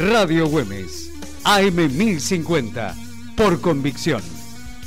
Radio 0.00 0.48
Güemes, 0.48 1.10
AM1050, 1.44 2.94
por 3.36 3.60
convicción, 3.60 4.22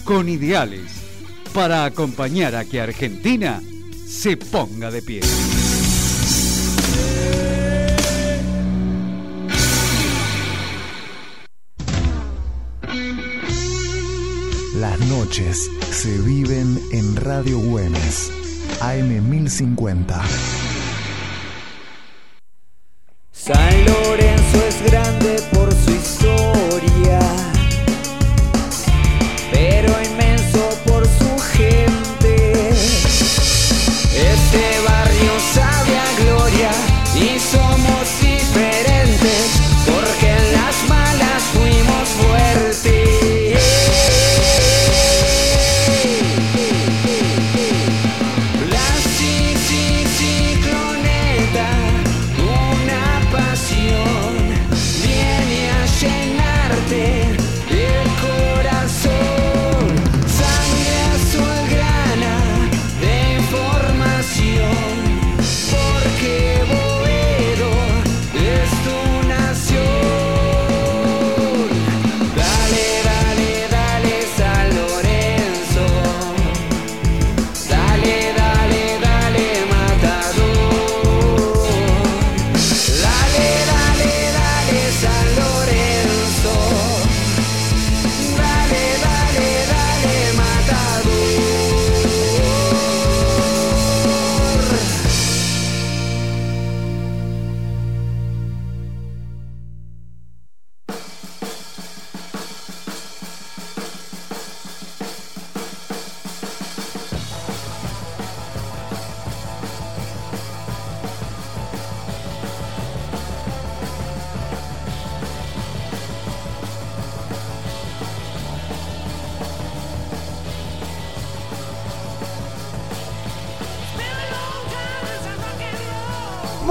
con 0.03 0.27
ideales, 0.27 0.91
para 1.53 1.85
acompañar 1.85 2.55
a 2.55 2.65
que 2.65 2.81
Argentina 2.81 3.61
se 4.07 4.37
ponga 4.37 4.89
de 4.89 5.03
pie. 5.03 5.21
Las 14.79 14.99
noches 15.01 15.69
se 15.91 16.17
viven 16.21 16.81
en 16.91 17.15
Radio 17.17 17.59
Güemes, 17.59 18.31
AM1050. 18.81 20.23
San 23.31 23.85
Lorenzo 23.85 24.22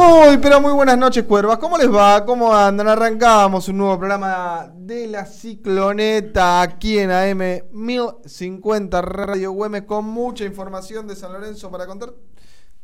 Muy, 0.03 0.39
pero 0.39 0.61
muy 0.61 0.73
buenas 0.73 0.99
noches, 0.99 1.25
cuervas. 1.25 1.59
¿Cómo 1.59 1.79
les 1.79 1.89
va? 1.89 2.25
¿Cómo 2.25 2.53
andan? 2.53 2.89
Arrancamos 2.89 3.69
un 3.69 3.79
nuevo 3.79 3.99
programa 3.99 4.73
de 4.75 5.07
la 5.07 5.25
Cicloneta 5.25 6.61
aquí 6.61 6.99
en 6.99 7.13
AM 7.13 7.69
1050 7.71 9.01
Radio 9.01 9.53
Güemes 9.53 9.83
con 9.83 10.05
mucha 10.05 10.45
información 10.45 11.07
de 11.07 11.15
San 11.15 11.33
Lorenzo 11.33 11.71
para 11.71 11.87
contar. 11.87 12.13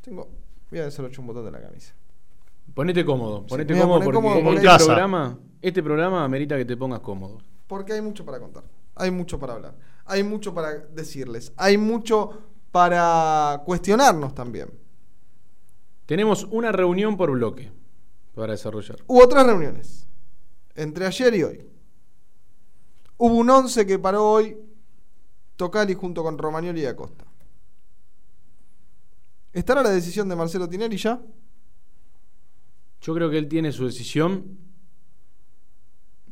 Tengo. 0.00 0.28
Voy 0.70 0.78
a 0.78 0.84
desarrollar 0.84 1.18
un 1.18 1.26
botón 1.26 1.44
de 1.46 1.50
la 1.50 1.60
camisa. 1.60 1.92
Ponete 2.72 3.04
cómodo, 3.04 3.44
ponete 3.46 3.76
cómodo 3.76 4.00
porque 4.00 4.14
cómodo 4.14 4.52
este, 4.52 4.84
programa, 4.84 5.38
este 5.60 5.82
programa 5.82 6.24
amerita 6.24 6.56
que 6.56 6.64
te 6.64 6.76
pongas 6.76 7.00
cómodo. 7.00 7.38
Porque 7.66 7.94
hay 7.94 8.00
mucho 8.00 8.24
para 8.24 8.38
contar. 8.38 8.62
Hay 8.94 9.10
mucho 9.10 9.40
para 9.40 9.54
hablar. 9.54 9.74
Hay 10.04 10.22
mucho 10.22 10.54
para 10.54 10.72
decirles. 10.72 11.52
Hay 11.56 11.78
mucho 11.78 12.30
para 12.70 13.62
cuestionarnos 13.64 14.34
también. 14.34 14.70
Tenemos 16.08 16.44
una 16.44 16.72
reunión 16.72 17.18
por 17.18 17.30
bloque 17.30 17.70
para 18.34 18.52
desarrollar. 18.52 18.96
Hubo 19.06 19.22
otras 19.22 19.46
reuniones. 19.46 20.08
Entre 20.74 21.04
ayer 21.04 21.34
y 21.34 21.42
hoy. 21.42 21.68
Hubo 23.18 23.34
un 23.34 23.50
11 23.50 23.86
que 23.86 23.98
paró 23.98 24.26
hoy 24.26 24.56
Tocali 25.56 25.92
junto 25.92 26.22
con 26.22 26.38
Romagnoli 26.38 26.80
y 26.80 26.86
Acosta. 26.86 27.26
¿Estará 29.52 29.82
la 29.82 29.90
decisión 29.90 30.30
de 30.30 30.36
Marcelo 30.36 30.66
Tinelli 30.66 30.96
ya? 30.96 31.20
Yo 33.02 33.14
creo 33.14 33.28
que 33.28 33.36
él 33.36 33.46
tiene 33.46 33.70
su 33.70 33.84
decisión 33.84 34.56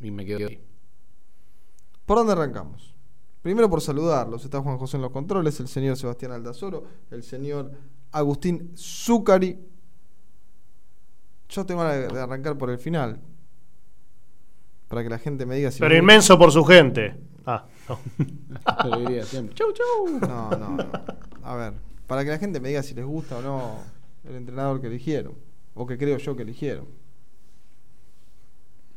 y 0.00 0.10
me 0.10 0.24
quedo 0.24 0.48
ahí. 0.48 0.58
¿Por 2.06 2.16
dónde 2.16 2.32
arrancamos? 2.32 2.94
Primero 3.42 3.68
por 3.68 3.82
saludarlos. 3.82 4.42
Está 4.42 4.62
Juan 4.62 4.78
José 4.78 4.96
en 4.96 5.02
los 5.02 5.12
controles, 5.12 5.60
el 5.60 5.68
señor 5.68 5.98
Sebastián 5.98 6.32
Aldazoro, 6.32 6.84
el 7.10 7.22
señor 7.22 7.72
Agustín 8.16 8.72
Zucari. 8.76 9.58
Yo 11.48 11.66
tengo 11.66 11.84
de 11.84 12.20
arrancar 12.20 12.56
por 12.58 12.70
el 12.70 12.78
final. 12.78 13.20
Para 14.88 15.02
que 15.02 15.10
la 15.10 15.18
gente 15.18 15.46
me 15.46 15.56
diga 15.56 15.70
si... 15.70 15.80
Pero 15.80 15.92
me- 15.94 15.98
inmenso 15.98 16.38
por 16.38 16.50
su 16.52 16.64
gente. 16.64 17.16
Ah, 17.44 17.66
no. 17.88 17.98
Lo 18.90 19.00
diría 19.00 19.24
siempre. 19.24 19.54
Chau, 19.54 19.72
chau. 19.72 20.20
No, 20.20 20.50
no, 20.50 20.76
no. 20.76 20.90
A 21.42 21.54
ver, 21.56 21.74
para 22.06 22.24
que 22.24 22.30
la 22.30 22.38
gente 22.38 22.58
me 22.60 22.68
diga 22.68 22.82
si 22.82 22.94
les 22.94 23.04
gusta 23.04 23.38
o 23.38 23.42
no 23.42 23.78
el 24.24 24.34
entrenador 24.36 24.80
que 24.80 24.86
eligieron. 24.88 25.34
O 25.74 25.86
que 25.86 25.98
creo 25.98 26.16
yo 26.18 26.34
que 26.36 26.42
eligieron. 26.42 26.86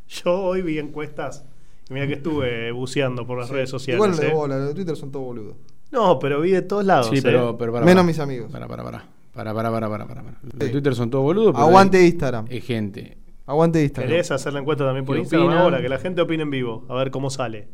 Yo 0.07 0.41
hoy 0.41 0.62
vi 0.62 0.80
encuestas. 0.80 1.46
Y 1.90 1.94
mira 1.94 2.07
que 2.07 2.13
estuve 2.13 2.72
buceando 2.72 3.25
por 3.28 3.38
las 3.40 3.50
redes 3.50 3.69
sociales. 3.69 3.96
Igual 4.03 4.18
de 4.18 4.28
¿eh? 4.28 4.34
bola, 4.34 4.57
los 4.57 4.69
de 4.69 4.74
Twitter 4.75 4.96
son 4.96 5.12
todos 5.12 5.25
boludos. 5.25 5.56
No, 5.91 6.19
pero 6.19 6.41
vi 6.41 6.51
de 6.51 6.61
todos 6.61 6.85
lados. 6.85 7.07
Sí, 7.07 7.17
¿eh? 7.17 7.22
pero, 7.23 7.57
pero 7.57 7.72
para, 7.73 7.85
Menos 7.85 8.01
para. 8.01 8.07
mis 8.07 8.19
amigos. 8.19 8.51
Para, 8.51 8.67
para, 8.67 8.83
para. 8.83 9.05
Para, 9.33 9.53
para, 9.53 9.72
para, 9.72 9.89
para, 9.89 10.05
para. 10.05 10.22
Los 10.44 10.53
de 10.59 10.66
Sí. 10.67 10.72
Twitter 10.72 10.95
son 10.95 11.09
todos 11.09 11.23
boludos. 11.23 11.53
pero 11.53 11.66
Aguante 11.66 11.97
hay- 11.97 12.07
Instagram. 12.07 12.45
hay 12.50 12.61
gente. 12.61 13.17
Aguante 13.45 13.81
Instagram. 13.81 14.09
¿Querés 14.11 14.31
hacer 14.31 14.53
la 14.53 14.59
encuesta 14.59 14.85
también 14.85 15.05
por 15.05 15.16
¿Qué 15.16 15.22
Instagram 15.22 15.47
opinan? 15.47 15.63
ahora? 15.63 15.81
Que 15.81 15.89
la 15.89 15.97
gente 15.97 16.22
opine 16.22 16.44
en 16.44 16.51
vivo. 16.51 16.85
A 16.89 16.95
ver 16.95 17.09
cómo 17.09 17.29
sale. 17.29 17.67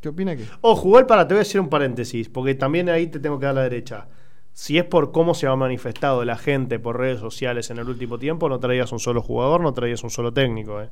¿Qué 0.00 0.08
opina 0.10 0.36
que? 0.36 0.44
Ojo, 0.60 0.88
igual 0.88 1.06
para, 1.06 1.26
te 1.26 1.34
voy 1.34 1.38
a 1.40 1.44
decir 1.44 1.60
un 1.60 1.68
paréntesis, 1.68 2.28
porque 2.28 2.54
también 2.54 2.88
ahí 2.88 3.06
te 3.08 3.18
tengo 3.18 3.38
que 3.38 3.46
dar 3.46 3.54
la 3.54 3.62
derecha. 3.62 4.08
Si 4.52 4.78
es 4.78 4.84
por 4.84 5.12
cómo 5.12 5.34
se 5.34 5.46
ha 5.46 5.56
manifestado 5.56 6.24
la 6.24 6.36
gente 6.38 6.78
por 6.78 6.98
redes 6.98 7.18
sociales 7.20 7.70
en 7.70 7.78
el 7.78 7.88
último 7.88 8.18
tiempo, 8.18 8.48
no 8.48 8.58
traías 8.60 8.92
un 8.92 8.98
solo 9.00 9.20
jugador, 9.20 9.60
no 9.60 9.74
traías 9.74 10.02
un 10.04 10.10
solo 10.10 10.32
técnico. 10.32 10.80
¿eh? 10.80 10.88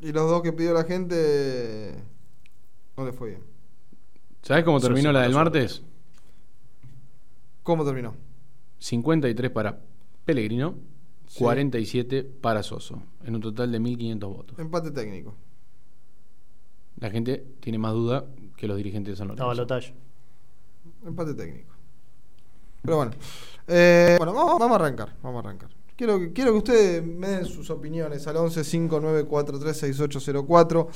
Y 0.00 0.12
los 0.12 0.28
dos 0.28 0.42
que 0.42 0.52
pidió 0.52 0.74
la 0.74 0.84
gente. 0.84 1.94
No 2.96 3.04
le 3.06 3.12
fue 3.12 3.28
bien. 3.30 3.42
¿Sabes 4.46 4.62
cómo 4.64 4.78
terminó 4.78 5.10
la 5.10 5.22
del 5.22 5.32
martes? 5.34 5.82
¿Cómo 7.64 7.84
terminó? 7.84 8.14
53 8.78 9.50
para 9.50 9.76
Pellegrino, 10.24 10.74
Sí. 11.26 11.40
47 11.40 12.22
para 12.22 12.62
Soso, 12.62 13.02
en 13.24 13.34
un 13.34 13.40
total 13.40 13.72
de 13.72 13.80
1500 13.80 14.32
votos. 14.32 14.58
Empate 14.60 14.92
técnico. 14.92 15.34
La 17.00 17.10
gente 17.10 17.44
tiene 17.58 17.78
más 17.78 17.92
duda 17.94 18.24
que 18.56 18.68
los 18.68 18.76
dirigentes 18.76 19.14
de 19.14 19.16
San 19.16 19.26
Lorenzo. 19.26 19.48
balotaje. 19.48 19.92
Empate 21.04 21.34
técnico. 21.34 21.74
Pero 22.82 22.98
bueno. 22.98 23.10
Eh, 23.66 24.14
bueno, 24.18 24.32
vamos, 24.32 24.60
vamos 24.60 24.80
a 24.80 24.84
arrancar. 24.84 25.16
Vamos 25.20 25.44
a 25.44 25.48
arrancar. 25.48 25.70
Quiero, 25.96 26.18
que- 26.18 26.32
quiero 26.32 26.52
que 26.52 26.58
ustedes 26.58 27.04
me 27.04 27.28
den 27.28 27.46
sus 27.46 27.70
opiniones 27.70 28.26
al 28.26 28.36
11 28.36 28.62
5943 28.64 29.76
6804. 29.78 30.88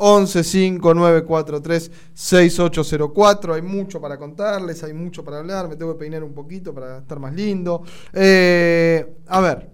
11 0.00 0.44
5943 0.44 1.90
6804. 2.14 3.54
Hay 3.54 3.62
mucho 3.62 4.00
para 4.00 4.18
contarles, 4.18 4.82
hay 4.82 4.92
mucho 4.92 5.24
para 5.24 5.38
hablar. 5.38 5.68
Me 5.68 5.76
tengo 5.76 5.92
que 5.92 5.98
peinar 6.00 6.24
un 6.24 6.34
poquito 6.34 6.74
para 6.74 6.98
estar 6.98 7.18
más 7.20 7.32
lindo. 7.34 7.82
Eh, 8.12 9.16
a 9.28 9.40
ver, 9.40 9.70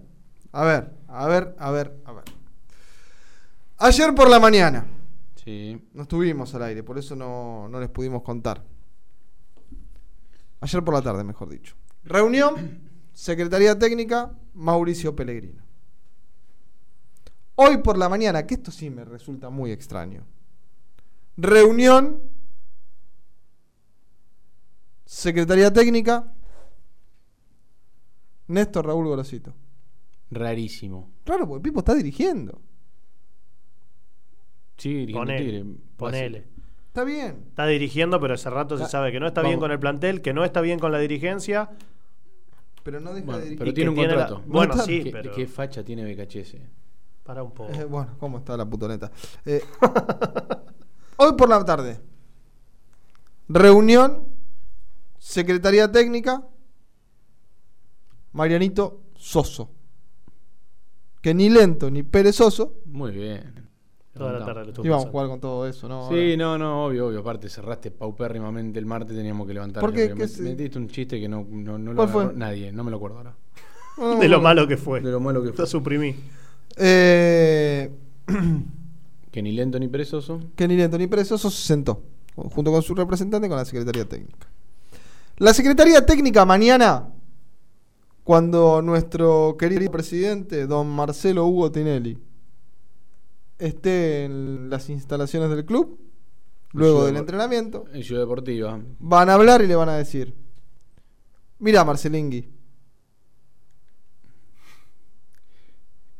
a 0.51 0.63
ver, 0.65 0.91
a 1.07 1.27
ver, 1.27 1.55
a 1.57 1.71
ver, 1.71 1.95
a 2.05 2.11
ver. 2.11 2.23
Ayer 3.77 4.13
por 4.15 4.29
la 4.29 4.39
mañana. 4.39 4.85
Sí. 5.43 5.79
No 5.93 6.03
estuvimos 6.03 6.53
al 6.55 6.63
aire, 6.63 6.81
por 6.83 6.97
eso 6.97 7.15
no, 7.15 7.67
no 7.69 7.79
les 7.79 7.89
pudimos 7.89 8.21
contar. 8.23 8.63
Ayer 10.61 10.83
por 10.83 10.93
la 10.93 11.01
tarde, 11.01 11.23
mejor 11.23 11.49
dicho. 11.49 11.75
Reunión, 12.03 12.84
Secretaría 13.15 13.79
Técnica, 13.79 14.37
Mauricio 14.53 15.15
Pellegrino. 15.15 15.63
Hoy 17.55 17.77
por 17.77 17.97
la 17.97 18.09
mañana, 18.09 18.45
que 18.45 18.55
esto 18.55 18.71
sí 18.71 18.89
me 18.89 19.05
resulta 19.05 19.49
muy 19.49 19.71
extraño. 19.71 20.25
Reunión. 21.37 22.21
Secretaría 25.05 25.71
Técnica. 25.71 26.33
Néstor 28.47 28.85
Raúl 28.85 29.07
Gorosito. 29.07 29.55
Rarísimo. 30.29 31.09
Claro, 31.23 31.47
porque 31.47 31.63
Pipo 31.63 31.79
está 31.79 31.95
dirigiendo. 31.95 32.61
Sí, 34.77 34.89
dirigiendo 34.89 35.21
Ponele, 35.21 35.61
Tigre. 35.61 35.79
ponele. 35.95 36.47
Está 36.87 37.05
bien. 37.05 37.45
Está 37.47 37.65
dirigiendo, 37.65 38.19
pero 38.19 38.33
hace 38.33 38.49
rato 38.49 38.77
se 38.77 38.87
sabe 38.87 39.13
que 39.13 39.21
no 39.21 39.27
está 39.27 39.39
vamos. 39.39 39.51
bien 39.51 39.59
con 39.61 39.71
el 39.71 39.79
plantel, 39.79 40.21
que 40.21 40.33
no 40.33 40.43
está 40.43 40.59
bien 40.59 40.79
con 40.79 40.91
la 40.91 40.99
dirigencia. 40.99 41.69
Pero 42.85 42.99
no 42.99 43.13
deja 43.15 43.25
Bueno, 43.25 43.39
de 43.39 43.43
dirigir. 43.45 43.57
pero 43.59 43.73
tiene 43.73 43.89
un 43.89 43.95
tiene 43.95 44.15
la- 44.15 44.27
contrato. 44.27 44.43
Bueno, 44.47 44.77
sí, 44.77 45.03
¿Qué, 45.05 45.11
pero. 45.11 45.31
qué 45.33 45.47
facha 45.47 45.83
tiene 45.83 46.05
BKHS? 46.05 46.57
Para 47.23 47.41
un 47.41 47.51
poco. 47.51 47.73
Eh, 47.73 47.83
bueno, 47.85 48.15
¿cómo 48.19 48.37
está 48.37 48.55
la 48.55 48.63
putoneta? 48.69 49.11
Eh, 49.43 49.59
hoy 51.17 51.33
por 51.33 51.49
la 51.49 51.65
tarde. 51.65 51.99
Reunión. 53.49 54.27
Secretaría 55.17 55.91
Técnica. 55.91 56.45
Marianito 58.33 59.01
Soso. 59.15 59.71
Que 61.23 61.33
ni 61.33 61.49
lento 61.49 61.89
ni 61.89 62.03
perezoso. 62.03 62.75
Muy 62.85 63.11
bien. 63.13 63.67
Toda 64.17 64.31
la 64.39 64.45
tarde 64.45 64.63
le 64.63 64.69
estuvo 64.69 64.85
Íbamos 64.85 65.05
a 65.05 65.09
jugar 65.09 65.27
con 65.27 65.39
todo 65.41 65.67
eso, 65.67 65.87
¿no? 65.89 66.07
Sí, 66.09 66.35
no, 66.37 66.57
no, 66.57 66.85
obvio, 66.85 67.07
obvio. 67.07 67.19
Aparte, 67.19 67.49
cerraste 67.49 67.91
paupérrimamente 67.91 68.79
el 68.79 68.85
martes, 68.85 69.15
teníamos 69.15 69.45
que 69.45 69.53
levantar. 69.53 69.81
¿Por 69.81 69.93
qué? 69.93 70.09
Me- 70.09 70.15
¿Qué 70.15 70.27
se- 70.29 70.41
Metiste 70.43 70.77
un 70.77 70.87
chiste 70.87 71.19
que 71.19 71.27
no, 71.27 71.45
no, 71.49 71.77
no 71.77 71.91
lo 71.91 71.95
¿Cuál 71.97 72.09
fue? 72.09 72.33
nadie, 72.33 72.71
no 72.71 72.83
me 72.85 72.91
lo 72.91 72.97
acuerdo 72.97 73.17
ahora. 73.17 73.35
No, 73.97 74.15
De 74.17 74.27
lo 74.29 74.41
malo 74.41 74.67
que 74.67 74.77
fue. 74.77 75.01
De 75.01 75.11
lo 75.11 75.19
malo 75.19 75.43
que 75.43 75.49
fue. 75.49 75.59
Lo 75.63 75.67
suprimí. 75.67 76.15
Eh, 76.77 77.91
Que 79.31 79.41
ni 79.41 79.51
lento 79.51 79.77
ni 79.79 79.89
perezoso. 79.89 80.39
que 80.55 80.65
ni 80.65 80.77
lento 80.77 80.97
ni 80.97 81.07
perezoso 81.07 81.49
se 81.49 81.67
sentó. 81.67 82.01
Junto 82.35 82.71
con 82.71 82.81
su 82.81 82.95
representante 82.95 83.49
con 83.49 83.57
la 83.57 83.65
Secretaría 83.65 84.05
Técnica. 84.05 84.47
La 85.37 85.53
Secretaría 85.53 86.05
Técnica 86.05 86.45
mañana, 86.45 87.09
cuando 88.23 88.81
nuestro 88.81 89.57
querido 89.59 89.91
presidente, 89.91 90.67
don 90.67 90.87
Marcelo 90.87 91.45
Hugo 91.45 91.69
Tinelli, 91.71 92.17
esté 93.59 94.25
en 94.25 94.69
las 94.69 94.89
instalaciones 94.89 95.49
del 95.49 95.65
club, 95.65 95.99
luego 96.73 96.95
Ciudad 96.99 97.07
del 97.07 97.17
entrenamiento, 97.17 97.85
En 97.93 98.03
Ciudad 98.03 98.21
Deportiva. 98.21 98.79
van 98.99 99.29
a 99.29 99.33
hablar 99.35 99.61
y 99.61 99.67
le 99.67 99.75
van 99.75 99.89
a 99.89 99.97
decir, 99.97 100.35
mira 101.59 101.83
Marcelingui, 101.85 102.49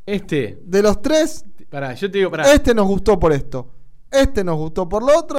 Este, 0.04 0.60
de 0.64 0.82
los 0.82 1.02
tres, 1.02 1.44
pará, 1.68 1.92
yo 1.94 2.08
te 2.10 2.18
digo, 2.18 2.30
pará. 2.30 2.52
este 2.52 2.72
nos 2.74 2.86
gustó 2.86 3.18
por 3.18 3.32
esto, 3.32 3.72
este 4.10 4.44
nos 4.44 4.56
gustó 4.56 4.88
por 4.88 5.02
lo 5.02 5.18
otro, 5.18 5.38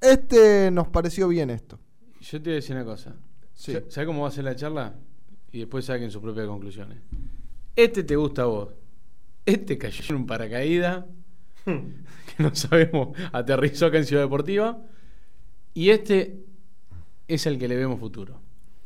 este 0.00 0.70
nos 0.70 0.88
pareció 0.88 1.28
bien 1.28 1.50
esto. 1.50 1.78
Yo 2.20 2.38
te 2.40 2.44
voy 2.48 2.52
a 2.52 2.56
decir 2.56 2.74
una 2.74 2.84
cosa. 2.86 3.14
Sí. 3.52 3.72
¿Sabes 3.88 4.06
cómo 4.06 4.22
va 4.22 4.28
a 4.28 4.30
ser 4.30 4.44
la 4.44 4.56
charla? 4.56 4.94
Y 5.52 5.58
después 5.60 5.84
saquen 5.84 6.10
sus 6.10 6.22
propias 6.22 6.46
conclusiones. 6.46 6.98
Este 7.76 8.02
te 8.02 8.16
gusta 8.16 8.42
a 8.42 8.46
vos. 8.46 8.68
Este 9.44 9.76
cayó 9.76 10.02
en 10.08 10.16
un 10.16 10.26
paracaídas. 10.26 11.04
que 12.36 12.42
no 12.42 12.54
sabemos, 12.54 13.16
aterrizó 13.32 13.86
acá 13.86 13.98
en 13.98 14.04
Ciudad 14.06 14.22
Deportiva. 14.22 14.78
Y 15.74 15.90
este 15.90 16.44
es 17.28 17.46
el 17.46 17.58
que 17.58 17.68
le 17.68 17.76
vemos 17.76 18.00
futuro. 18.00 18.40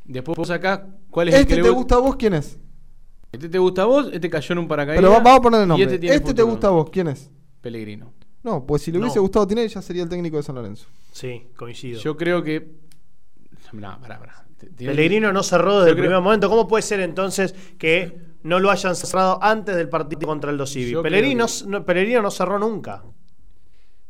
Después 0.05 0.37
vos 0.37 0.51
acá, 0.51 0.87
¿cuál 1.11 1.29
es 1.29 1.35
el 1.35 1.41
¿Este 1.43 1.55
que 1.57 1.63
te 1.63 1.69
le 1.69 1.71
gusta 1.75 1.95
a 1.95 1.99
vos? 1.99 2.17
¿Quién 2.17 2.35
es? 2.35 2.59
Este 3.31 3.49
te 3.49 3.59
gusta 3.59 3.83
a 3.83 3.85
vos, 3.87 4.11
este 4.13 4.29
cayó 4.29 4.53
en 4.53 4.59
un 4.59 4.69
paracaídas. 4.69 5.01
Pero 5.01 5.13
va- 5.13 5.21
vamos 5.21 5.39
a 5.39 5.43
ponerle 5.43 5.65
y 5.65 5.69
nombre. 5.69 5.95
Este, 5.95 6.07
Este, 6.15 6.35
te 6.35 6.43
gusta 6.43 6.67
a 6.67 6.71
vos, 6.71 6.91
¿quién 6.91 7.09
es? 7.09 7.31
Pellegrino. 7.61 8.13
No, 8.43 8.67
pues 8.67 8.83
si 8.83 8.91
le 8.91 8.99
No. 8.99 9.05
hubiese 9.05 9.21
gustado 9.21 9.47
Tinelli 9.47 9.69
ya 9.69 9.81
sería 9.81 10.03
el 10.03 10.09
técnico 10.09 10.37
de 10.37 10.43
San 10.43 10.57
Lorenzo. 10.57 10.87
Sí, 11.13 11.45
coincido. 11.57 12.01
Yo 12.01 12.17
creo 12.17 12.43
que. 12.43 12.73
No, 13.73 13.99
pará, 14.01 14.19
pará. 14.19 14.45
Pellegrino 14.77 15.33
no 15.33 15.43
cerró 15.43 15.77
desde 15.81 15.87
Yo 15.87 15.91
el 15.91 15.95
creo- 15.97 16.05
primer 16.09 16.23
momento. 16.23 16.51
¿Cómo 16.51 16.67
puede 16.69 16.83
ser 16.83 17.01
entonces 17.01 17.55
que 17.79 18.19
no 18.43 18.61
lo 18.61 18.71
hayan 18.71 18.97
cerrado 18.97 19.39
antes 19.43 19.77
del 19.77 19.89
partido 19.89 20.27
contra 20.27 20.51
el 20.51 20.59
Dosivi? 20.59 20.91
Creo 20.91 21.37
no, 21.67 21.85
Pellegrino 21.85 22.23
no 22.23 22.31
cerró 22.31 22.59
nunca. 22.59 23.03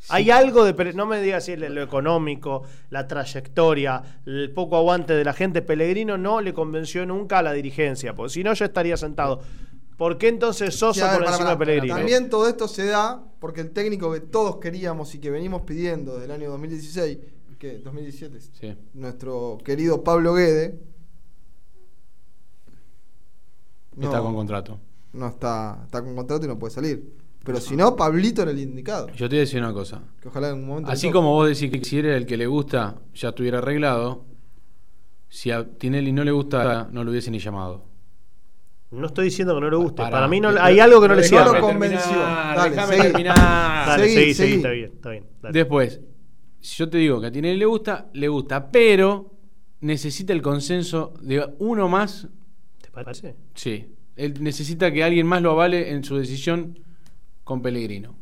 Hay 0.08 0.30
algo 0.30 0.64
de. 0.64 0.94
No 0.94 1.06
me 1.06 1.20
digas 1.20 1.44
si 1.44 1.52
es 1.52 1.58
lo 1.60 1.82
económico, 1.82 2.62
la 2.90 3.06
trayectoria, 3.06 4.02
el 4.26 4.52
poco 4.52 4.76
aguante 4.76 5.12
de 5.14 5.24
la 5.24 5.32
gente. 5.32 5.62
Pellegrino 5.62 6.18
no 6.18 6.40
le 6.40 6.52
convenció 6.52 7.06
nunca 7.06 7.38
a 7.38 7.42
la 7.42 7.52
dirigencia, 7.52 8.14
porque 8.14 8.32
si 8.32 8.42
no, 8.44 8.52
ya 8.52 8.66
estaría 8.66 8.96
sentado. 8.96 9.40
¿Por 9.96 10.18
qué 10.18 10.28
entonces 10.28 10.74
Sosa 10.74 11.12
Sí, 11.12 11.18
por 11.18 11.28
encima 11.28 11.50
de 11.50 11.56
Pellegrino? 11.56 11.94
También 11.94 12.28
todo 12.28 12.48
esto 12.48 12.66
se 12.66 12.86
da 12.86 13.22
porque 13.38 13.60
el 13.60 13.70
técnico 13.70 14.12
que 14.12 14.20
todos 14.20 14.56
queríamos 14.56 15.14
y 15.14 15.20
que 15.20 15.30
venimos 15.30 15.62
pidiendo 15.62 16.18
del 16.18 16.32
año 16.32 16.50
2016, 16.50 17.18
que 17.58 17.78
2017, 17.78 18.40
Sí. 18.40 18.76
nuestro 18.94 19.58
querido 19.64 20.02
Pablo 20.02 20.34
Guede, 20.34 20.80
no, 23.96 24.06
Está 24.06 24.20
con 24.20 24.34
contrato. 24.34 24.78
no 25.12 25.28
está, 25.28 25.80
está 25.84 26.02
con 26.02 26.14
contrato 26.14 26.44
y 26.44 26.48
no 26.48 26.58
puede 26.58 26.72
salir. 26.74 27.12
Pero 27.44 27.60
si 27.60 27.74
no, 27.76 27.96
Pablito 27.96 28.42
era 28.42 28.52
el 28.52 28.58
indicado. 28.60 29.08
Yo 29.08 29.28
te 29.28 29.34
voy 29.34 29.38
a 29.38 29.40
decir 29.40 29.60
una 29.60 29.72
cosa. 29.72 30.00
Que 30.20 30.28
ojalá 30.28 30.50
en 30.50 30.54
un 30.58 30.66
momento. 30.66 30.90
Así 30.92 31.10
como 31.10 31.32
vos 31.32 31.48
decís 31.48 31.70
que 31.72 31.84
si 31.84 31.98
eres 31.98 32.16
el 32.16 32.24
que 32.24 32.36
le 32.36 32.46
gusta, 32.46 32.96
ya 33.14 33.30
estuviera 33.30 33.58
arreglado. 33.58 34.24
Si 35.28 35.50
a 35.50 35.66
Tinelli 35.68 36.12
no 36.12 36.22
le 36.24 36.30
gusta, 36.30 36.88
no 36.92 37.02
lo 37.02 37.10
hubiese 37.10 37.30
ni 37.32 37.38
llamado. 37.40 37.84
No 38.92 39.06
estoy 39.06 39.24
diciendo 39.24 39.54
que 39.54 39.60
no 39.62 39.70
le 39.70 39.76
guste. 39.76 40.02
Para 40.02 40.28
mí 40.28 40.38
no, 40.40 40.50
hay 40.60 40.78
algo 40.78 41.00
que 41.00 41.08
no 41.08 41.14
le 41.14 41.22
No 41.22 41.26
cierra. 41.28 41.46
lo 41.46 41.52
terminar, 41.52 41.72
convenció. 41.72 42.18
Dale, 42.18 42.70
déjame 42.70 42.96
seguí. 42.96 43.02
terminar. 43.08 43.36
Dale, 43.88 44.04
Seguí, 44.04 44.14
seguí, 44.14 44.34
seguí, 44.34 44.34
seguí. 44.34 44.54
está 44.56 44.70
bien, 44.70 44.90
está 44.94 45.10
bien. 45.10 45.24
dale. 45.42 45.58
Después, 45.58 46.00
si 46.60 46.76
yo 46.76 46.88
te 46.90 46.98
digo 46.98 47.20
que 47.20 47.26
a 47.26 47.32
Tinelli 47.32 47.58
le 47.58 47.64
gusta, 47.66 48.08
le 48.12 48.28
gusta, 48.28 48.70
pero 48.70 49.32
necesita 49.80 50.32
el 50.32 50.42
consenso 50.42 51.14
de 51.22 51.44
uno 51.58 51.88
más. 51.88 52.28
¿Te 52.94 53.04
parece? 53.04 53.36
Sí. 53.54 53.94
Él 54.16 54.42
necesita 54.42 54.92
que 54.92 55.02
alguien 55.02 55.26
más 55.26 55.40
lo 55.42 55.52
avale 55.52 55.90
en 55.92 56.04
su 56.04 56.16
decisión 56.16 56.78
con 57.44 57.62
Pellegrino. 57.62 58.14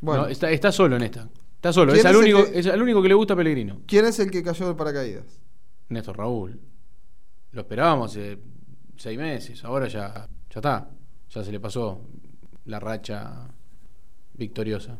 Bueno, 0.00 0.22
No, 0.24 0.28
está, 0.28 0.50
está 0.50 0.70
solo 0.70 0.96
en 0.96 1.02
esta. 1.02 1.28
Está 1.56 1.72
solo. 1.72 1.92
¿Quién 1.92 2.00
Es 2.06 2.06
al, 2.06 2.14
es 2.14 2.20
el 2.20 2.22
único, 2.34 2.52
que- 2.52 2.58
es 2.58 2.66
al 2.66 2.82
único 2.82 3.02
que 3.02 3.08
le 3.08 3.14
gusta 3.14 3.34
a 3.34 3.36
Pellegrino. 3.36 3.80
¿quién 3.86 4.04
es 4.04 4.18
el 4.18 4.30
que 4.30 4.42
cayó 4.42 4.66
del 4.66 4.76
paracaídas? 4.76 5.40
Néstor 5.88 6.18
Raúl. 6.18 6.60
Lo 7.52 7.60
esperábamos 7.62 8.10
hace 8.10 8.38
seis 8.96 9.18
meses. 9.18 9.64
Ahora 9.64 9.88
ya, 9.88 10.12
ya 10.50 10.56
está. 10.60 10.90
Ya 11.30 11.42
se 11.42 11.50
le 11.50 11.60
pasó 11.60 12.00
la 12.66 12.80
racha 12.80 13.48
victoriosa. 14.34 14.98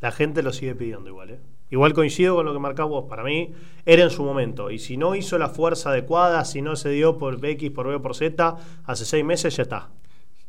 La 0.00 0.12
gente 0.12 0.42
lo 0.42 0.52
sigue 0.52 0.74
pidiendo 0.74 1.08
igual, 1.08 1.30
¿eh? 1.30 1.40
Igual 1.70 1.92
coincido 1.94 2.34
con 2.34 2.46
lo 2.46 2.52
que 2.52 2.58
marcás 2.58 2.88
vos. 2.88 3.04
Para 3.08 3.22
mí 3.22 3.52
era 3.86 4.02
en 4.02 4.10
su 4.10 4.24
momento. 4.24 4.70
Y 4.70 4.78
si 4.78 4.96
no 4.96 5.14
hizo 5.14 5.38
la 5.38 5.48
fuerza 5.48 5.90
adecuada, 5.90 6.44
si 6.44 6.62
no 6.62 6.74
se 6.76 6.90
dio 6.90 7.16
por 7.16 7.44
X, 7.44 7.70
por 7.70 7.86
B, 7.88 8.00
por 8.00 8.16
Z, 8.16 8.56
hace 8.84 9.04
seis 9.04 9.24
meses 9.24 9.56
ya 9.56 9.62
está. 9.62 9.90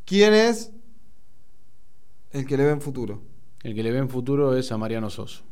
¿Quién 0.05 0.33
es 0.33 0.71
el 2.31 2.45
que 2.47 2.57
le 2.57 2.65
ve 2.65 2.71
en 2.71 2.81
futuro? 2.81 3.21
El 3.61 3.75
que 3.75 3.83
le 3.83 3.91
ve 3.91 3.99
en 3.99 4.09
futuro 4.09 4.55
es 4.57 4.71
a 4.71 4.77
Mariano 4.77 5.09
Soso. 5.09 5.43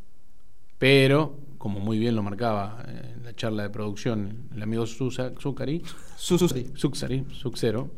Pero, 0.80 1.38
como 1.58 1.80
muy 1.80 2.00
bien 2.00 2.16
lo 2.16 2.24
marcaba 2.24 2.84
eh, 2.88 3.14
en 3.16 3.24
la 3.24 3.36
charla 3.36 3.64
de 3.64 3.70
producción 3.70 4.50
el 4.56 4.64
amigo 4.64 4.88
Susuri. 4.88 5.84
Zuxari, 6.18 7.26
Zuxero, 7.32 7.92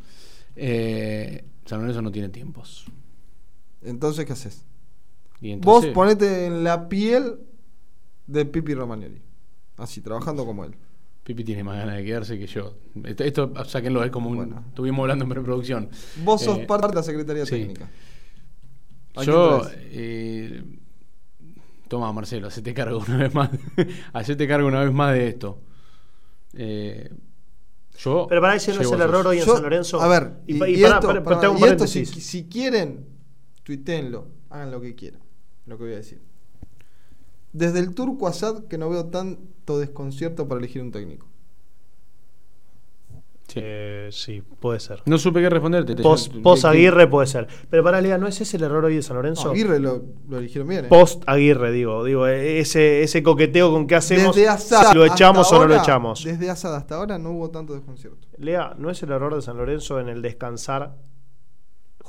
eh, 0.55 1.45
San 1.65 1.79
Lorenzo 1.79 2.01
no 2.01 2.11
tiene 2.11 2.29
tiempos. 2.29 2.85
Entonces, 3.83 4.25
¿qué 4.25 4.33
haces? 4.33 4.65
Y 5.39 5.55
Vos 5.55 5.85
ponete 5.87 6.45
en 6.45 6.63
la 6.63 6.89
piel 6.89 7.39
de 8.31 8.45
Pipi 8.45 8.73
Romagnoli. 8.73 9.21
Así, 9.77 10.01
trabajando 10.01 10.45
como 10.45 10.65
él. 10.65 10.73
Pipi 11.23 11.43
tiene 11.43 11.63
más 11.63 11.77
ganas 11.77 11.97
de 11.97 12.03
quedarse 12.03 12.37
que 12.39 12.47
yo. 12.47 12.75
Esto, 13.03 13.23
esto 13.23 13.65
sáquenlo, 13.65 14.03
es 14.03 14.11
como 14.11 14.29
un. 14.29 14.37
Bueno. 14.37 14.63
Estuvimos 14.69 15.01
hablando 15.01 15.25
en 15.25 15.29
preproducción. 15.29 15.89
Vos 16.23 16.41
sos 16.41 16.59
Eh, 16.59 16.65
parte 16.65 16.87
de 16.87 16.95
la 16.95 17.03
Secretaría 17.03 17.45
sí. 17.45 17.51
Técnica. 17.51 17.89
¿A 19.15 19.23
Yo. 19.23 19.61
eh, 19.75 20.63
toma, 21.87 22.11
Marcelo, 22.13 22.47
hacete 22.47 22.73
cargo 22.73 23.03
una 23.07 23.17
vez 23.17 23.33
más. 23.33 23.49
hacete 24.13 24.47
cargo 24.47 24.67
una 24.67 24.83
vez 24.83 24.93
más 24.93 25.13
de 25.13 25.27
esto. 25.27 25.59
Eh, 26.53 27.11
yo. 27.97 28.25
Pero 28.29 28.41
para 28.41 28.55
ese 28.55 28.73
no 28.73 28.81
es 28.81 28.91
el 28.91 29.01
error 29.01 29.27
hoy 29.27 29.39
en 29.39 29.45
Yo- 29.45 29.53
San 29.53 29.63
Lorenzo. 29.63 30.01
A 30.01 30.07
ver, 30.07 30.37
y, 30.47 30.55
pa- 30.55 30.67
y 30.69 30.81
pará, 30.81 30.95
esto, 30.95 31.09
hago 31.09 31.53
un 31.53 31.59
y 31.59 31.63
esto 31.65 31.85
si, 31.87 32.05
si 32.05 32.45
quieren, 32.45 33.05
tuiteenlo, 33.63 34.27
hagan 34.49 34.71
lo 34.71 34.81
que 34.81 34.95
quieran. 34.95 35.21
Lo 35.67 35.77
que 35.77 35.83
voy 35.83 35.93
a 35.93 35.97
decir. 35.97 36.19
Desde 37.53 37.79
el 37.79 37.93
Turco 37.93 38.27
Asad 38.27 38.63
que 38.65 38.77
no 38.77 38.89
veo 38.89 39.05
tanto 39.05 39.79
desconcierto 39.79 40.47
para 40.47 40.59
elegir 40.59 40.81
un 40.81 40.91
técnico. 40.91 41.27
Sí. 43.47 43.59
Eh, 43.61 44.07
sí, 44.13 44.41
puede 44.41 44.79
ser. 44.79 45.01
No 45.05 45.17
supe 45.17 45.41
qué 45.41 45.49
responderte. 45.49 45.93
te- 45.93 46.01
Post, 46.03 46.63
Aguirre 46.63 47.07
puede 47.07 47.27
ser. 47.27 47.47
Pero 47.69 47.83
para 47.83 47.99
Lea, 47.99 48.17
¿no 48.17 48.25
es 48.27 48.39
ese 48.39 48.55
el 48.55 48.63
error 48.63 48.85
hoy 48.85 48.95
de 48.95 49.01
San 49.01 49.17
Lorenzo? 49.17 49.43
No, 49.45 49.51
Aguirre 49.51 49.77
lo, 49.79 50.01
lo 50.29 50.37
eligieron 50.37 50.69
bien. 50.69 50.85
¿eh? 50.85 50.87
Post 50.87 51.23
Aguirre, 51.27 51.73
digo, 51.73 52.05
digo, 52.05 52.27
eh, 52.27 52.59
ese, 52.59 53.03
ese 53.03 53.21
coqueteo 53.21 53.69
con 53.69 53.87
qué 53.87 53.95
hacemos, 53.95 54.33
Desde 54.37 54.57
si 54.57 54.95
lo 54.95 55.03
echamos 55.05 55.51
o 55.51 55.59
no 55.59 55.67
lo 55.67 55.75
echamos. 55.75 56.23
Desde 56.23 56.49
Asad 56.49 56.73
hasta 56.75 56.95
ahora 56.95 57.17
no 57.17 57.31
hubo 57.31 57.49
tanto 57.49 57.73
desconcierto. 57.73 58.25
Lea, 58.37 58.73
¿no 58.77 58.89
es 58.89 59.03
el 59.03 59.11
error 59.11 59.35
de 59.35 59.41
San 59.41 59.57
Lorenzo 59.57 59.99
en 59.99 60.07
el 60.07 60.21
descansar 60.21 60.95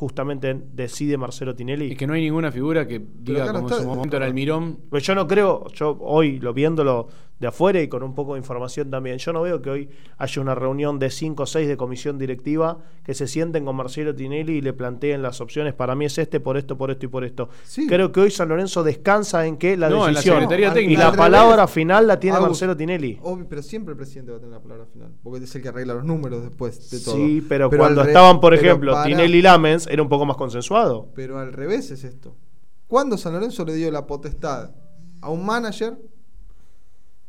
justamente 0.03 0.61
decide 0.75 1.17
Marcelo 1.17 1.55
Tinelli. 1.55 1.93
Es 1.93 1.97
que 1.97 2.09
no 2.09 2.15
hay 2.15 2.23
ninguna 2.23 2.51
figura 2.51 2.89
que 2.89 3.01
diga 3.21 3.53
como 3.53 3.69
en 3.69 3.75
su 3.75 3.87
momento 3.87 4.17
era 4.17 4.27
Almirón. 4.27 4.81
Pues 4.91 5.05
yo 5.05 5.15
no 5.15 5.29
creo, 5.29 5.69
yo 5.75 5.97
hoy 6.01 6.41
lo 6.41 6.53
viéndolo 6.53 7.07
de 7.43 7.49
afuera 7.49 7.83
y 7.83 7.89
con 7.89 8.03
un 8.05 8.15
poco 8.15 8.35
de 8.35 8.39
información 8.39 8.89
también, 8.89 9.19
yo 9.19 9.33
no 9.33 9.43
veo 9.43 9.61
que 9.61 9.69
hoy 9.69 9.91
haya 10.17 10.41
una 10.41 10.55
reunión 10.55 10.99
de 11.01 11.11
5 11.11 11.43
o 11.43 11.47
6 11.47 11.67
de 11.67 11.77
comisión 11.77 12.17
directiva 12.17 12.79
que 13.05 13.15
se 13.15 13.27
sienten 13.27 13.65
con 13.65 13.75
Marcelo 13.75 14.15
Tinelli 14.15 14.59
y 14.59 14.61
le 14.61 14.73
planteen 14.73 15.23
las 15.23 15.41
opciones. 15.41 15.75
Para 15.75 15.97
mí 15.97 16.05
es 16.05 16.17
este, 16.19 16.39
por 16.39 16.57
esto, 16.57 16.79
por 16.79 16.93
esto 16.93 17.07
y 17.07 17.09
por 17.09 17.25
esto. 17.25 17.49
Sí. 17.65 17.89
Creo 17.89 18.13
que 18.13 18.21
hoy 18.21 18.31
San 18.31 18.49
Lorenzo 18.49 18.85
descansa 18.85 19.45
en 19.45 19.57
que 19.57 19.77
la 19.77 19.91
No, 19.91 19.97
en 20.07 20.15
la 20.15 20.21
decisión 20.21 20.49
y 20.89 20.97
la 20.97 21.09
al 21.09 21.17
palabra 21.17 21.57
revés. 21.57 21.71
final 21.73 22.07
la 22.07 22.21
tiene 22.21 22.37
Agus, 22.37 22.51
Marcelo 22.51 22.77
Tinelli. 22.77 23.19
Obvio, 23.23 23.47
pero 23.49 23.61
siempre 23.63 23.91
el 23.93 23.99
presidente 23.99 24.31
va 24.31 24.37
a 24.39 24.41
tener 24.41 24.55
la 24.55 24.63
palabra 24.63 24.87
final, 24.87 25.11
porque 25.23 25.45
es 25.45 25.55
el 25.57 25.63
que 25.63 25.69
arregla 25.69 25.95
los 25.95 26.05
números 26.05 26.45
después 26.45 26.91
de 26.91 27.01
todo. 27.01 27.17
Sí, 27.17 27.45
pero, 27.49 27.69
cuando 27.71 28.03
estaban, 28.05 28.41
por 28.41 28.55
ejemplo, 28.55 28.93
para- 28.93 29.05
Tinelli 29.05 29.39
y 29.39 29.43
Lamens, 29.43 29.89
era 29.89 30.01
un 30.01 30.09
poco 30.09 30.25
más 30.27 30.37
consensuado. 30.37 31.09
Pero 31.17 31.41
al 31.41 31.53
revés 31.53 31.91
es 31.91 32.05
esto. 32.05 32.37
¿Cuándo 32.87 33.19
San 33.19 33.33
Lorenzo 33.33 33.65
le 33.65 33.75
dio 33.75 33.91
la 33.91 34.07
potestad 34.07 34.71
a 35.21 35.31
un 35.31 35.45
manager 35.45 35.97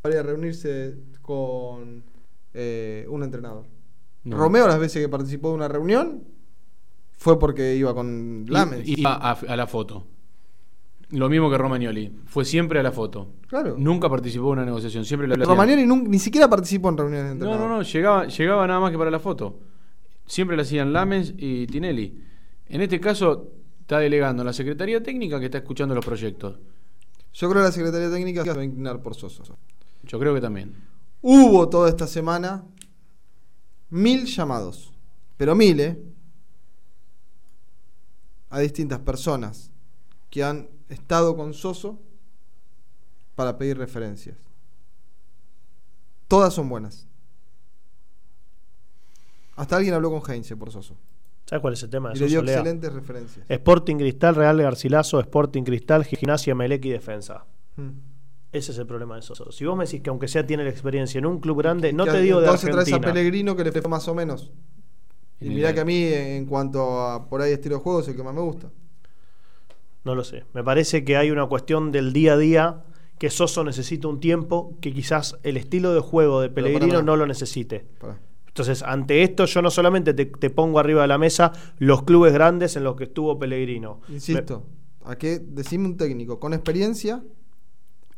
para 0.03 0.15
ir 0.15 0.19
a 0.19 0.23
reunirse 0.23 0.97
con 1.21 2.03
eh, 2.53 3.07
un 3.09 3.23
entrenador? 3.23 3.65
No. 4.25 4.37
Romeo, 4.37 4.67
las 4.67 4.77
veces 4.77 5.01
que 5.01 5.07
participó 5.07 5.49
de 5.49 5.55
una 5.55 5.69
reunión, 5.69 6.25
fue 7.13 7.39
porque 7.39 7.73
iba 7.75 7.93
con 7.95 8.45
Lamens. 8.49 8.85
Y, 8.85 8.99
y 9.01 9.03
a, 9.05 9.55
la 9.55 9.65
foto. 9.65 10.05
Lo 11.11 11.29
mismo 11.29 11.49
que 11.49 11.57
Romagnoli. 11.57 12.13
Fue 12.25 12.43
siempre 12.43 12.81
a 12.81 12.83
la 12.83 12.91
foto. 12.91 13.35
Claro. 13.47 13.75
Nunca 13.77 14.09
participó 14.09 14.47
en 14.47 14.51
una 14.59 14.65
negociación. 14.65 15.05
Siempre. 15.05 15.27
Romagnoli 15.37 15.85
ni 15.85 16.19
siquiera 16.19 16.49
participó 16.49 16.89
en 16.89 16.97
reuniones 16.97 17.29
de 17.29 17.35
No, 17.35 17.45
entrenador. 17.45 17.69
no, 17.69 17.77
no. 17.77 17.81
Llegaba, 17.83 18.27
llegaba 18.27 18.67
nada 18.67 18.79
más 18.81 18.91
que 18.91 18.97
para 18.97 19.09
la 19.11 19.19
foto. 19.19 19.59
Siempre 20.25 20.57
lo 20.57 20.63
hacían 20.63 20.91
Lamens 20.91 21.33
y 21.37 21.65
Tinelli. 21.67 22.21
En 22.67 22.81
este 22.81 22.99
caso, 22.99 23.51
está 23.79 23.99
delegando 23.99 24.43
la 24.43 24.51
Secretaría 24.51 25.01
Técnica 25.01 25.39
que 25.39 25.45
está 25.45 25.59
escuchando 25.59 25.95
los 25.95 26.05
proyectos. 26.05 26.59
Yo 27.33 27.49
creo 27.49 27.61
que 27.61 27.67
la 27.67 27.71
Secretaría 27.71 28.11
Técnica 28.11 28.43
se 28.43 28.53
va 28.53 28.61
a 28.61 28.65
inclinar 28.65 29.01
por 29.01 29.15
Soso. 29.15 29.43
Yo 30.03 30.19
creo 30.19 30.33
que 30.33 30.41
también. 30.41 30.75
Hubo 31.21 31.69
toda 31.69 31.89
esta 31.89 32.07
semana 32.07 32.63
mil 33.89 34.25
llamados, 34.25 34.91
pero 35.37 35.55
mil, 35.55 35.79
¿eh? 35.79 36.03
A 38.49 38.59
distintas 38.59 38.99
personas 38.99 39.71
que 40.29 40.43
han 40.43 40.69
estado 40.89 41.35
con 41.35 41.53
Soso 41.53 41.99
para 43.35 43.57
pedir 43.57 43.77
referencias. 43.77 44.37
Todas 46.27 46.53
son 46.53 46.69
buenas. 46.69 47.07
Hasta 49.55 49.77
alguien 49.77 49.93
habló 49.93 50.09
con 50.11 50.21
Heinze 50.31 50.55
por 50.55 50.71
Soso. 50.71 50.95
¿Sabes 51.45 51.61
cuál 51.61 51.73
es 51.73 51.83
el 51.83 51.89
tema? 51.89 52.09
de 52.09 52.17
Y 52.17 52.19
le 52.21 52.27
dio 52.27 52.41
Lea? 52.41 52.55
excelentes 52.59 52.93
referencias. 52.93 53.45
Sporting 53.49 53.97
Cristal, 53.97 54.35
Real 54.35 54.57
Garcilaso, 54.61 55.19
Sporting 55.19 55.63
Cristal, 55.63 56.03
Gimnasia, 56.05 56.55
Melec 56.55 56.85
y 56.85 56.89
Defensa. 56.89 57.45
Mm. 57.75 58.12
Ese 58.53 58.71
es 58.71 58.77
el 58.77 58.85
problema 58.85 59.15
de 59.15 59.23
Soso. 59.23 59.51
Si 59.51 59.65
vos 59.65 59.75
me 59.75 59.83
decís 59.85 60.01
que 60.01 60.09
aunque 60.11 60.27
sea 60.27 60.45
tiene 60.45 60.63
la 60.63 60.69
experiencia 60.69 61.17
en 61.17 61.25
un 61.25 61.39
club 61.39 61.57
grande, 61.57 61.91
no 61.91 62.05
te 62.05 62.21
digo 62.21 62.39
de 62.39 62.45
Entonces 62.45 62.69
traes 62.69 62.77
a 62.93 62.95
Argentina. 62.97 63.13
Pellegrino 63.13 63.55
que 63.55 63.63
le 63.63 63.71
fue 63.71 63.81
más 63.89 64.07
o 64.07 64.13
menos. 64.15 64.51
Y 65.41 65.47
el- 65.47 65.53
mirá 65.55 65.73
que 65.73 65.79
a 65.81 65.85
mí, 65.85 66.03
en 66.05 66.45
cuanto 66.45 67.01
a 67.01 67.27
por 67.27 67.41
ahí 67.41 67.51
estilo 67.51 67.77
de 67.77 67.81
juego, 67.81 67.99
es 68.01 68.07
el 68.07 68.15
que 68.15 68.23
más 68.23 68.33
me 68.33 68.41
gusta. 68.41 68.69
No 70.03 70.15
lo 70.15 70.23
sé. 70.23 70.43
Me 70.53 70.63
parece 70.63 71.03
que 71.03 71.17
hay 71.17 71.31
una 71.31 71.45
cuestión 71.47 71.91
del 71.91 72.13
día 72.13 72.33
a 72.33 72.37
día 72.37 72.83
que 73.17 73.29
Soso 73.29 73.63
necesita 73.63 74.07
un 74.07 74.19
tiempo 74.19 74.77
que 74.81 74.93
quizás 74.93 75.37
el 75.43 75.57
estilo 75.57 75.93
de 75.93 76.01
juego 76.01 76.41
de 76.41 76.49
Pellegrino 76.49 77.01
no 77.01 77.15
lo 77.15 77.25
necesite. 77.25 77.85
Entonces, 78.47 78.83
ante 78.83 79.23
esto, 79.23 79.45
yo 79.45 79.61
no 79.63 79.71
solamente 79.71 80.13
te, 80.13 80.25
te 80.27 80.49
pongo 80.51 80.77
arriba 80.77 81.01
de 81.03 81.07
la 81.07 81.17
mesa 81.17 81.53
los 81.79 82.03
clubes 82.03 82.33
grandes 82.33 82.75
en 82.75 82.83
los 82.83 82.95
que 82.95 83.05
estuvo 83.05 83.39
Pellegrino. 83.39 84.01
Insisto, 84.09 84.63
¿a 85.05 85.15
qué? 85.15 85.39
Decime 85.39 85.85
un 85.87 85.97
técnico 85.97 86.39
con 86.39 86.53
experiencia, 86.53 87.23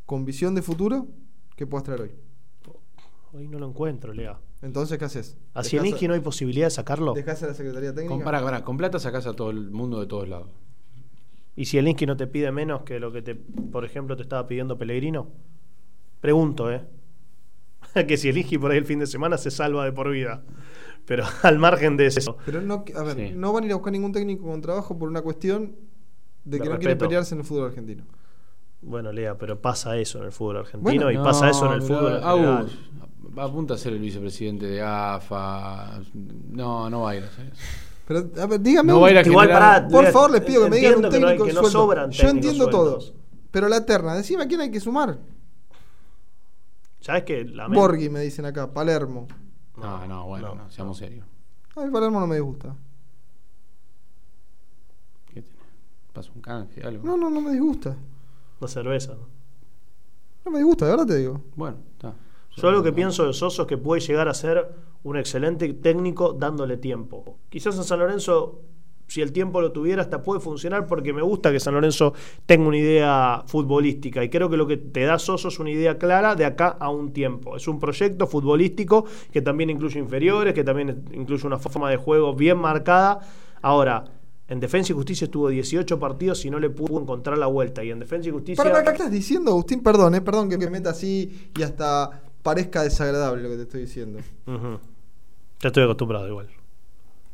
con 0.06 0.26
visión 0.26 0.56
de 0.56 0.62
futuro, 0.62 1.08
que 1.56 1.66
puedas 1.68 1.84
traer 1.84 2.02
hoy. 2.02 2.12
Hoy 3.34 3.48
no 3.48 3.60
lo 3.60 3.68
encuentro, 3.68 4.14
Lea. 4.14 4.40
Entonces, 4.62 4.98
¿qué 4.98 5.06
haces? 5.06 5.38
¿A 5.54 5.64
Zielinski 5.64 6.08
no 6.08 6.14
hay 6.14 6.22
posibilidad 6.22 6.68
de 6.68 6.72
sacarlo? 6.72 7.14
¿Dejás 7.14 7.44
a 7.44 7.48
la 7.48 7.54
Secretaría 7.54 7.94
Técnica? 7.94 8.16
Con, 8.16 8.24
pará, 8.24 8.64
con 8.64 8.78
plata 8.78 8.98
sacás 8.98 9.28
a 9.28 9.34
todo 9.34 9.50
el 9.50 9.70
mundo 9.72 10.00
de 10.00 10.08
todos 10.08 10.28
lados. 10.30 10.48
¿Y 11.56 11.66
Zielinski 11.66 12.06
no 12.06 12.16
te 12.18 12.28
pide 12.28 12.52
menos 12.52 12.84
que 12.84 13.00
lo 13.00 13.12
que, 13.12 13.22
te, 13.22 13.36
por 13.36 13.86
ejemplo, 13.86 14.16
te 14.16 14.24
estaba 14.24 14.48
pidiendo 14.48 14.78
Pellegrino? 14.78 15.28
Pregunto, 16.22 16.72
¿eh? 16.72 16.86
que 18.08 18.18
Zielinski 18.18 18.58
por 18.58 18.72
ahí 18.72 18.78
el 18.78 18.86
fin 18.86 19.00
de 19.00 19.08
semana 19.08 19.38
se 19.38 19.52
salva 19.52 19.86
de 19.86 19.92
por 19.92 20.10
vida. 20.12 20.44
Pero 21.06 21.24
al 21.44 21.60
margen 21.60 21.98
de 21.98 22.08
eso. 22.08 22.38
Pero 22.46 22.62
no, 22.62 22.86
a 22.96 23.04
ver, 23.04 23.16
Sí. 23.30 23.34
no 23.36 23.54
van 23.54 23.64
a 23.64 23.68
ir 23.68 23.74
a 23.74 23.76
buscar 23.76 23.92
ningún 23.94 24.12
técnico 24.12 24.46
con 24.46 24.62
trabajo 24.62 24.98
por 24.98 25.10
una 25.10 25.22
cuestión 25.22 25.76
de 26.46 26.58
De 26.58 26.64
que 26.64 26.70
no 26.70 26.80
quieren 26.80 26.98
pelearse 26.98 27.36
en 27.36 27.42
el 27.42 27.46
fútbol 27.46 27.68
argentino. 27.68 28.06
Bueno, 28.86 29.12
Lea, 29.12 29.36
pero 29.38 29.60
pasa 29.60 29.98
eso 29.98 30.20
en 30.20 30.26
el 30.26 30.32
fútbol 30.32 30.58
argentino 30.58 31.06
Bueno. 31.06 31.12
y 31.12 31.24
pasa 31.24 31.50
eso 31.50 31.66
en 31.66 31.74
el 31.74 31.82
fútbol 31.82 32.20
Agus, 32.24 32.78
apunta 33.38 33.74
a 33.74 33.78
ser 33.78 33.94
el 33.94 34.00
vicepresidente 34.00 34.68
de 34.68 34.82
AFA. 34.82 36.00
No, 36.52 36.90
no 36.90 37.02
va 37.02 37.12
a 37.12 37.16
ir 37.16 37.24
a 37.24 37.28
hacer 37.28 37.48
eso. 37.48 37.62
Pero, 38.08 38.20
a 38.42 38.46
ver, 38.46 38.62
dígame. 38.62 38.90
No 38.90 38.98
un- 38.98 39.04
va 39.04 39.08
a 39.08 39.12
ir 39.12 39.18
a 39.18 39.22
Igual, 39.28 39.50
pará, 39.50 39.88
por 39.88 40.06
favor, 40.12 40.32
les 40.32 40.42
pido 40.42 40.64
que 40.66 40.70
me 40.70 40.76
digan 40.78 41.00
un 41.00 41.06
entiendo 41.06 41.10
que 41.10 41.20
no 41.20 41.28
hay- 41.28 41.38
técnico 41.38 41.62
que 41.62 41.66
no 41.66 41.70
sobran 41.72 42.12
Yo 42.12 42.30
entiendo 42.30 42.68
todo. 42.70 43.00
sueldos. 43.02 43.14
Pero 43.50 43.68
la 43.68 43.84
terna, 43.86 44.14
decime 44.14 44.44
a 44.44 44.48
quién 44.48 44.62
hay 44.62 44.70
que 44.70 44.80
sumar. 44.80 45.18
¿Sabes 47.00 47.24
qué? 47.24 47.44
La 47.46 47.68
Borghi, 47.68 48.10
me 48.10 48.20
dicen 48.20 48.46
acá, 48.46 48.72
Palermo. 48.72 49.28
No, 49.78 50.06
no, 50.08 50.26
bueno, 50.28 50.50
no, 50.50 50.64
no, 50.66 50.72
seamos 50.72 50.98
serios. 50.98 51.26
A 51.76 51.82
mí 51.84 51.92
Palermo 51.92 52.20
no 52.20 52.28
me 52.28 52.36
disgusta. 52.36 52.76
¿Qué 55.34 55.42
tiene? 55.42 55.60
¿Pasa 56.14 56.32
un 56.36 56.42
canje, 56.42 56.82
algo? 56.84 57.04
No, 57.06 57.18
no, 57.18 57.30
no 57.30 57.42
me 57.42 57.52
disgusta. 57.52 57.96
Cerveza. 58.68 59.14
¿no? 59.14 59.28
No 60.46 60.52
me 60.52 60.60
disgusta, 60.60 60.86
de 60.86 60.92
verdad 60.92 61.08
te 61.08 61.18
digo. 61.18 61.42
Bueno, 61.56 61.78
está. 61.94 62.14
Yo 62.58 62.72
lo 62.72 62.84
que 62.84 62.94
pienso 62.94 63.26
de 63.26 63.34
Soso 63.34 63.64
es 63.64 63.68
que 63.68 63.78
puede 63.78 64.02
llegar 64.02 64.28
a 64.28 64.34
ser 64.34 64.70
un 65.04 65.18
excelente 65.18 65.72
técnico 65.74 66.34
dándole 66.34 66.78
tiempo. 66.78 67.38
Quizás 67.50 67.76
en 67.78 67.84
San 67.84 68.00
Lorenzo, 68.00 68.62
si 69.08 69.22
el 69.22 69.34
tiempo 69.34 69.60
lo 69.60 69.72
tuviera, 69.72 70.02
hasta 70.02 70.24
puede 70.24 70.40
funcionar 70.40 70.88
porque 70.88 71.12
me 71.12 71.22
gusta 71.22 71.52
que 71.52 71.60
San 71.60 71.74
Lorenzo 71.74 72.14
tenga 72.46 72.68
una 72.68 72.78
idea 72.78 73.44
futbolística 73.46 74.24
y 74.24 74.30
creo 74.30 74.50
que 74.50 74.56
lo 74.56 74.66
que 74.68 74.78
te 74.78 75.04
da 75.04 75.20
Soso 75.20 75.50
es 75.50 75.60
una 75.60 75.70
idea 75.70 75.98
clara 75.98 76.36
de 76.36 76.46
acá 76.46 76.78
a 76.80 76.90
un 76.90 77.12
tiempo. 77.12 77.58
Es 77.58 77.68
un 77.68 77.80
proyecto 77.80 78.26
futbolístico 78.26 79.06
que 79.32 79.42
también 79.42 79.70
incluye 79.70 80.00
inferiores, 80.00 80.54
que 80.54 80.64
también 80.64 81.04
incluye 81.14 81.46
una 81.46 81.60
forma 81.60 81.90
de 81.90 81.98
juego 81.98 82.34
bien 82.34 82.58
marcada. 82.58 83.20
Ahora, 83.62 84.06
en 84.48 84.60
Defensa 84.60 84.94
y 84.94 84.96
Justicia 84.96 85.26
estuvo 85.26 85.50
18 85.50 86.00
partidos 86.00 86.46
y 86.46 86.50
no 86.50 86.60
le 86.60 86.70
pudo 86.70 87.02
encontrar 87.02 87.38
la 87.38 87.48
vuelta. 87.48 87.84
Y 87.84 87.92
en 87.92 88.00
Defensa 88.00 88.30
y 88.30 88.32
Justicia... 88.32 88.64
¿Para 88.64 88.84
qué 88.84 88.92
estás 88.92 89.12
diciendo, 89.12 89.52
Agustín? 89.52 89.82
Perdón, 89.82 90.16
eh, 90.16 90.22
perdón 90.22 90.50
que 90.50 90.58
me 90.58 90.70
meta 90.70 90.92
así 90.92 91.50
y 91.58 91.64
hasta 91.64 92.24
parezca 92.44 92.84
desagradable 92.84 93.42
lo 93.42 93.50
que 93.50 93.56
te 93.56 93.62
estoy 93.64 93.82
diciendo. 93.82 94.20
Ya 94.46 95.68
estoy 95.70 95.84
acostumbrado 95.84 96.28
igual. 96.28 96.48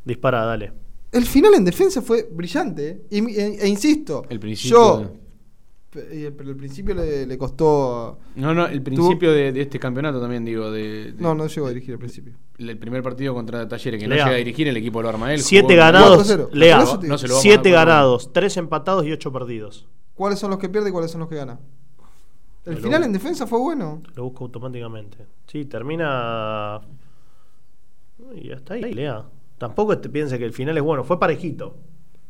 Dispara, 0.06 0.46
dale. 0.46 0.72
El 1.12 1.26
final 1.26 1.54
en 1.56 1.66
defensa 1.66 2.02
fue 2.02 2.30
brillante. 2.32 2.90
eh. 2.90 3.02
Y, 3.10 3.18
e, 3.38 3.64
e 3.64 3.68
insisto, 3.68 4.24
El 4.30 4.40
principio 4.40 4.78
yo. 5.02 5.12
Eh, 5.96 6.32
Pero 6.36 6.50
el 6.52 6.56
principio 6.56 6.94
le, 6.96 7.26
le 7.26 7.38
costó. 7.38 8.20
No, 8.36 8.54
no, 8.54 8.66
el 8.68 8.82
principio 8.82 9.32
de, 9.32 9.52
de 9.52 9.62
este 9.62 9.80
campeonato 9.80 10.20
también, 10.22 10.46
digo, 10.46 10.72
de, 10.72 11.12
de- 11.14 11.22
No, 11.22 11.34
no 11.36 11.48
llegó 11.48 11.68
a 11.68 11.70
dirigir 11.70 11.94
al 11.94 12.00
principio. 12.00 12.34
el 12.58 12.78
primer 12.78 13.02
partido 13.04 13.34
contra 13.34 13.68
Talleres, 13.68 14.00
que 14.02 14.08
Lea. 14.08 14.18
no 14.18 14.24
llega 14.26 14.36
a 14.36 14.38
dirigir, 14.40 14.68
el 14.68 14.78
equipo 14.78 15.02
lo 15.02 15.10
arma 15.10 15.34
él. 15.34 15.42
Siete 15.42 15.76
ganados, 15.76 16.30
4-0. 16.32 16.50
Lea. 16.54 16.84
No 17.04 17.18
se 17.18 17.28
lo 17.28 17.36
siete 17.36 17.72
ganados, 17.72 18.32
tres 18.34 18.56
empatados 18.58 19.06
y 19.06 19.12
ocho 19.12 19.32
perdidos. 19.32 19.88
¿Cuáles 20.16 20.40
son 20.40 20.50
los 20.52 20.60
que 20.60 20.70
pierde 20.70 20.90
y 20.90 20.92
cuáles 20.92 21.12
son 21.12 21.20
los 21.22 21.30
que 21.30 21.36
gana? 21.36 21.60
El 22.66 22.78
final 22.78 23.04
en 23.04 23.12
defensa 23.12 23.48
fue 23.48 23.58
bueno. 23.60 24.02
Lo 24.16 24.26
busco 24.26 24.44
automáticamente. 24.46 25.18
Sí, 25.48 25.66
termina. 25.66 26.80
Y 28.36 28.52
hasta 28.52 28.76
ahí, 28.76 28.94
Lea. 28.94 29.24
Tampoco 29.58 29.98
te 29.98 30.10
piense 30.10 30.38
que 30.38 30.46
el 30.46 30.54
final 30.54 30.78
es 30.78 30.84
bueno, 30.84 31.04
fue 31.04 31.20
parejito. 31.20 31.76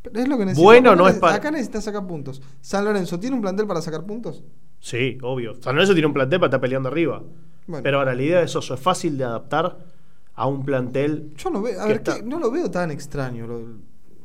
Es 0.03 0.27
lo 0.27 0.37
que 0.37 0.45
necesitamos. 0.45 0.57
Bueno, 0.63 0.95
no 0.95 1.07
es 1.07 1.15
pa- 1.19 1.33
Acá 1.35 1.51
necesitas 1.51 1.83
sacar 1.83 2.05
puntos. 2.07 2.41
San 2.61 2.83
Lorenzo, 2.85 3.19
¿tiene 3.19 3.35
un 3.35 3.41
plantel 3.41 3.67
para 3.67 3.81
sacar 3.81 4.03
puntos? 4.03 4.43
Sí, 4.79 5.17
obvio. 5.21 5.53
San 5.61 5.75
Lorenzo 5.75 5.93
tiene 5.93 6.07
un 6.07 6.13
plantel 6.13 6.39
para 6.39 6.47
estar 6.47 6.61
peleando 6.61 6.89
arriba. 6.89 7.21
Bueno. 7.67 7.83
Pero 7.83 7.99
ahora 7.99 8.15
la 8.15 8.21
idea 8.23 8.39
de 8.39 8.47
Soso 8.47 8.73
es 8.73 8.79
fácil 8.79 9.17
de 9.17 9.23
adaptar 9.25 9.77
a 10.33 10.47
un 10.47 10.65
plantel. 10.65 11.31
Yo 11.37 11.49
no 11.51 11.61
veo, 11.61 11.79
a 11.79 11.85
ver, 11.85 12.01
no 12.23 12.39
lo 12.39 12.49
veo 12.49 12.71
tan 12.71 12.89
extraño. 12.89 13.45
lo- 13.45 13.61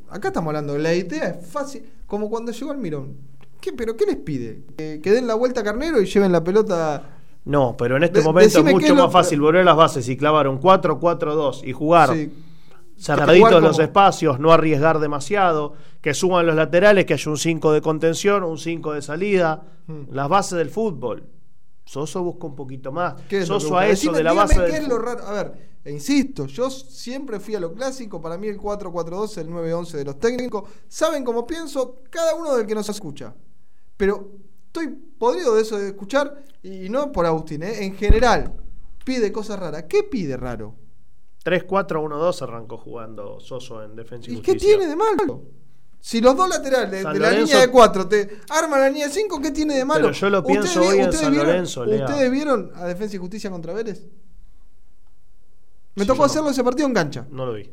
acá 0.09 0.29
estamos 0.29 0.47
hablando, 0.49 0.77
la 0.77 0.93
idea 0.95 1.29
es 1.29 1.45
fácil, 1.47 1.83
como 2.07 2.29
cuando 2.29 2.51
llegó 2.51 2.71
el 2.71 2.77
Mirón. 2.79 3.15
¿Qué, 3.61 3.73
¿Pero 3.73 3.95
qué 3.97 4.05
les 4.05 4.15
pide? 4.17 4.63
¿Que, 4.77 4.99
que 5.01 5.11
den 5.11 5.27
la 5.27 5.35
vuelta 5.35 5.61
a 5.61 5.63
Carnero 5.63 6.01
y 6.01 6.05
lleven 6.05 6.31
la 6.31 6.43
pelota? 6.43 7.03
No, 7.45 7.75
pero 7.77 7.97
en 7.97 8.03
este 8.03 8.19
De- 8.19 8.25
momento 8.25 8.59
es 8.59 8.65
mucho 8.65 8.85
es 8.87 8.91
lo- 8.95 9.03
más 9.03 9.11
fácil 9.11 9.39
volver 9.41 9.61
a 9.61 9.65
las 9.65 9.75
bases 9.75 10.07
y 10.09 10.17
clavar 10.17 10.47
un 10.47 10.59
4-4-2 10.59 11.63
y 11.65 11.71
jugar 11.73 12.13
Sí, 12.13 12.31
cerraditos 12.97 13.61
los 13.61 13.79
espacios, 13.79 14.39
no 14.39 14.51
arriesgar 14.51 14.99
demasiado, 14.99 15.73
que 16.01 16.13
suban 16.13 16.45
los 16.45 16.55
laterales, 16.55 17.05
que 17.05 17.13
haya 17.13 17.31
un 17.31 17.37
5 17.37 17.71
de 17.71 17.81
contención, 17.81 18.43
un 18.43 18.57
5 18.57 18.93
de 18.93 19.01
salida, 19.01 19.63
Hmm. 19.87 20.03
las 20.11 20.27
bases 20.27 20.57
del 20.57 20.69
fútbol. 20.69 21.23
Soso 21.85 22.21
busca 22.21 22.47
un 22.47 22.55
poquito 22.55 22.91
más. 22.91 23.15
¿Qué 23.29 23.39
es 23.39 23.47
lo 23.47 23.55
que 23.55 23.61
Soso 23.61 23.77
a 23.77 23.87
eso 23.87 24.11
Decime- 24.11 24.17
de 24.17 24.23
la 24.23 24.33
base 24.33 24.59
del 24.61 24.71
es 24.73 24.87
lo 24.89 24.97
raro. 24.99 25.25
A 25.25 25.31
ver, 25.31 25.53
e 25.85 25.91
insisto, 25.93 26.45
yo 26.47 26.69
siempre 26.69 27.39
fui 27.39 27.55
a 27.55 27.61
lo 27.61 27.73
clásico. 27.73 28.19
Para 28.21 28.37
mí 28.37 28.47
el 28.47 28.57
4-4-2, 28.57 29.37
el 29.37 29.49
9-11 29.49 29.95
de 29.97 30.03
los 30.03 30.19
técnicos. 30.19 30.63
Saben 30.89 31.23
cómo 31.23 31.47
pienso 31.47 32.01
cada 32.09 32.35
uno 32.35 32.53
del 32.57 32.67
que 32.67 32.75
nos 32.75 32.89
escucha. 32.89 33.33
Pero 33.95 34.31
estoy 34.65 34.89
podrido 35.17 35.55
de 35.55 35.61
eso 35.61 35.77
de 35.77 35.87
escuchar. 35.87 36.43
Y 36.61 36.89
no 36.89 37.11
por 37.13 37.25
Agustín, 37.25 37.63
¿eh? 37.63 37.85
en 37.85 37.95
general. 37.95 38.53
Pide 39.05 39.31
cosas 39.31 39.57
raras. 39.57 39.85
¿Qué 39.87 40.03
pide 40.03 40.35
raro? 40.35 40.75
3-4-1-2 41.47 42.41
arrancó 42.41 42.77
jugando 42.77 43.39
Soso 43.39 43.81
en 43.83 43.95
Defensa 43.95 44.29
y, 44.29 44.35
¿Y 44.35 44.41
qué 44.41 44.55
tiene 44.55 44.85
de 44.87 44.95
malo? 44.95 45.43
Si 45.99 46.19
los 46.21 46.35
dos 46.35 46.49
laterales 46.49 46.91
de, 46.91 47.01
San 47.03 47.13
de 47.13 47.19
la 47.19 47.29
Lorenzo- 47.31 47.45
línea 47.45 47.59
de 47.61 47.71
4 47.71 48.07
te 48.07 48.37
arman 48.49 48.79
la 48.81 48.89
línea 48.89 49.07
de 49.07 49.13
5, 49.13 49.41
¿qué 49.41 49.51
tiene 49.51 49.75
de 49.77 49.85
malo? 49.85 50.07
Pero 50.07 50.13
yo 50.13 50.29
lo 50.29 50.43
pienso 50.43 50.81
hoy 50.81 50.99
en 50.99 51.11
San 51.13 51.31
vieron, 51.31 51.47
Lorenzo, 51.47 51.85
Lea. 51.85 52.05
¿Ustedes 52.05 52.31
vieron 52.31 52.71
a 52.75 52.85
Defensa 52.85 53.15
y 53.15 53.19
Justicia 53.19 53.49
contra 53.49 53.73
Vélez? 53.73 54.05
Me 55.95 56.03
Sí, 56.03 56.07
tocó 56.07 56.19
no. 56.19 56.25
hacerlo 56.25 56.49
ese 56.49 56.63
partido 56.63 56.87
en 56.87 56.93
cancha. 56.93 57.25
No 57.31 57.45
lo 57.45 57.53
vi. 57.53 57.71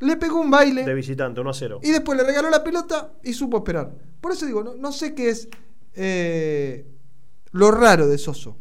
Le 0.00 0.16
pegó 0.16 0.40
un 0.40 0.50
baile 0.50 0.84
De 0.84 0.94
visitante, 0.94 1.40
1-0. 1.40 1.80
y 1.82 1.90
después 1.90 2.16
le 2.18 2.24
regaló 2.24 2.50
la 2.50 2.62
pelota 2.64 3.12
y 3.22 3.32
supo 3.32 3.58
esperar. 3.58 3.92
Por 4.20 4.32
eso 4.32 4.46
digo, 4.46 4.62
no, 4.62 4.74
no 4.74 4.92
sé 4.92 5.14
qué 5.14 5.28
es 5.30 5.48
eh, 5.94 6.86
lo 7.52 7.70
raro 7.70 8.06
de 8.06 8.18
Soso. 8.18 8.56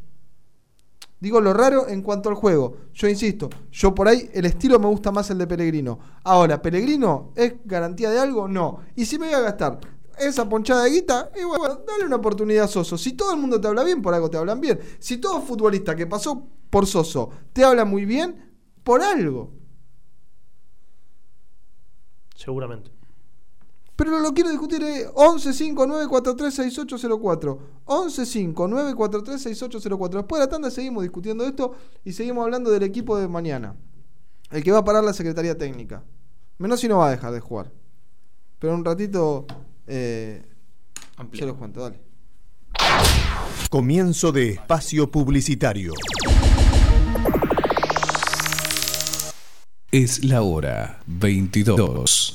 Digo 1.26 1.42
lo 1.42 1.54
raro 1.54 1.88
en 1.88 2.04
cuanto 2.04 2.30
al 2.30 2.36
juego. 2.36 2.78
Yo 2.94 3.10
insisto, 3.10 3.50
yo 3.72 3.96
por 3.96 4.08
ahí 4.08 4.30
el 4.32 4.46
estilo 4.46 4.78
me 4.78 4.86
gusta 4.86 5.12
más 5.12 5.28
el 5.32 5.40
de 5.40 5.48
Pellegrino. 5.48 5.98
Ahora, 6.24 6.62
¿Pellegrino 6.62 7.32
es 7.36 7.56
garantía 7.66 8.12
de 8.12 8.20
algo? 8.20 8.48
No. 8.48 8.82
Y 8.96 9.06
si 9.08 9.18
me 9.18 9.26
voy 9.26 9.34
a 9.34 9.40
gastar 9.40 9.80
esa 10.20 10.48
ponchada 10.48 10.84
de 10.84 10.92
guita, 10.92 11.32
y 11.36 11.44
bueno, 11.44 11.82
dale 11.88 12.06
una 12.06 12.18
oportunidad 12.18 12.66
a 12.66 12.68
Soso. 12.68 12.96
Si 12.96 13.14
todo 13.14 13.34
el 13.34 13.40
mundo 13.40 13.60
te 13.60 13.68
habla 13.68 13.84
bien, 13.84 14.04
por 14.04 14.14
algo 14.14 14.30
te 14.30 14.38
hablan 14.38 14.62
bien. 14.62 14.80
Si 15.00 15.18
todo 15.18 15.42
futbolista 15.42 15.96
que 15.96 16.06
pasó 16.06 16.48
por 16.70 16.86
Soso 16.86 17.32
te 17.54 17.64
habla 17.64 17.86
muy 17.86 18.06
bien, 18.06 18.54
por 18.84 19.02
algo. 19.02 19.52
Seguramente. 22.36 22.95
Pero 23.96 24.12
no 24.12 24.20
lo 24.20 24.34
quiero 24.34 24.50
discutir. 24.50 24.84
Eh. 24.84 25.08
11 25.14 25.54
5 25.54 25.88
9 25.88 26.08
4 26.10 26.36
3 26.36 26.54
6 26.54 26.80
8 26.80 26.98
0 26.98 27.20
4. 27.20 27.60
11 27.86 28.26
5 28.26 28.68
9 28.68 28.96
4 28.96 29.24
3 29.24 29.42
6 29.42 29.62
8 29.64 29.80
0 29.82 29.98
4. 29.98 30.20
Después 30.20 30.40
de 30.40 30.46
la 30.46 30.50
tanda 30.50 30.72
seguimos 30.72 31.04
discutiendo 31.04 31.46
esto 31.46 31.76
y 32.04 32.14
seguimos 32.14 32.44
hablando 32.44 32.72
del 32.72 32.84
equipo 32.84 33.18
de 33.18 33.28
mañana. 33.28 33.76
El 34.52 34.64
que 34.64 34.72
va 34.72 34.80
a 34.80 34.86
parar 34.86 35.04
la 35.04 35.14
Secretaría 35.14 35.58
Técnica. 35.58 36.04
Menos 36.58 36.80
si 36.80 36.88
no 36.88 36.98
va 36.98 37.08
a 37.08 37.12
dejar 37.12 37.34
de 37.34 37.40
jugar. 37.40 37.72
Pero 38.60 38.74
un 38.74 38.86
ratito 38.86 39.46
eh, 39.88 40.44
se 41.34 41.46
los 41.46 41.58
cuento, 41.58 41.82
dale. 41.82 42.00
Comienzo 43.70 44.32
de 44.32 44.52
espacio 44.52 45.10
publicitario. 45.10 45.94
Es 49.92 50.26
la 50.26 50.42
hora 50.42 51.00
22, 51.06 52.35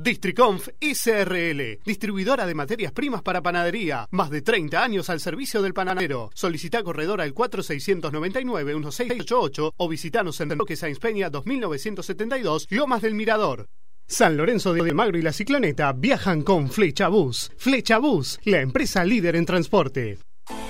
Districonf 0.00 0.68
ICRL, 0.78 1.80
distribuidora 1.84 2.46
de 2.46 2.54
materias 2.54 2.92
primas 2.92 3.20
para 3.20 3.42
panadería. 3.42 4.06
Más 4.12 4.30
de 4.30 4.42
30 4.42 4.80
años 4.80 5.10
al 5.10 5.18
servicio 5.18 5.60
del 5.60 5.74
panadero. 5.74 6.30
Solicita 6.34 6.84
corredor 6.84 7.20
al 7.20 7.34
4699-1688 7.34 9.72
o 9.76 9.88
visitanos 9.88 10.40
en 10.40 10.56
Roque 10.56 10.76
Sáenz 10.76 11.00
Peña 11.00 11.30
2972, 11.30 12.68
Lomas 12.70 13.02
del 13.02 13.14
Mirador. 13.14 13.66
San 14.06 14.36
Lorenzo 14.36 14.72
de 14.72 14.94
Magro 14.94 15.18
y 15.18 15.22
la 15.22 15.32
Cicloneta 15.32 15.92
viajan 15.92 16.42
con 16.42 16.70
Flecha 16.70 17.08
Bus. 17.08 17.50
Flecha 17.56 17.98
Bus, 17.98 18.38
la 18.44 18.60
empresa 18.60 19.04
líder 19.04 19.34
en 19.34 19.46
transporte. 19.46 20.20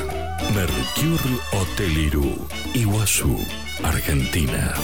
Mercure 0.54 1.38
Hotel 1.52 1.98
Irú, 1.98 2.48
Iguazú, 2.74 3.37
Argentina. 3.82 4.74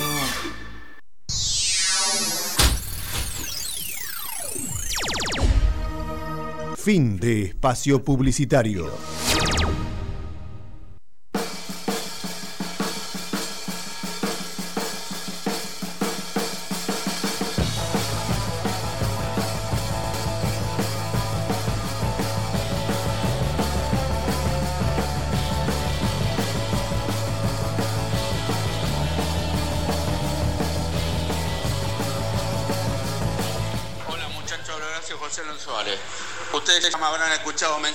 Fin 6.77 7.17
de 7.19 7.45
espacio 7.45 8.03
publicitario. 8.03 8.91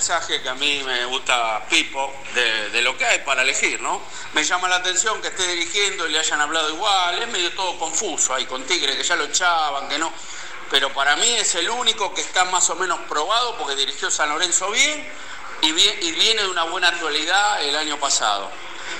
Que 0.08 0.48
a 0.48 0.54
mí 0.54 0.82
me 0.86 1.04
gusta 1.04 1.62
Pipo, 1.68 2.14
de, 2.34 2.70
de 2.70 2.80
lo 2.80 2.96
que 2.96 3.04
hay 3.04 3.18
para 3.18 3.42
elegir, 3.42 3.78
¿no? 3.82 4.00
Me 4.32 4.42
llama 4.42 4.66
la 4.66 4.76
atención 4.76 5.20
que 5.20 5.28
esté 5.28 5.46
dirigiendo 5.46 6.08
y 6.08 6.12
le 6.12 6.18
hayan 6.18 6.40
hablado 6.40 6.70
igual, 6.70 7.20
es 7.20 7.28
medio 7.28 7.52
todo 7.52 7.78
confuso 7.78 8.32
ahí 8.32 8.46
con 8.46 8.64
Tigre, 8.64 8.96
que 8.96 9.02
ya 9.02 9.16
lo 9.16 9.24
echaban, 9.24 9.86
que 9.86 9.98
no. 9.98 10.10
Pero 10.70 10.90
para 10.94 11.14
mí 11.16 11.30
es 11.34 11.54
el 11.56 11.68
único 11.68 12.14
que 12.14 12.22
está 12.22 12.46
más 12.46 12.70
o 12.70 12.76
menos 12.76 12.98
probado 13.00 13.58
porque 13.58 13.76
dirigió 13.76 14.10
San 14.10 14.30
Lorenzo 14.30 14.70
bien 14.70 15.12
y, 15.60 15.72
bien, 15.72 15.98
y 16.00 16.12
viene 16.12 16.40
de 16.40 16.48
una 16.48 16.64
buena 16.64 16.88
actualidad 16.88 17.62
el 17.62 17.76
año 17.76 18.00
pasado. 18.00 18.50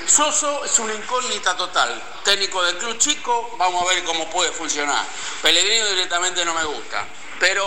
Soso 0.07 0.63
es 0.67 0.79
una 0.79 0.93
incógnita 0.93 1.57
total. 1.57 2.03
Técnico 2.23 2.63
del 2.65 2.77
club 2.77 2.99
chico, 2.99 3.55
vamos 3.57 3.83
a 3.83 3.95
ver 3.95 4.05
cómo 4.05 4.29
puede 4.29 4.53
funcionar. 4.53 5.07
Pellegrino 5.41 5.87
directamente 5.87 6.45
no 6.45 6.53
me 6.53 6.65
gusta. 6.65 7.07
Pero 7.41 7.67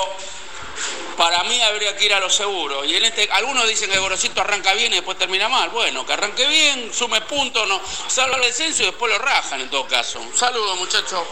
para 1.18 1.44
mí 1.44 1.62
habría 1.62 1.96
que 1.96 2.06
ir 2.06 2.14
a 2.14 2.20
lo 2.20 2.30
seguro. 2.30 2.84
Y 2.86 2.96
en 2.96 3.06
este, 3.06 3.30
algunos 3.32 3.68
dicen 3.68 3.90
que 3.90 4.00
Gorosito 4.00 4.42
arranca 4.42 4.74
bien 4.74 4.92
y 4.92 4.96
después 4.96 5.18
termina 5.18 5.50
mal. 5.50 5.70
Bueno, 5.70 6.06
que 6.06 6.14
arranque 6.14 6.48
bien, 6.48 6.94
sume 6.94 7.22
puntos, 7.22 7.68
no, 7.68 7.82
salva 8.08 8.38
el 8.38 8.44
descenso 8.44 8.84
y 8.84 8.88
después 8.88 9.12
lo 9.12 9.20
rajan 9.20 9.62
en 9.62 9.70
todo 9.70 9.88
caso. 9.88 10.20
Un 10.20 10.36
saludo, 10.36 10.76
muchachos. 10.78 11.28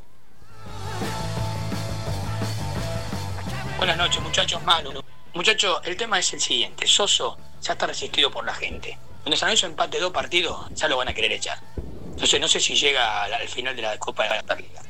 Buenas 3.78 3.98
noches, 3.98 4.22
muchachos. 4.22 4.62
Manu. 4.64 5.04
Muchachos, 5.34 5.80
el 5.86 5.96
tema 5.96 6.20
es 6.20 6.34
el 6.34 6.42
siguiente. 6.42 6.86
Soso 6.86 7.38
ya 7.62 7.74
está 7.74 7.88
resistido 7.88 8.30
por 8.32 8.46
la 8.46 8.54
gente. 8.54 8.98
Cuando 9.24 9.38
San 9.38 9.48
Lorenzo 9.48 9.68
empate 9.68 10.00
dos 10.00 10.12
partidos, 10.12 10.68
ya 10.72 10.88
lo 10.88 10.98
van 10.98 11.08
a 11.08 11.14
querer 11.14 11.32
echar. 11.32 11.60
Entonces, 12.12 12.40
no 12.42 12.48
sé 12.48 12.60
si 12.60 12.76
llega 12.76 13.24
al 13.24 13.48
final 13.48 13.76
de 13.76 13.82
la 13.82 13.98
Copa 13.98 14.24
de 14.24 14.30
la 14.30 14.56
Liga. 14.56 14.82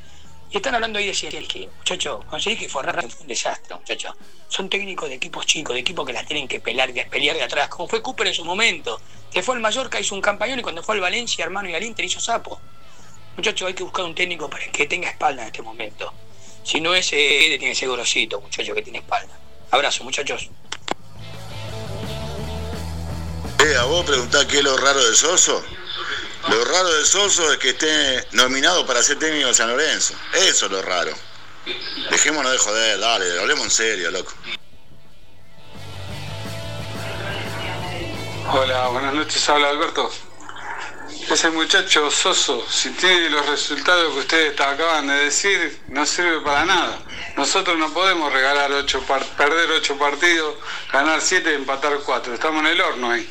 Y 0.52 0.58
están 0.58 0.74
hablando 0.74 0.98
ahí 0.98 1.06
de 1.06 1.14
Sielski. 1.14 1.70
Muchachos, 1.78 2.26
conseguí 2.26 2.58
que 2.58 2.70
fue 2.70 2.82
un 2.82 3.28
desastre, 3.28 3.76
muchachos. 3.76 4.16
Son 4.48 4.68
técnicos 4.68 5.08
de 5.08 5.16
equipos 5.16 5.46
chicos, 5.46 5.76
de 5.76 5.82
equipos 5.82 6.06
que 6.08 6.14
las 6.14 6.26
tienen 6.26 6.48
que 6.48 6.60
pelear, 6.60 6.92
de, 6.92 7.06
pelear 7.06 7.36
de 7.36 7.44
atrás. 7.44 7.70
Como 7.70 7.88
fue 7.88 8.02
Cooper 8.02 8.28
en 8.28 8.34
su 8.34 8.44
momento. 8.44 9.00
Que 9.32 9.44
fue 9.44 9.54
el 9.56 9.62
Mallorca, 9.62 10.00
hizo 10.00 10.16
un 10.16 10.22
campañón 10.22 10.60
y 10.60 10.64
cuando 10.64 10.82
fue 10.82 10.96
al 10.96 11.02
Valencia, 11.02 11.46
hermano, 11.46 11.70
y 11.70 11.76
al 11.76 11.84
Inter 11.84 12.04
hizo 12.04 12.20
sapo. 12.20 12.60
Muchachos, 13.38 13.68
hay 13.68 13.76
que 13.76 13.84
buscar 13.84 14.06
un 14.06 14.16
técnico 14.16 14.50
para 14.50 14.66
que 14.72 14.88
tenga 14.88 15.08
espalda 15.08 15.44
en 15.44 15.48
este 15.50 15.62
momento. 15.62 16.12
Si 16.64 16.82
no 16.82 16.96
es 16.96 17.14
eh, 17.14 17.58
tiene 17.60 17.70
que 17.70 17.76
ser 17.76 17.88
Gorosito, 17.88 18.42
muchacho, 18.42 18.74
que 18.74 18.82
tiene 18.82 19.00
espalda. 19.00 19.38
Abrazo, 19.70 20.04
muchachos. 20.04 20.50
Eh, 23.60 23.76
a 23.78 23.84
vos 23.84 24.04
preguntás 24.04 24.46
qué 24.46 24.58
es 24.58 24.64
lo 24.64 24.76
raro 24.78 25.00
de 25.06 25.16
Soso. 25.16 25.64
Lo 26.47 26.65
raro 26.65 26.89
de 26.93 27.06
Soso 27.06 27.52
es 27.52 27.58
que 27.58 27.69
esté 27.69 28.28
nominado 28.32 28.86
para 28.86 29.04
ser 29.04 29.19
técnico 29.19 29.47
de 29.47 29.54
San 29.54 29.69
Lorenzo. 29.69 30.13
Eso 30.34 30.67
es 30.67 30.71
lo 30.71 30.82
raro. 30.82 31.12
Dejémonos 32.10 32.52
de 32.52 32.58
joder, 32.58 32.99
dale, 32.99 33.39
hablemos 33.39 33.65
en 33.65 33.71
serio, 33.71 34.12
loco. 34.12 34.34
Hola, 38.52 38.88
buenas 38.88 39.13
noches, 39.13 39.47
habla 39.49 39.69
Alberto. 39.69 40.10
Ese 41.30 41.52
muchacho 41.52 42.10
Soso, 42.10 42.65
si 42.67 42.89
tiene 42.91 43.30
los 43.30 43.45
resultados 43.45 44.12
que 44.13 44.19
ustedes 44.19 44.60
acaban 44.60 45.08
de 45.08 45.25
decir, 45.25 45.80
no 45.89 46.06
sirve 46.06 46.41
para 46.41 46.65
nada. 46.65 46.97
Nosotros 47.38 47.78
no 47.78 47.93
podemos 47.93 48.34
regalar 48.34 48.71
ocho 48.71 49.04
perder 49.38 49.69
ocho 49.71 49.95
partidos, 49.99 50.56
ganar 50.91 51.21
siete 51.21 51.52
y 51.52 51.56
empatar 51.56 51.99
cuatro. 52.04 52.34
Estamos 52.34 52.62
en 52.62 52.67
el 52.67 52.82
horno 52.82 53.12
ahí. 53.12 53.30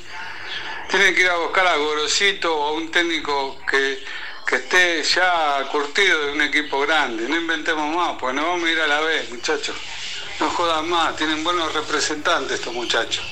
Tienen 0.88 1.14
que 1.14 1.20
ir 1.20 1.28
a 1.28 1.36
buscar 1.36 1.66
a 1.66 1.76
Gorosito 1.76 2.56
o 2.56 2.68
a 2.68 2.72
un 2.72 2.90
técnico 2.90 3.58
que, 3.70 4.02
que 4.46 4.56
esté 4.56 5.02
ya 5.02 5.68
curtido 5.70 6.26
de 6.26 6.32
un 6.32 6.40
equipo 6.40 6.80
grande. 6.80 7.28
No 7.28 7.36
inventemos 7.36 7.94
más, 7.94 8.16
pues 8.18 8.34
no 8.34 8.46
vamos 8.46 8.66
a 8.66 8.72
ir 8.72 8.80
a 8.80 8.86
la 8.86 9.00
vez, 9.00 9.30
muchachos. 9.30 9.76
No 10.40 10.48
jodan 10.48 10.88
más, 10.88 11.14
tienen 11.16 11.44
buenos 11.44 11.74
representantes 11.74 12.52
estos 12.52 12.72
muchachos. 12.72 13.24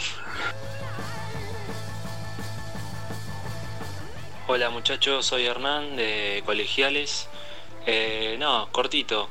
Hola 4.49 4.69
muchachos, 4.69 5.25
soy 5.25 5.47
Hernán 5.47 5.97
de 5.97 6.43
Colegiales. 6.45 7.27
Eh, 7.87 8.37
no, 8.39 8.69
cortito. 8.71 9.31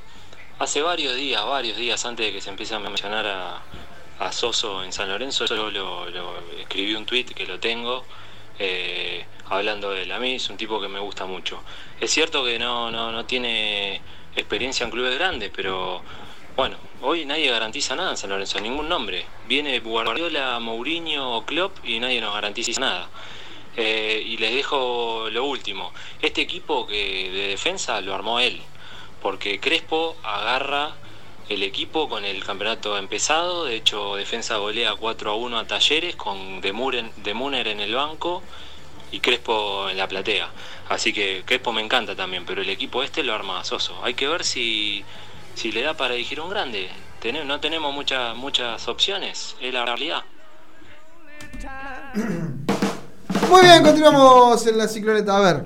Hace 0.58 0.82
varios 0.82 1.16
días, 1.16 1.46
varios 1.46 1.78
días 1.78 2.04
antes 2.06 2.26
de 2.26 2.34
que 2.34 2.42
se 2.42 2.50
empiece 2.50 2.74
a 2.74 2.80
mencionar 2.80 3.28
a, 3.28 3.62
a 4.20 4.32
Soso 4.32 4.84
en 4.84 4.92
San 4.94 5.10
Lorenzo, 5.10 5.46
yo 5.46 5.70
lo, 5.72 6.10
lo- 6.10 6.40
escribí 6.60 6.96
un 6.96 7.06
tweet 7.06 7.26
que 7.26 7.46
lo 7.46 7.60
tengo 7.60 8.06
eh, 8.60 9.26
hablando 9.50 9.92
de 9.92 10.04
él. 10.04 10.12
A 10.12 10.20
mí 10.20 10.36
es 10.36 10.50
un 10.50 10.58
tipo 10.58 10.80
que 10.80 10.88
me 10.88 11.00
gusta 11.00 11.26
mucho. 11.26 11.62
Es 12.00 12.12
cierto 12.12 12.44
que 12.46 12.58
no, 12.60 12.92
no, 12.92 13.12
no 13.12 13.26
tiene 13.26 14.02
experiencia 14.36 14.84
en 14.86 14.92
clubes 14.92 15.16
grandes, 15.16 15.52
pero 15.56 16.02
bueno, 16.56 16.78
hoy 17.02 17.26
nadie 17.26 17.50
garantiza 17.52 17.96
nada 17.96 18.12
en 18.12 18.18
San 18.18 18.30
Lorenzo, 18.30 18.60
ningún 18.60 18.88
nombre. 18.90 19.26
Viene 19.48 19.80
Guardiola, 19.80 20.60
Mourinho 20.60 21.36
o 21.38 21.46
Klopp 21.46 21.78
y 21.84 22.00
nadie 22.00 22.22
nos 22.22 22.34
garantiza 22.34 22.80
nada. 22.80 23.10
Eh, 23.78 24.24
y 24.26 24.38
les 24.38 24.54
dejo 24.56 25.28
lo 25.32 25.44
último. 25.44 25.92
Este 26.22 26.42
equipo 26.42 26.88
que 26.88 27.30
de 27.30 27.48
defensa 27.50 28.00
lo 28.02 28.16
armó 28.16 28.40
él, 28.40 28.62
porque 29.22 29.60
Crespo 29.60 30.16
agarra 30.24 30.96
el 31.50 31.64
equipo 31.64 32.10
con 32.10 32.26
el 32.26 32.44
campeonato 32.44 32.98
empezado. 32.98 33.66
De 33.66 33.76
hecho, 33.76 34.16
defensa 34.16 34.58
golea 34.58 34.96
4 34.96 35.32
a 35.32 35.36
1 35.36 35.60
a 35.60 35.68
Talleres 35.68 36.16
con 36.16 36.62
De 36.62 36.72
Muner 36.74 37.68
en 37.68 37.80
el 37.80 37.94
banco 37.96 38.42
y 39.12 39.20
Crespo 39.20 39.90
en 39.90 39.98
la 39.98 40.08
platea. 40.08 40.50
Así 40.90 41.14
que 41.14 41.44
Crespo 41.46 41.72
me 41.72 41.82
encanta 41.82 42.16
también, 42.16 42.46
pero 42.46 42.62
el 42.62 42.70
equipo 42.70 43.04
este 43.04 43.24
lo 43.24 43.34
arma 43.34 43.64
Soso. 43.64 43.98
Hay 44.04 44.14
que 44.14 44.28
ver 44.28 44.44
si, 44.44 45.04
si 45.56 45.72
le 45.72 45.82
da 45.82 45.94
para 45.96 46.16
elegir 46.16 46.40
un 46.42 46.50
grande. 46.50 46.90
Tene- 47.22 47.46
no 47.46 47.60
tenemos 47.60 47.94
muchas 47.94 48.36
muchas 48.36 48.88
opciones, 48.88 49.56
es 49.62 49.74
la 49.74 49.86
realidad. 49.86 50.24
Muy 53.50 53.62
bien, 53.62 53.84
continuamos 53.84 54.66
en 54.68 54.78
la 54.78 54.88
cicloneta. 54.88 55.38
A 55.38 55.40
ver. 55.42 55.66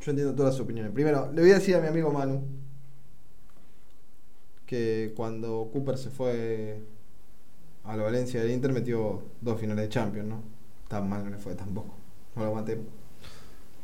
Yo 0.00 0.10
entiendo 0.10 0.34
todas 0.34 0.54
las 0.54 0.60
opiniones. 0.60 0.92
Primero, 0.92 1.30
le 1.32 1.40
voy 1.42 1.50
a 1.50 1.54
decir 1.54 1.74
a 1.76 1.80
mi 1.80 1.88
amigo 1.88 2.10
Manu 2.10 2.42
que 4.66 5.12
cuando 5.16 5.68
Cooper 5.72 5.98
se 5.98 6.10
fue 6.10 6.80
a 7.84 7.96
la 7.96 8.02
Valencia 8.02 8.40
del 8.40 8.50
Inter 8.50 8.72
metió 8.72 9.22
dos 9.40 9.60
finales 9.60 9.84
de 9.84 9.88
Champions, 9.90 10.28
¿no? 10.28 10.42
Tan 10.88 11.08
mal 11.08 11.24
no 11.24 11.30
le 11.30 11.38
fue 11.38 11.54
tampoco. 11.54 11.94
No 12.34 12.42
lo 12.42 12.48
aguanté. 12.48 12.80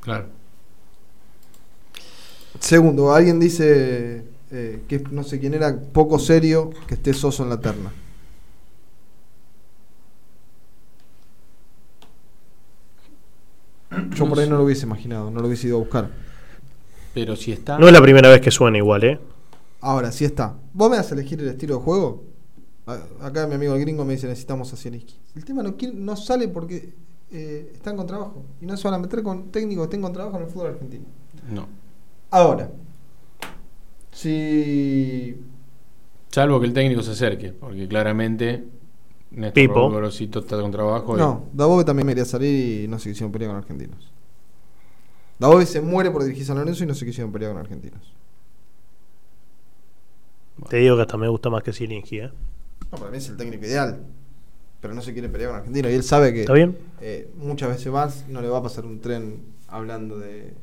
Claro. 0.01 0.27
Segundo, 2.59 3.13
alguien 3.13 3.39
dice 3.39 4.25
eh, 4.51 4.83
que 4.89 5.01
no 5.11 5.23
sé 5.23 5.39
quién 5.39 5.55
era, 5.55 5.79
poco 5.79 6.19
serio, 6.19 6.71
que 6.87 6.95
esté 6.95 7.13
Soso 7.15 7.43
en 7.43 7.51
la 7.51 7.61
terna. 7.61 7.93
Yo 14.15 14.29
por 14.29 14.39
ahí 14.39 14.49
no 14.49 14.57
lo 14.57 14.65
hubiese 14.65 14.87
imaginado, 14.87 15.31
no 15.31 15.41
lo 15.41 15.47
hubiese 15.47 15.67
ido 15.67 15.77
a 15.77 15.81
buscar. 15.81 16.11
Pero 17.13 17.37
si 17.37 17.53
está. 17.53 17.79
No 17.79 17.87
es 17.87 17.93
la 17.93 18.01
primera 18.01 18.29
vez 18.29 18.41
que 18.41 18.51
suena 18.51 18.79
igual, 18.79 19.05
¿eh? 19.05 19.19
Ahora, 19.81 20.13
sí 20.13 20.25
está. 20.25 20.57
¿Vos 20.75 20.91
me 20.91 20.97
vas 20.97 21.11
a 21.11 21.15
elegir 21.15 21.41
el 21.41 21.49
estilo 21.49 21.77
de 21.77 21.81
juego? 21.83 22.25
Acá 23.21 23.47
mi 23.47 23.55
amigo 23.55 23.75
el 23.75 23.81
gringo 23.81 24.05
me 24.05 24.15
dice 24.15 24.27
necesitamos 24.27 24.73
a 24.73 24.77
Zielinski. 24.77 25.15
El 25.37 25.45
tema 25.45 25.63
no, 25.63 25.75
no 25.95 26.17
sale 26.17 26.49
porque 26.49 26.93
eh, 27.31 27.71
están 27.75 27.97
con 27.97 28.07
trabajo. 28.07 28.43
Y 28.61 28.67
no 28.67 28.77
se 28.77 28.85
van 28.89 28.95
a 28.95 28.99
meter 28.99 29.23
con 29.23 29.51
técnicos 29.51 29.83
que 29.85 29.87
estén 29.91 30.03
con 30.03 30.13
trabajo 30.13 30.37
en 30.39 30.43
el 30.45 30.49
fútbol 30.51 30.69
argentino. 30.69 31.05
No. 31.51 31.67
Ahora, 32.31 32.71
si 34.13 35.37
Salvo 36.31 36.61
que 36.61 36.67
el 36.67 36.73
técnico 36.73 37.03
se 37.03 37.13
acerque, 37.13 37.53
porque 37.53 37.89
claramente 37.89 38.65
Néstor 39.31 39.69
Gorosito 39.91 40.41
está 40.41 40.61
con 40.61 40.71
trabajo. 40.71 41.17
y- 41.17 41.19
No, 41.21 41.45
Dabove 41.53 41.85
también 41.85 42.07
quería 42.09 42.25
salir 42.25 42.85
y 42.85 42.89
no 42.89 42.99
se 42.99 43.09
quisieron 43.11 43.33
pelear 43.33 43.51
con 43.53 43.59
argentinos. 43.59 44.13
Dabove 45.39 45.67
se 45.67 45.81
muere 45.81 46.11
por 46.11 46.23
dirigir 46.25 46.45
San 46.45 46.59
Lorenzo 46.59 46.85
y 46.85 46.87
no 46.87 46.95
se 46.95 47.05
quisieron 47.07 47.33
pelear 47.33 47.53
con 47.53 47.61
argentinos. 47.61 48.13
Te 50.69 50.77
digo 50.79 50.97
que 50.97 51.03
hasta 51.03 51.17
me 51.17 51.29
gusta 51.29 51.51
más 51.51 51.63
que 51.63 51.73
Zielinski, 51.73 52.19
¿eh? 52.21 52.31
No, 52.93 52.99
para 52.99 53.11
mí 53.11 53.17
es 53.19 53.29
el 53.29 53.37
técnico 53.37 53.65
ideal. 53.65 54.01
Pero 54.81 54.95
no 54.95 55.03
se 55.03 55.13
quiere 55.13 55.29
pelear 55.29 55.51
con 55.51 55.59
argentinos. 55.61 55.91
Y 55.91 55.95
él 55.95 56.03
sabe 56.03 56.33
que 56.33 56.41
¿Está 56.41 56.55
bien? 56.55 56.77
eh, 57.01 57.31
muchas 57.37 57.69
veces 57.69 57.93
más 57.93 58.25
no 58.29 58.41
le 58.41 58.49
va 58.49 58.59
a 58.59 58.63
pasar 58.63 58.87
un 58.87 59.01
tren 59.01 59.43
hablando 59.69 60.19
de. 60.19 60.55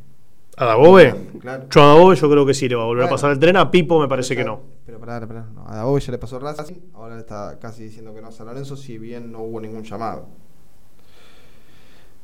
¿A 0.57 0.65
Dabove? 0.65 1.13
Claro. 1.39 1.67
Yo 1.69 1.83
a 1.83 1.85
Dabove 1.87 2.15
yo 2.15 2.29
creo 2.31 2.45
que 2.45 2.53
sí 2.55 2.67
le 2.67 2.75
va 2.75 2.81
a 2.83 2.85
volver 2.87 3.05
a 3.05 3.09
pasar 3.09 3.31
el 3.31 3.37
tren. 3.39 3.57
A 3.57 3.69
Pipo 3.69 3.99
me 4.01 4.07
parece 4.07 4.35
que 4.35 4.43
no. 4.43 4.59
Pero 4.87 4.99
pará, 4.99 5.25
pará, 5.27 5.45
no. 5.53 5.67
A 5.67 5.75
Dabove 5.75 6.01
ya 6.01 6.11
le 6.11 6.17
pasó 6.17 6.39
Racing, 6.39 6.75
ahora 6.95 7.13
le 7.13 7.21
está 7.21 7.59
casi 7.59 7.83
diciendo 7.83 8.11
que 8.15 8.21
no 8.21 8.29
a 8.29 8.31
San 8.31 8.47
Lorenzo, 8.47 8.75
si 8.75 8.97
bien 8.97 9.31
no 9.31 9.41
hubo 9.43 9.61
ningún 9.61 9.83
llamado. 9.83 10.27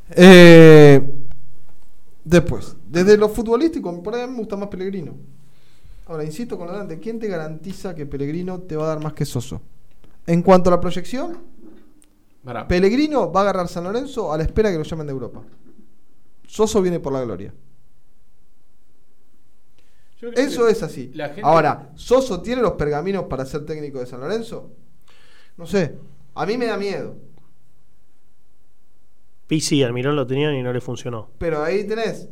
Eh, 0.09 1.01
después, 2.23 2.75
desde 2.89 3.17
lo 3.17 3.29
futbolístico, 3.29 4.01
por 4.01 4.15
ahí 4.15 4.27
me 4.27 4.37
gusta 4.37 4.55
más 4.57 4.69
Pellegrino. 4.69 5.13
Ahora, 6.05 6.23
insisto 6.23 6.57
con 6.57 6.67
lo 6.67 6.73
delante, 6.73 6.99
¿quién 6.99 7.19
te 7.19 7.27
garantiza 7.27 7.95
que 7.95 8.05
Pellegrino 8.05 8.59
te 8.61 8.75
va 8.75 8.85
a 8.85 8.87
dar 8.89 8.99
más 9.01 9.13
que 9.13 9.25
Soso? 9.25 9.61
En 10.27 10.41
cuanto 10.41 10.69
a 10.69 10.71
la 10.75 10.79
proyección, 10.81 11.37
Pará. 12.43 12.67
Pellegrino 12.67 13.31
va 13.31 13.39
a 13.41 13.43
agarrar 13.43 13.67
San 13.69 13.85
Lorenzo 13.85 14.33
a 14.33 14.37
la 14.37 14.43
espera 14.43 14.69
que 14.71 14.77
lo 14.77 14.83
llamen 14.83 15.07
de 15.07 15.13
Europa. 15.13 15.41
Soso 16.45 16.81
viene 16.81 16.99
por 16.99 17.13
la 17.13 17.21
gloria. 17.23 17.53
Eso 20.35 20.67
es 20.69 20.81
así. 20.83 21.11
la 21.13 21.27
gente- 21.27 21.41
Ahora, 21.43 21.91
¿Soso 21.95 22.41
tiene 22.41 22.61
los 22.61 22.73
pergaminos 22.73 23.25
para 23.25 23.45
ser 23.45 23.65
técnico 23.65 23.99
de 23.99 24.05
San 24.05 24.21
Lorenzo? 24.21 24.71
No 25.57 25.65
sé. 25.65 25.97
A 26.35 26.45
mí 26.45 26.57
me 26.57 26.65
da 26.65 26.77
miedo. 26.77 27.15
Y 29.49 29.59
sí, 29.61 29.83
Almirón 29.83 30.15
lo 30.15 30.25
tenían 30.25 30.55
y 30.55 30.63
no 30.63 30.71
le 30.73 30.81
funcionó. 30.81 31.29
Pero 31.37 31.61
ahí 31.63 31.83
tenés. 31.85 32.27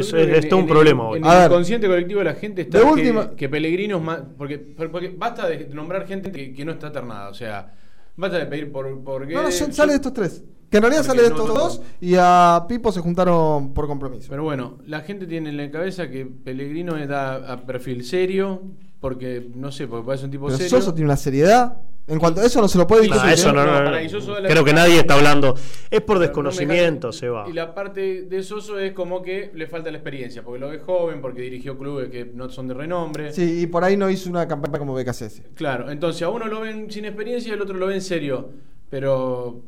Es, 0.00 0.06
es- 0.06 0.12
que 0.12 0.36
es 0.38 0.44
en- 0.44 0.50
todo 0.50 0.60
un 0.60 0.66
problema 0.66 1.08
hoy. 1.08 1.18
En 1.18 1.24
A 1.26 1.32
el 1.34 1.38
ver. 1.42 1.50
inconsciente 1.50 1.86
colectivo 1.86 2.18
de 2.20 2.24
la 2.24 2.34
gente 2.34 2.62
está 2.62 2.78
De 2.78 2.84
que, 2.84 2.90
última- 2.90 3.30
que 3.36 3.48
Pellegrino 3.48 3.96
es 3.98 4.02
más. 4.02 4.20
Porque, 4.36 4.58
porque 4.58 5.14
basta 5.16 5.48
de 5.48 5.68
nombrar 5.72 6.06
gente 6.06 6.30
que, 6.32 6.52
que 6.52 6.64
no 6.64 6.72
está 6.72 6.90
ternada. 6.92 7.28
O 7.30 7.34
sea, 7.34 7.72
basta 8.16 8.38
de 8.38 8.46
pedir 8.46 8.70
por. 8.72 9.02
por 9.02 9.30
No, 9.30 9.42
no, 9.42 9.50
sale 9.50 9.92
de 9.92 9.96
estos 9.96 10.12
tres. 10.12 10.42
Que 10.70 10.78
en 10.78 10.82
realidad 10.82 11.04
sale 11.04 11.22
de 11.22 11.28
estos 11.28 11.46
no. 11.46 11.54
dos 11.54 11.80
y 12.00 12.14
a 12.18 12.64
Pipo 12.68 12.90
se 12.90 12.98
juntaron 13.00 13.72
por 13.74 13.86
compromiso. 13.86 14.26
Pero 14.28 14.42
bueno, 14.42 14.78
la 14.86 15.02
gente 15.02 15.26
tiene 15.26 15.50
en 15.50 15.56
la 15.56 15.70
cabeza 15.70 16.08
que 16.10 16.26
Pellegrino 16.26 16.94
da 17.06 17.52
a 17.52 17.60
perfil 17.64 18.04
serio. 18.04 18.62
Porque, 18.98 19.46
no 19.54 19.70
sé, 19.70 19.86
porque 19.86 20.06
parece 20.06 20.24
un 20.24 20.30
tipo 20.30 20.46
Pero 20.46 20.56
serio. 20.56 20.70
Soso 20.70 20.94
tiene 20.94 21.04
una 21.08 21.16
seriedad. 21.18 21.76
En 22.06 22.18
cuanto 22.18 22.42
a 22.42 22.44
eso 22.44 22.60
no 22.60 22.68
se 22.68 22.76
lo 22.76 22.86
puede 22.86 23.04
Sí, 23.04 23.08
discutir. 23.08 23.30
Ah, 23.30 23.32
eso 23.32 23.48
¿eh? 23.48 23.52
no, 23.54 23.64
no, 23.64 23.72
No, 23.72 23.78
no. 23.84 24.34
para 24.34 24.48
Creo 24.48 24.64
que 24.64 24.72
nadie 24.74 24.98
está 24.98 25.14
hablando. 25.14 25.54
Es 25.90 26.02
por 26.02 26.18
desconocimiento, 26.18 27.08
no 27.08 27.12
se 27.12 27.28
va. 27.30 27.48
Y 27.48 27.52
la 27.54 27.74
parte 27.74 28.22
de 28.24 28.42
Soso 28.42 28.78
es 28.78 28.92
como 28.92 29.22
que 29.22 29.50
le 29.54 29.66
falta 29.66 29.90
la 29.90 29.96
experiencia, 29.96 30.42
porque 30.42 30.60
lo 30.60 30.68
ve 30.68 30.80
joven, 30.80 31.22
porque 31.22 31.40
dirigió 31.40 31.78
clubes 31.78 32.10
que 32.10 32.26
no 32.26 32.50
son 32.50 32.68
de 32.68 32.74
renombre. 32.74 33.32
Sí, 33.32 33.62
y 33.62 33.66
por 33.66 33.84
ahí 33.84 33.96
no 33.96 34.10
hizo 34.10 34.28
una 34.28 34.46
campaña 34.46 34.78
como 34.78 34.94
BKCS. 34.94 35.42
Claro, 35.54 35.90
entonces 35.90 36.20
a 36.22 36.28
uno 36.28 36.46
lo 36.46 36.60
ven 36.60 36.90
sin 36.90 37.06
experiencia 37.06 37.50
y 37.50 37.52
al 37.52 37.62
otro 37.62 37.74
lo 37.76 37.86
ven 37.86 38.02
serio. 38.02 38.50
Pero 38.90 39.62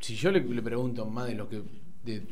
si 0.00 0.16
yo 0.16 0.32
le, 0.32 0.40
le 0.40 0.62
pregunto 0.62 1.06
más 1.06 1.28
de 1.28 1.34
lo 1.34 1.48
que. 1.48 1.62
De, 2.04 2.22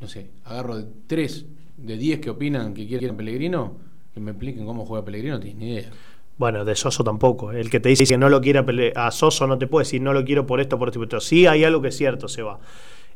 no 0.00 0.08
sé, 0.08 0.30
agarro 0.44 0.76
de 0.76 0.86
tres 1.06 1.46
de 1.76 1.96
10 1.96 2.20
que 2.20 2.30
opinan 2.30 2.74
que 2.74 2.86
quieren 2.86 3.16
Pellegrino, 3.16 3.76
que 4.12 4.20
me 4.20 4.32
expliquen 4.32 4.66
cómo 4.66 4.84
juega 4.84 5.04
Pellegrino, 5.04 5.34
no 5.34 5.40
tienes 5.40 5.58
ni 5.60 5.72
idea. 5.74 5.90
Bueno, 6.38 6.64
de 6.64 6.76
Soso 6.76 7.02
tampoco. 7.02 7.50
El 7.50 7.68
que 7.68 7.80
te 7.80 7.88
dice 7.88 8.06
que 8.06 8.16
no 8.16 8.28
lo 8.28 8.40
quiere 8.40 8.92
a, 8.94 9.10
Soso 9.10 9.46
no 9.46 9.58
te 9.58 9.66
puede 9.66 9.84
decir 9.84 10.00
no 10.00 10.12
lo 10.12 10.24
quiero 10.24 10.46
por 10.46 10.60
esto, 10.60 10.78
por 10.78 10.88
esto, 10.88 11.00
por 11.00 11.06
esto. 11.06 11.20
Sí 11.20 11.46
hay 11.46 11.64
algo 11.64 11.82
que 11.82 11.88
es 11.88 11.96
cierto, 11.96 12.28
se 12.28 12.42
va. 12.42 12.60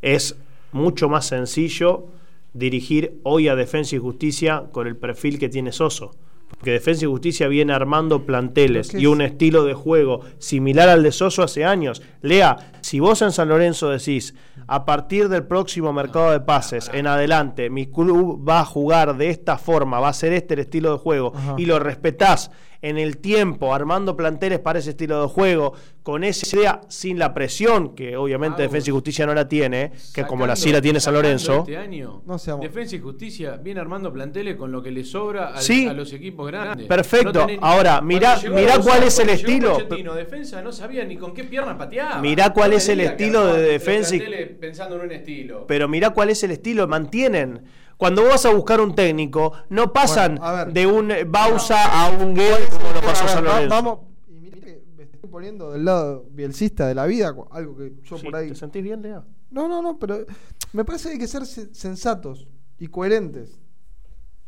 Es 0.03 0.37
mucho 0.73 1.09
más 1.09 1.27
sencillo 1.27 2.07
dirigir 2.53 3.21
hoy 3.23 3.49
a 3.49 3.55
Defensa 3.55 3.95
y 3.95 3.99
Justicia 3.99 4.65
con 4.73 4.89
el 4.89 4.97
perfil 4.97 5.39
que 5.39 5.49
tiene 5.49 5.71
Soso. 5.71 6.17
Porque 6.49 6.73
Defensa 6.73 7.05
y 7.05 7.09
Justicia 7.09 7.47
viene 7.47 7.73
armando 7.73 8.27
planteles 8.27 8.89
Pero 8.89 8.99
¿qué 8.99 9.03
y 9.05 9.07
un 9.07 9.23
estilo 9.23 9.65
de 9.65 9.75
juego 9.75 10.21
similar 10.39 10.89
al 10.89 11.05
de 11.05 11.13
Soso 11.13 11.45
hace 11.45 11.65
años. 11.65 12.03
Lea, 12.23 12.73
si 12.81 12.99
vos 12.99 13.23
en 13.23 13.31
San 13.31 13.49
Lorenzo 13.49 13.89
decís, 13.89 14.35
a 14.67 14.85
partir 14.85 15.29
del 15.29 15.47
próximo 15.47 15.93
mercado 15.93 16.31
de 16.33 16.41
pases 16.41 16.91
en 16.93 17.07
adelante, 17.07 17.71
mi 17.71 17.87
club 17.87 18.47
va 18.49 18.61
a 18.61 18.65
jugar 18.65 19.17
de 19.17 19.31
esta 19.31 19.59
forma, 19.59 20.01
va 20.01 20.09
a 20.09 20.13
ser 20.13 20.33
este 20.33 20.55
el 20.55 20.61
estilo 20.61 20.93
de 20.93 20.99
juego, 20.99 21.33
Ajá. 21.35 21.55
y 21.59 21.67
lo 21.67 21.79
respetás 21.79 22.51
en 22.83 22.99
el 22.99 23.19
tiempo, 23.19 23.75
armando 23.75 24.17
planteles 24.17 24.59
para 24.59 24.81
ese 24.81 24.91
estilo 24.91 25.23
de 25.23 25.29
juego, 25.29 25.73
con 26.03 26.25
esa 26.25 26.57
idea, 26.57 26.81
sin 26.89 27.17
la 27.19 27.33
presión, 27.33 27.95
que 27.95 28.17
obviamente 28.17 28.63
Ah, 28.63 28.67
Defensa 28.67 28.91
y 28.91 28.93
Justicia 28.93 29.25
no 29.25 29.35
la 29.35 29.47
tiene, 29.47 29.93
que 30.13 30.25
como 30.27 30.47
la 30.47 30.57
sí 30.57 30.73
la 30.73 30.81
tiene 30.83 30.99
San 30.99 31.15
Lorenzo. 31.15 31.61
Este 31.61 31.77
año, 31.77 32.23
No 32.27 32.39
seamos- 32.39 32.63
Defensa 32.65 32.97
y 32.97 33.01
Justicia 33.01 33.57
viene 33.63 33.79
armando 33.81 34.13
planteles 34.13 34.57
con 34.57 34.73
lo 34.73 34.83
que 34.83 34.91
le 34.91 35.05
sobra 35.05 35.49
al- 35.55 35.63
Sí. 35.63 35.87
a 35.87 35.93
los 35.93 36.13
equipos 36.13 36.47
grandes. 36.49 36.87
Perfecto. 36.89 37.47
tenés 37.47 37.59
Ahora, 37.63 38.01
mirá- 38.01 38.41
mirá 38.53 38.79
cuál 38.81 39.05
es 39.05 39.19
el 39.21 39.29
estilo. 39.31 39.79
Defensa 40.17 40.61
no 40.63 40.73
sabía 40.73 41.05
ni 41.05 41.17
con 41.17 41.33
qué 41.35 41.45
pierna 41.45 41.77
pateaba. 41.79 42.21
Mirá 42.21 42.51
cuál 42.53 42.71
No 42.73 42.77
es 42.79 42.89
el 42.89 43.01
estilo 43.01 43.55
de 43.55 43.63
defensa 43.63 44.17
y- 44.17 44.21
Pensando 44.61 44.97
en 44.97 45.03
un 45.03 45.13
estilo. 45.13 45.67
Pero 45.67 45.89
mirá 45.89 46.11
cuál 46.11 46.31
es 46.31 46.43
el 46.43 46.51
estilo, 46.51 46.87
mantienen. 46.89 47.63
Cuando 47.97 48.23
vos 48.23 48.31
vas 48.33 48.47
a 48.47 48.51
buscar 48.51 48.81
un 48.81 48.95
técnico, 48.95 49.53
no 49.69 49.93
pasan 49.93 50.37
Bueno, 50.37 50.65
de 50.67 50.87
un 50.87 51.13
Bausa 51.29 52.05
a 52.07 52.11
un 52.11 52.35
Guedes 52.35 52.69
como 52.71 52.93
lo 52.93 53.01
pasó 53.01 53.29
San 53.29 53.45
Lorenzo. 53.45 53.69
Vamos. 53.69 53.99
Y 54.29 54.33
mira 54.41 54.57
que 54.59 54.83
me 54.97 55.05
estoy 55.05 55.22
poniendo 55.33 55.73
del 55.73 55.85
lado 55.85 56.27
bielcista 56.31 56.87
de 56.87 56.95
la 56.95 57.07
vida, 57.07 57.35
algo 57.51 57.77
que 57.77 57.95
yo 58.05 58.17
Sí, 58.19 58.25
por 58.25 58.37
ahí. 58.37 58.51
¿Te 58.51 58.55
sentís 58.55 58.83
bien, 58.85 59.03
Lea? 59.03 59.25
No, 59.51 59.67
no, 59.67 59.83
no, 59.83 59.99
pero 59.99 60.25
me 60.73 60.85
parece 60.85 61.09
que 61.09 61.15
hay 61.15 61.19
que 61.19 61.27
ser 61.27 61.45
se- 61.47 61.75
sensatos 61.75 62.47
y 62.79 62.87
coherentes. 62.87 63.59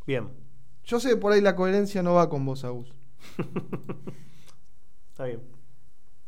Bien. 0.06 0.28
Yo 0.84 1.00
sé 1.00 1.08
que 1.10 1.16
por 1.16 1.32
ahí 1.32 1.40
la 1.40 1.56
coherencia 1.56 2.02
no 2.02 2.14
va 2.14 2.28
con 2.28 2.44
vos, 2.46 2.62
Agus. 2.64 2.94
Está 5.10 5.24
bien. 5.24 5.40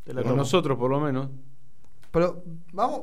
Te 0.03 0.13
la 0.13 0.21
Con 0.21 0.31
tomo. 0.31 0.37
nosotros, 0.41 0.77
por 0.77 0.89
lo 0.91 0.99
menos. 0.99 1.29
Pero 2.11 2.43
vamos. 2.73 3.01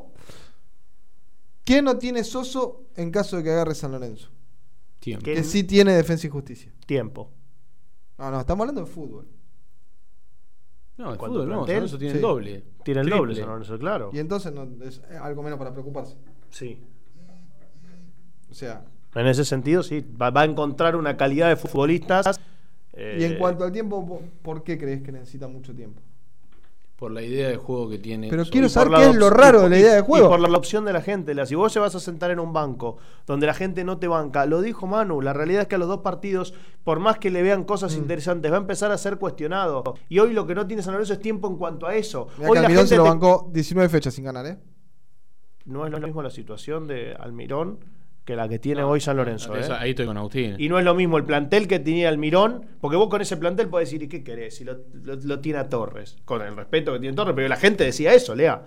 ¿Quién 1.65 1.85
no 1.85 1.97
tiene 1.99 2.25
Soso 2.25 2.87
en 2.97 3.11
caso 3.11 3.37
de 3.37 3.43
que 3.45 3.51
agarre 3.51 3.75
San 3.75 3.93
Lorenzo? 3.93 4.29
Tiempo. 5.01 5.25
Que 5.25 5.43
sí 5.45 5.65
tiene 5.65 5.93
defensa 5.93 6.27
y 6.27 6.31
justicia. 6.31 6.73
Tiempo. 6.87 7.31
No, 8.19 8.31
no, 8.31 8.41
estamos 8.41 8.63
hablando 8.63 8.83
de 8.85 8.91
fútbol. 8.91 9.29
No, 10.97 11.11
el 11.13 11.19
¿Cuánto 11.19 11.39
fútbol 11.41 11.49
no, 11.49 11.67
San? 11.67 11.75
Lorenzo 11.75 11.99
tiene 11.99 12.13
Sí. 12.13 12.19
el 12.19 12.23
doble. 12.23 12.65
Tiene 12.85 13.01
el 13.01 13.07
Triple. 13.07 13.19
doble 13.21 13.35
San 13.35 13.47
Lorenzo, 13.49 13.79
claro. 13.79 14.11
Y 14.13 14.19
entonces 14.21 14.53
no, 14.53 14.69
es 14.85 15.03
algo 15.21 15.43
menos 15.43 15.59
para 15.59 15.73
preocuparse. 15.73 16.17
Sí. 16.51 16.79
O 18.51 18.55
sea, 18.55 18.85
En 19.15 19.27
ese 19.27 19.45
sentido, 19.45 19.83
sí. 19.83 20.05
Va, 20.21 20.31
va 20.31 20.43
a 20.43 20.45
encontrar 20.45 20.97
una 20.97 21.17
calidad 21.17 21.49
de 21.49 21.57
futbolistas. 21.57 22.39
y 22.97 23.25
en 23.25 23.33
eh, 23.33 23.39
cuanto 23.39 23.65
al 23.65 23.73
tiempo, 23.73 24.07
¿po- 24.07 24.23
¿por 24.43 24.63
qué 24.65 24.79
crees 24.79 25.03
que 25.03 25.11
necesita 25.13 25.49
mucho 25.49 25.75
tiempo? 25.75 26.01
Por 27.05 27.13
la 27.13 27.21
idea 27.23 27.49
de 27.51 27.59
juego 27.59 27.91
que 27.91 27.99
tiene. 27.99 28.29
Pero 28.31 28.45
quiero 28.47 28.67
y 28.67 28.71
saber 28.71 28.95
qué 28.99 29.11
es 29.11 29.15
lo 29.17 29.29
raro 29.29 29.61
y- 29.61 29.63
de 29.65 29.69
la 29.69 29.77
y- 29.77 29.81
idea 29.81 29.93
de 29.93 30.01
y 30.01 30.05
juego. 30.05 30.31
por 30.31 30.41
la, 30.41 30.49
la 30.49 30.57
opción 30.57 30.87
de 30.87 30.93
la 30.95 31.03
gente. 31.03 31.35
La- 31.35 31.45
Si 31.45 31.55
vos 31.55 31.71
se 31.71 31.79
vas 31.79 31.95
a 31.95 32.01
sentar 32.01 32.31
en 32.31 32.41
un 32.41 32.55
banco 32.55 32.97
donde 33.27 33.47
la 33.47 33.53
gente 33.53 33.85
no 33.85 33.99
te 33.99 34.09
banca, 34.09 34.47
lo 34.47 34.63
dijo 34.63 34.87
Manu, 34.87 35.21
la 35.21 35.35
realidad 35.35 35.61
es 35.63 35.69
que 35.69 35.75
a 35.75 35.79
los 35.79 35.89
dos 35.89 36.01
partidos, 36.01 36.55
por 36.83 37.01
más 37.01 37.19
que 37.19 37.31
le 37.31 37.43
vean 37.43 37.61
Mm. 37.61 37.65
cosas 37.65 37.95
interesantes, 37.95 38.51
va 38.51 38.57
a 38.57 38.61
empezar 38.61 38.91
a 38.91 38.97
ser 38.97 39.19
cuestionado. 39.19 39.85
Y 40.09 40.19
hoy 40.19 40.33
lo 40.33 40.47
que 40.47 40.55
no 40.55 40.67
tiene 40.67 40.83
San 40.83 40.95
Lorenzo 40.95 41.13
es 41.13 41.21
tiempo 41.21 41.47
en 41.47 41.57
cuanto 41.59 41.87
a 41.87 41.95
eso. 41.95 42.29
Mirá 42.39 42.49
hoy 42.49 42.55
que 42.55 42.61
la 42.63 42.67
Almirón 42.69 42.89
se 42.89 42.95
gente 42.97 43.05
lo 43.07 43.11
bancó 43.11 43.51
19 43.53 43.89
fechas 43.91 44.15
sin 44.15 44.25
ganar, 44.25 44.47
¿eh? 44.47 44.59
No 45.67 45.85
es 45.85 45.93
lo 45.93 46.01
mismo 46.01 46.23
la 46.23 46.31
situación 46.31 46.87
de 46.87 47.15
Almirón 47.19 47.81
que 48.25 48.37
la 48.37 48.49
que 48.49 48.59
tiene 48.59 48.81
No, 48.81 48.89
hoy 48.89 49.01
San 49.01 49.17
Lorenzo. 49.19 49.55
eso- 49.57 49.75
¿eh? 49.75 49.77
Ahí 49.79 49.91
estoy 49.91 50.07
con 50.07 50.17
Agustín. 50.17 50.55
Y 50.59 50.69
no 50.69 50.79
es 50.79 50.85
lo 50.85 50.95
mismo 50.95 51.19
el 51.19 51.25
plantel 51.25 51.69
que 51.69 51.79
tenía 51.79 52.09
Almirón, 52.09 52.65
porque 52.81 52.97
vos 52.97 53.09
con 53.09 53.21
ese 53.21 53.37
plantel 53.37 53.69
podés 53.69 53.89
decir, 53.91 54.03
¿y 54.03 54.09
qué 54.09 54.25
querés? 54.25 54.57
Si 54.57 54.65
lo, 54.65 54.79
lo- 55.03 55.17
lo 55.17 55.41
tiene 55.41 55.59
a 55.59 55.69
Torres, 55.69 56.17
con 56.25 56.41
el 56.43 56.57
respeto 56.57 56.93
que 56.95 57.01
tiene 57.01 57.15
Torres, 57.15 57.35
pero 57.37 57.49
la 57.49 57.57
gente 57.57 57.85
decía 57.85 58.15
eso, 58.15 58.35
Lea. 58.35 58.63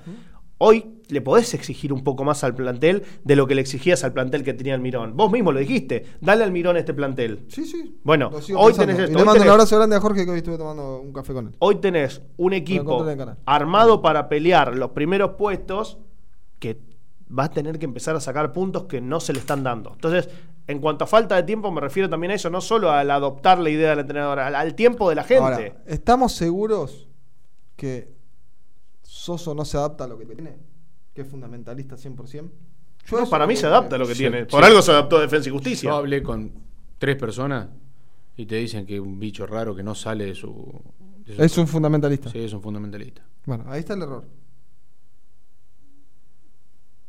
Hoy 0.60 0.86
le 1.10 1.22
podés 1.22 1.54
exigir 1.54 1.94
un 1.94 2.04
poco 2.04 2.24
más 2.24 2.44
al 2.44 2.56
plantel 2.56 3.04
de 3.24 3.36
lo 3.36 3.46
que 3.46 3.54
le 3.54 3.62
exigías 3.62 4.04
al 4.04 4.14
plantel 4.14 4.44
que 4.44 4.54
tenía 4.56 4.74
Almirón. 4.74 5.16
Vos 5.16 5.32
mismo 5.32 5.52
lo 5.52 5.60
dijiste, 5.60 6.04
dale 6.20 6.44
a 6.44 6.48
Almirón 6.48 6.78
este 6.78 6.96
plantel. 6.96 7.46
Sí, 7.48 7.64
sí. 7.66 7.96
Bueno, 8.04 8.30
hoy 8.30 8.40
pensando. 8.40 8.78
tenés 8.78 8.98
Y 9.00 9.02
esto. 9.04 9.14
le 9.14 9.20
hoy 9.22 9.26
mando 9.28 9.44
un 9.44 9.50
abrazo 9.50 9.78
grande 9.78 9.96
a 9.96 10.00
Jorge 10.00 10.26
que 10.26 10.32
hoy 10.32 10.38
estuve 10.38 10.58
tomando 10.58 11.00
un 11.00 11.14
café 11.14 11.34
con 11.34 11.48
él. 11.50 11.54
Hoy 11.60 11.76
tenés 11.76 12.24
un 12.38 12.54
equipo 12.54 13.06
armado 13.46 14.02
para 14.02 14.30
pelear 14.30 14.76
los 14.76 14.92
primeros 14.92 15.32
puestos 15.38 16.00
que 16.58 16.80
va 17.38 17.46
a 17.46 17.50
tener 17.50 17.78
que 17.80 17.86
empezar 17.86 18.16
a 18.16 18.20
sacar 18.20 18.52
puntos 18.54 18.84
que 18.86 19.02
no 19.02 19.20
se 19.20 19.34
le 19.34 19.40
están 19.40 19.64
dando. 19.64 19.92
Entonces, 19.94 20.30
en 20.68 20.80
cuanto 20.80 21.04
a 21.04 21.08
falta 21.08 21.36
de 21.36 21.44
tiempo, 21.44 21.72
me 21.72 21.82
refiero 21.82 22.10
también 22.10 22.32
a 22.32 22.36
eso, 22.36 22.50
no 22.50 22.62
solo 22.62 22.92
al 22.92 23.10
adoptar 23.12 23.60
la 23.60 23.70
idea 23.70 23.92
del 23.92 24.00
entrenador, 24.00 24.40
al, 24.40 24.56
al 24.56 24.76
tiempo 24.76 25.10
de 25.10 25.16
la 25.16 25.24
gente. 25.24 25.44
Ahora, 25.44 25.78
¿estamos 25.86 26.34
seguros 26.34 27.08
que 27.76 28.16
Soso 29.04 29.54
no 29.56 29.66
se 29.66 29.78
adapta 29.78 30.04
a 30.04 30.08
lo 30.08 30.18
que 30.18 30.26
tiene? 30.26 30.56
Que 31.14 31.22
es 31.22 31.28
fundamentalista 31.28 31.96
100%. 31.96 32.50
Yo 33.10 33.20
No, 33.22 33.30
para 33.30 33.48
mí 33.48 33.56
se 33.56 33.66
adapta 33.66 33.96
a 33.96 34.00
lo 34.00 34.06
que 34.08 34.14
Sí, 34.14 34.20
tiene. 34.20 34.42
sí. 34.42 34.48
Por 34.52 34.64
algo 34.64 34.82
se 34.82 34.92
adaptó 34.92 35.18
a 35.18 35.22
Defensa 35.22 35.48
y 35.50 35.52
Justicia. 35.54 35.90
Yo 35.90 35.96
hablé 35.96 36.22
con 36.22 36.52
tres 36.98 37.16
personas 37.16 37.70
y 38.36 38.46
te 38.46 38.56
dicen 38.56 38.86
que 38.86 38.96
es 38.96 39.02
un 39.02 39.18
bicho 39.20 39.48
raro 39.48 39.76
que 39.76 39.84
no 39.84 39.96
sale 39.96 40.26
de 40.26 40.36
su. 40.36 40.82
de 41.26 41.36
su- 41.36 41.42
Es 41.44 41.58
un 41.58 41.68
fundamentalista. 41.68 42.30
Sí, 42.30 42.40
es 42.40 42.52
un 42.54 42.62
fundamentalista. 42.62 43.22
Bueno, 43.46 43.64
ahí 43.68 43.80
está 43.80 43.94
el 43.94 44.02
error. 44.02 44.26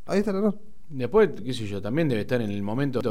Ahí 0.09 0.19
está 0.19 0.31
el 0.31 0.37
error. 0.37 0.59
Después, 0.89 1.29
qué 1.43 1.53
sé 1.53 1.67
yo, 1.67 1.81
también 1.81 2.07
debe 2.07 2.21
estar 2.21 2.41
en 2.41 2.49
el 2.49 2.61
momento 2.61 3.01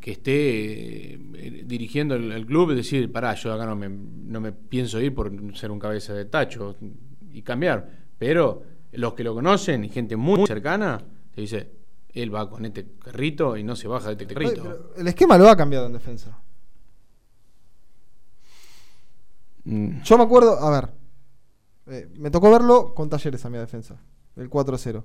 que 0.00 0.12
esté 0.12 1.14
eh, 1.14 1.64
dirigiendo 1.66 2.14
el, 2.14 2.32
el 2.32 2.46
club 2.46 2.70
y 2.70 2.76
decir, 2.76 3.10
pará, 3.12 3.34
yo 3.34 3.52
acá 3.52 3.66
no 3.66 3.76
me, 3.76 3.88
no 3.88 4.40
me 4.40 4.52
pienso 4.52 5.00
ir 5.00 5.14
por 5.14 5.30
ser 5.56 5.70
un 5.70 5.78
cabeza 5.78 6.14
de 6.14 6.24
tacho 6.26 6.76
y 7.32 7.42
cambiar. 7.42 8.04
Pero 8.18 8.62
los 8.92 9.14
que 9.14 9.24
lo 9.24 9.34
conocen 9.34 9.84
y 9.84 9.88
gente 9.88 10.16
muy 10.16 10.46
cercana, 10.46 11.02
te 11.34 11.40
dice, 11.40 11.70
él 12.14 12.34
va 12.34 12.48
con 12.48 12.64
este 12.64 12.86
carrito 12.98 13.56
y 13.56 13.64
no 13.64 13.74
se 13.76 13.88
baja 13.88 14.14
de 14.14 14.22
este 14.22 14.32
carrito. 14.32 14.92
el 14.96 15.08
esquema 15.08 15.36
lo 15.36 15.48
ha 15.48 15.56
cambiado 15.56 15.86
en 15.86 15.92
defensa. 15.92 16.38
Mm. 19.64 20.02
Yo 20.02 20.18
me 20.18 20.24
acuerdo, 20.24 20.58
a 20.58 20.70
ver, 20.70 20.90
eh, 21.86 22.08
me 22.16 22.30
tocó 22.30 22.50
verlo 22.50 22.94
con 22.94 23.08
talleres 23.08 23.44
a 23.44 23.50
mi 23.50 23.58
defensa, 23.58 24.00
el 24.36 24.48
4-0. 24.48 25.02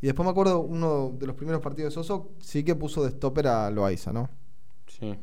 Y 0.00 0.06
después 0.06 0.24
me 0.26 0.30
acuerdo 0.30 0.60
uno 0.60 1.12
de 1.18 1.26
los 1.26 1.34
primeros 1.36 1.60
partidos 1.62 1.92
de 1.92 1.94
Soso, 1.94 2.30
sí 2.38 2.62
que 2.64 2.74
puso 2.74 3.02
de 3.04 3.10
stopper 3.10 3.46
a 3.48 3.70
Loaiza, 3.70 4.12
¿no? 4.12 4.28
Sí. 4.86 5.18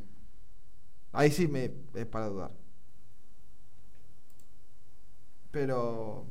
Ahí 1.13 1.29
sí 1.31 1.47
me 1.47 1.71
es 1.93 2.05
para 2.05 2.27
dudar. 2.29 2.51
Pero. 5.51 6.25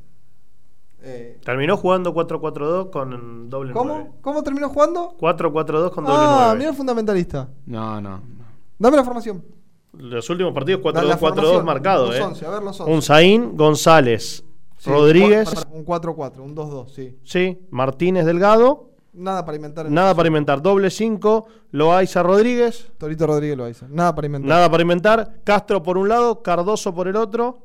eh, 1.01 1.39
Terminó 1.43 1.77
jugando 1.77 2.13
4-4-2 2.13 2.89
con 2.89 3.49
doble 3.49 3.73
9. 3.73 3.73
¿Cómo? 3.73 4.17
¿Cómo 4.21 4.43
terminó 4.43 4.69
jugando? 4.69 5.15
4-4-2 5.19 5.91
con 5.91 6.03
doble 6.05 6.17
Ah, 6.19 6.41
9. 6.47 6.57
mira 6.57 6.69
el 6.71 6.75
fundamentalista. 6.75 7.49
No, 7.65 8.01
no. 8.01 8.21
Dame 8.79 8.97
la 8.97 9.03
formación. 9.03 9.43
Los 9.93 10.29
últimos 10.29 10.53
partidos 10.53 10.81
Da 10.93 11.03
la 11.03 11.17
4-2-4-2 11.17 11.19
formación, 11.19 11.65
marcado, 11.65 12.07
los 12.07 12.15
¿eh? 12.15 12.21
11, 12.21 12.45
a 12.45 12.49
ver 12.49 12.63
los 12.63 12.79
11. 12.79 12.93
Un 12.93 13.01
Zain, 13.01 13.57
González, 13.57 14.43
Sí, 14.83 14.89
Rodríguez. 14.89 15.53
Un 15.71 15.85
4-4, 15.85 16.39
un 16.39 16.55
2-2, 16.55 16.87
sí. 16.89 17.15
Sí, 17.23 17.59
Martínez 17.69 18.25
Delgado. 18.25 18.89
Nada 19.13 19.45
para 19.45 19.57
inventar. 19.57 19.85
en- 19.85 19.93
Nada 19.93 20.15
para 20.15 20.27
inventar. 20.27 20.61
Doble 20.61 20.89
5, 20.89 21.45
Loaiza 21.71 22.23
Rodríguez. 22.23 22.91
Torito 22.97 23.27
Rodríguez 23.27 23.57
lo 23.57 23.69
hizo. 23.69 23.87
Nada 23.89 24.15
para 24.15 24.25
inventar. 24.25 24.49
Nada 24.49 24.71
para 24.71 24.81
inventar. 24.81 25.31
Castro 25.43 25.83
por 25.83 25.97
un 25.97 26.09
lado, 26.09 26.41
Cardoso 26.41 26.95
por 26.95 27.07
el 27.07 27.15
otro. 27.15 27.59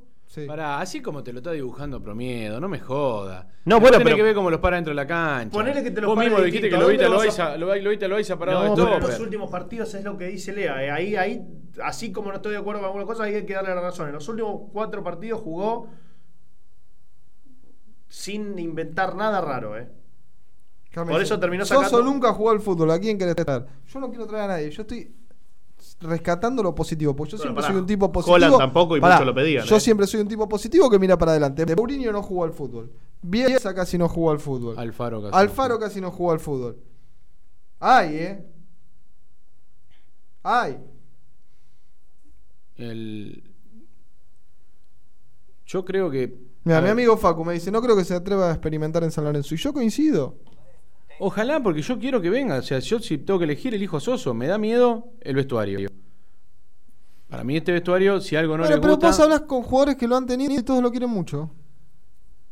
Pará, 0.46 0.81
así 0.81 1.00
como 1.00 1.22
te 1.22 1.33
lo 1.33 1.38
está 1.38 1.52
dibujando 1.52 2.02
Promiedo, 2.02 2.61
no 2.61 2.68
me 2.68 2.79
joda. 2.79 3.48
No, 3.64 3.81
bueno, 3.81 3.96
pero- 4.05 4.16
que 4.16 4.22
ver 4.22 4.35
cómo 4.35 4.50
los 4.50 4.61
para 4.61 4.76
dentro 4.76 4.90
de 4.90 4.96
la 4.96 5.07
cancha. 5.07 5.50
Ponele 5.57 5.83
que 5.83 5.90
te 5.90 6.02
los 6.02 6.09
Vos 6.14 6.18
mismo 6.18 6.37
dijiste 6.40 6.68
que 6.68 6.76
distinto. 6.76 6.83
lo 6.85 6.88
viste 6.90 7.05
a 7.05 7.09
¿Dónde 7.09 7.26
vas 7.29 7.38
Loaiza, 7.38 8.05
a- 8.05 8.09
Loaiza 8.09 8.38
parado 8.38 8.59
No, 8.59 8.64
de 8.64 8.70
pero 8.74 8.83
en 8.88 8.92
stopper. 8.96 9.11
los 9.12 9.20
últimos 9.20 9.50
partidos 9.50 9.94
es 9.94 10.05
lo 10.05 10.18
que 10.18 10.26
dice 10.26 10.52
Lea. 10.52 10.85
eh, 10.85 10.90
Ahí, 10.90 11.16
ahí, 11.16 11.40
así 11.83 12.12
como 12.12 12.29
no 12.31 12.37
estoy 12.37 12.52
de 12.52 12.59
acuerdo 12.59 12.81
con 12.81 12.88
alguna 12.88 13.07
cosa, 13.07 13.22
ahí 13.22 13.35
hay 13.35 13.46
que 13.46 13.55
darle 13.55 13.74
la 13.74 13.81
razón. 13.81 14.09
En 14.09 14.12
los 14.14 14.29
últimos 14.29 14.62
cuatro 14.74 15.02
partidos 15.02 15.40
jugó 15.40 15.87
sin 18.16 18.59
inventar 18.59 19.14
nada 19.14 19.42
raro, 19.42 19.76
¿eh? 19.79 19.87
Carmen 20.90 21.12
Por 21.12 21.22
eso 21.22 21.38
terminó 21.38 21.66
Soso 21.66 21.83
sacando. 21.83 22.02
nunca 22.02 22.33
jugó 22.33 22.48
al 22.50 22.61
fútbol. 22.61 22.90
¿A 22.90 22.98
quién 22.98 23.18
querés 23.18 23.37
traer? 23.37 23.66
Yo 23.92 24.00
no 24.00 24.09
quiero 24.09 24.26
traer 24.26 24.44
a 24.44 24.46
nadie. 24.55 24.70
Yo 24.70 24.81
estoy 24.81 25.14
rescatando 26.00 26.62
lo 26.62 26.74
positivo. 26.74 27.14
Porque 27.14 27.33
yo 27.33 27.37
Bueno, 27.37 27.42
siempre 27.50 27.62
pará. 27.62 27.72
soy 27.74 27.81
un 27.83 27.87
tipo 27.87 28.11
positivo. 28.11 28.35
Holland 28.37 28.57
tampoco 28.59 28.96
y 28.96 29.00
Pará, 29.00 29.16
muchos 29.16 29.26
lo 29.26 29.35
pedían, 29.35 29.66
Yo 29.66 29.76
¿eh? 29.76 29.81
siempre 29.81 30.07
soy 30.07 30.20
un 30.22 30.29
tipo 30.29 30.48
positivo 30.48 30.88
que 30.88 30.98
mira 30.98 31.18
para 31.18 31.33
adelante. 31.33 31.66
Mourinho 31.76 32.11
no 32.11 32.22
jugó 32.22 32.44
al 32.44 32.52
fútbol. 32.55 32.90
Bielsa 33.20 33.74
casi 33.74 33.98
no 33.98 34.09
jugó 34.09 34.31
al 34.31 34.40
fútbol. 34.40 34.79
Alfaro 34.79 35.20
casi. 35.20 35.37
Alfaro 35.37 35.79
casi 35.79 36.00
no 36.00 36.11
jugó 36.11 36.33
al 36.33 36.40
fútbol. 36.40 36.79
Ay, 37.79 38.16
eh. 38.16 38.46
Ay. 40.42 40.79
El... 42.76 43.44
Yo 45.66 45.85
creo 45.85 46.11
que. 46.11 46.45
Mira, 46.66 46.81
mi 46.83 46.88
amigo 46.88 47.16
Facu 47.16 47.44
me 47.44 47.52
dice, 47.55 47.70
no 47.70 47.81
creo 47.81 47.96
que 47.96 48.05
se 48.05 48.12
atreva 48.12 48.48
a 48.48 48.52
experimentar 48.52 49.05
en 49.05 49.12
San 49.12 49.22
Lorenzo. 49.24 49.55
Y 49.55 49.59
yo 49.59 49.72
coincido. 49.72 50.37
Ojalá, 51.20 51.62
porque 51.62 51.81
yo 51.81 51.98
quiero 51.98 52.20
que 52.20 52.29
venga. 52.29 52.57
O 52.59 52.62
sea, 52.62 52.81
yo 52.81 52.98
si 52.98 53.18
tengo 53.18 53.38
que 53.38 53.44
elegir, 53.44 53.72
elijo 53.74 53.96
a 53.96 54.00
Soso. 54.00 54.35
Me 54.35 54.48
da 54.48 54.59
miedo 54.59 55.12
el 55.20 55.37
vestuario. 55.37 55.88
Para 57.29 57.44
mí, 57.44 57.57
este 57.57 57.70
vestuario, 57.72 58.20
si 58.20 58.35
algo 58.37 58.57
no 58.57 58.64
Bueno, 58.64 58.76
le 58.76 58.81
pero 58.83 58.94
gusta. 58.94 59.07
vos 59.07 59.20
hablas 59.20 59.40
con 59.42 59.62
jugadores 59.62 59.96
que 59.96 60.09
lo 60.09 60.16
han 60.16 60.26
tenido 60.26 60.52
y 60.55 60.62
todos 60.62 60.83
lo 60.83 60.90
quieren 60.90 61.09
mucho. 61.11 61.50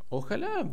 Ojalá. 0.08 0.64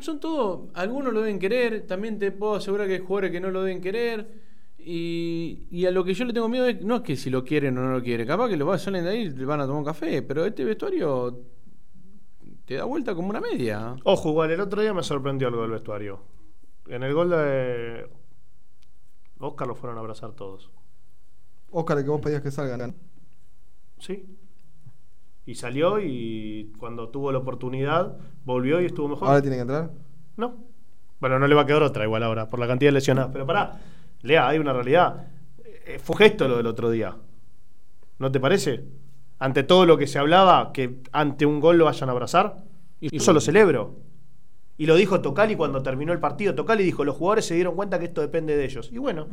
Son 0.00 0.20
todos. 0.20 0.68
Algunos 0.74 1.12
lo 1.14 1.20
deben 1.22 1.38
querer. 1.38 1.86
También 1.86 2.18
te 2.18 2.32
puedo 2.32 2.56
asegurar 2.56 2.86
que 2.86 2.94
hay 2.94 3.00
jugadores 3.00 3.30
que 3.30 3.40
no 3.40 3.50
lo 3.50 3.62
deben 3.62 3.80
querer. 3.80 4.46
Y, 4.78 5.66
y 5.70 5.86
a 5.86 5.90
lo 5.90 6.04
que 6.04 6.12
yo 6.14 6.24
le 6.26 6.32
tengo 6.34 6.48
miedo 6.48 6.66
es, 6.66 6.82
no 6.82 6.96
es 6.96 7.02
que 7.02 7.16
si 7.16 7.30
lo 7.30 7.44
quieren 7.44 7.76
o 7.78 7.82
no 7.82 7.92
lo 7.92 8.02
quieren. 8.02 8.26
Capaz 8.26 8.48
que 8.50 8.56
lo 8.58 8.66
va- 8.66 8.78
salen 8.78 9.04
de 9.04 9.10
ahí 9.10 9.18
y 9.22 9.30
le 9.30 9.44
van 9.46 9.60
a 9.60 9.64
tomar 9.64 9.78
un 9.78 9.84
café. 9.86 10.20
Pero 10.22 10.44
este 10.44 10.64
vestuario 10.64 11.40
te 12.68 12.74
da 12.74 12.84
vuelta 12.84 13.14
como 13.14 13.30
una 13.30 13.40
media. 13.40 13.96
Ojo, 14.04 14.28
igual, 14.28 14.50
el 14.50 14.60
otro 14.60 14.82
día 14.82 14.92
me 14.92 15.02
sorprendió 15.02 15.48
algo 15.48 15.62
del 15.62 15.70
vestuario. 15.70 16.20
En 16.86 17.02
el 17.02 17.14
gol 17.14 17.30
de 17.30 18.10
Oscar 19.38 19.66
lo 19.66 19.74
fueron 19.74 19.96
a 19.96 20.00
abrazar 20.00 20.32
todos. 20.32 20.70
Oscar, 21.70 21.96
el 21.96 22.04
que 22.04 22.10
vos 22.10 22.20
pedías 22.20 22.42
que 22.42 22.50
salgan. 22.50 22.94
Sí. 23.98 24.36
Y 25.46 25.54
salió 25.54 25.98
y 25.98 26.70
cuando 26.78 27.08
tuvo 27.08 27.32
la 27.32 27.38
oportunidad 27.38 28.18
volvió 28.44 28.82
y 28.82 28.84
estuvo 28.84 29.08
mejor. 29.08 29.28
Ahora 29.28 29.40
tiene 29.40 29.56
que 29.56 29.62
entrar. 29.62 29.90
No. 30.36 30.56
Bueno, 31.20 31.38
no 31.38 31.46
le 31.46 31.54
va 31.54 31.62
a 31.62 31.66
quedar 31.66 31.82
otra 31.82 32.04
igual 32.04 32.22
ahora, 32.22 32.50
por 32.50 32.60
la 32.60 32.66
cantidad 32.66 32.88
de 32.88 32.96
lesionados. 32.96 33.32
Pero 33.32 33.46
pará, 33.46 33.80
Lea, 34.20 34.46
hay 34.46 34.58
una 34.58 34.74
realidad. 34.74 35.28
Eh, 35.64 35.98
fue 35.98 36.18
gesto 36.18 36.46
lo 36.46 36.58
del 36.58 36.66
otro 36.66 36.90
día. 36.90 37.16
¿No 38.18 38.30
te 38.30 38.38
parece? 38.38 38.84
Ante 39.38 39.62
todo 39.62 39.86
lo 39.86 39.96
que 39.98 40.06
se 40.06 40.18
hablaba, 40.18 40.72
que 40.72 41.00
ante 41.12 41.46
un 41.46 41.60
gol 41.60 41.78
lo 41.78 41.84
vayan 41.84 42.08
a 42.08 42.12
abrazar. 42.12 42.56
Y- 43.00 43.16
Eso 43.16 43.32
lo 43.32 43.40
celebro. 43.40 43.96
Y 44.76 44.86
lo 44.86 44.94
dijo 44.96 45.20
Tocali 45.20 45.56
cuando 45.56 45.82
terminó 45.82 46.12
el 46.12 46.20
partido. 46.20 46.54
Tocali 46.54 46.84
dijo, 46.84 47.04
los 47.04 47.16
jugadores 47.16 47.46
se 47.46 47.54
dieron 47.54 47.74
cuenta 47.74 47.98
que 47.98 48.06
esto 48.06 48.20
depende 48.20 48.56
de 48.56 48.64
ellos. 48.64 48.90
Y 48.92 48.98
bueno, 48.98 49.26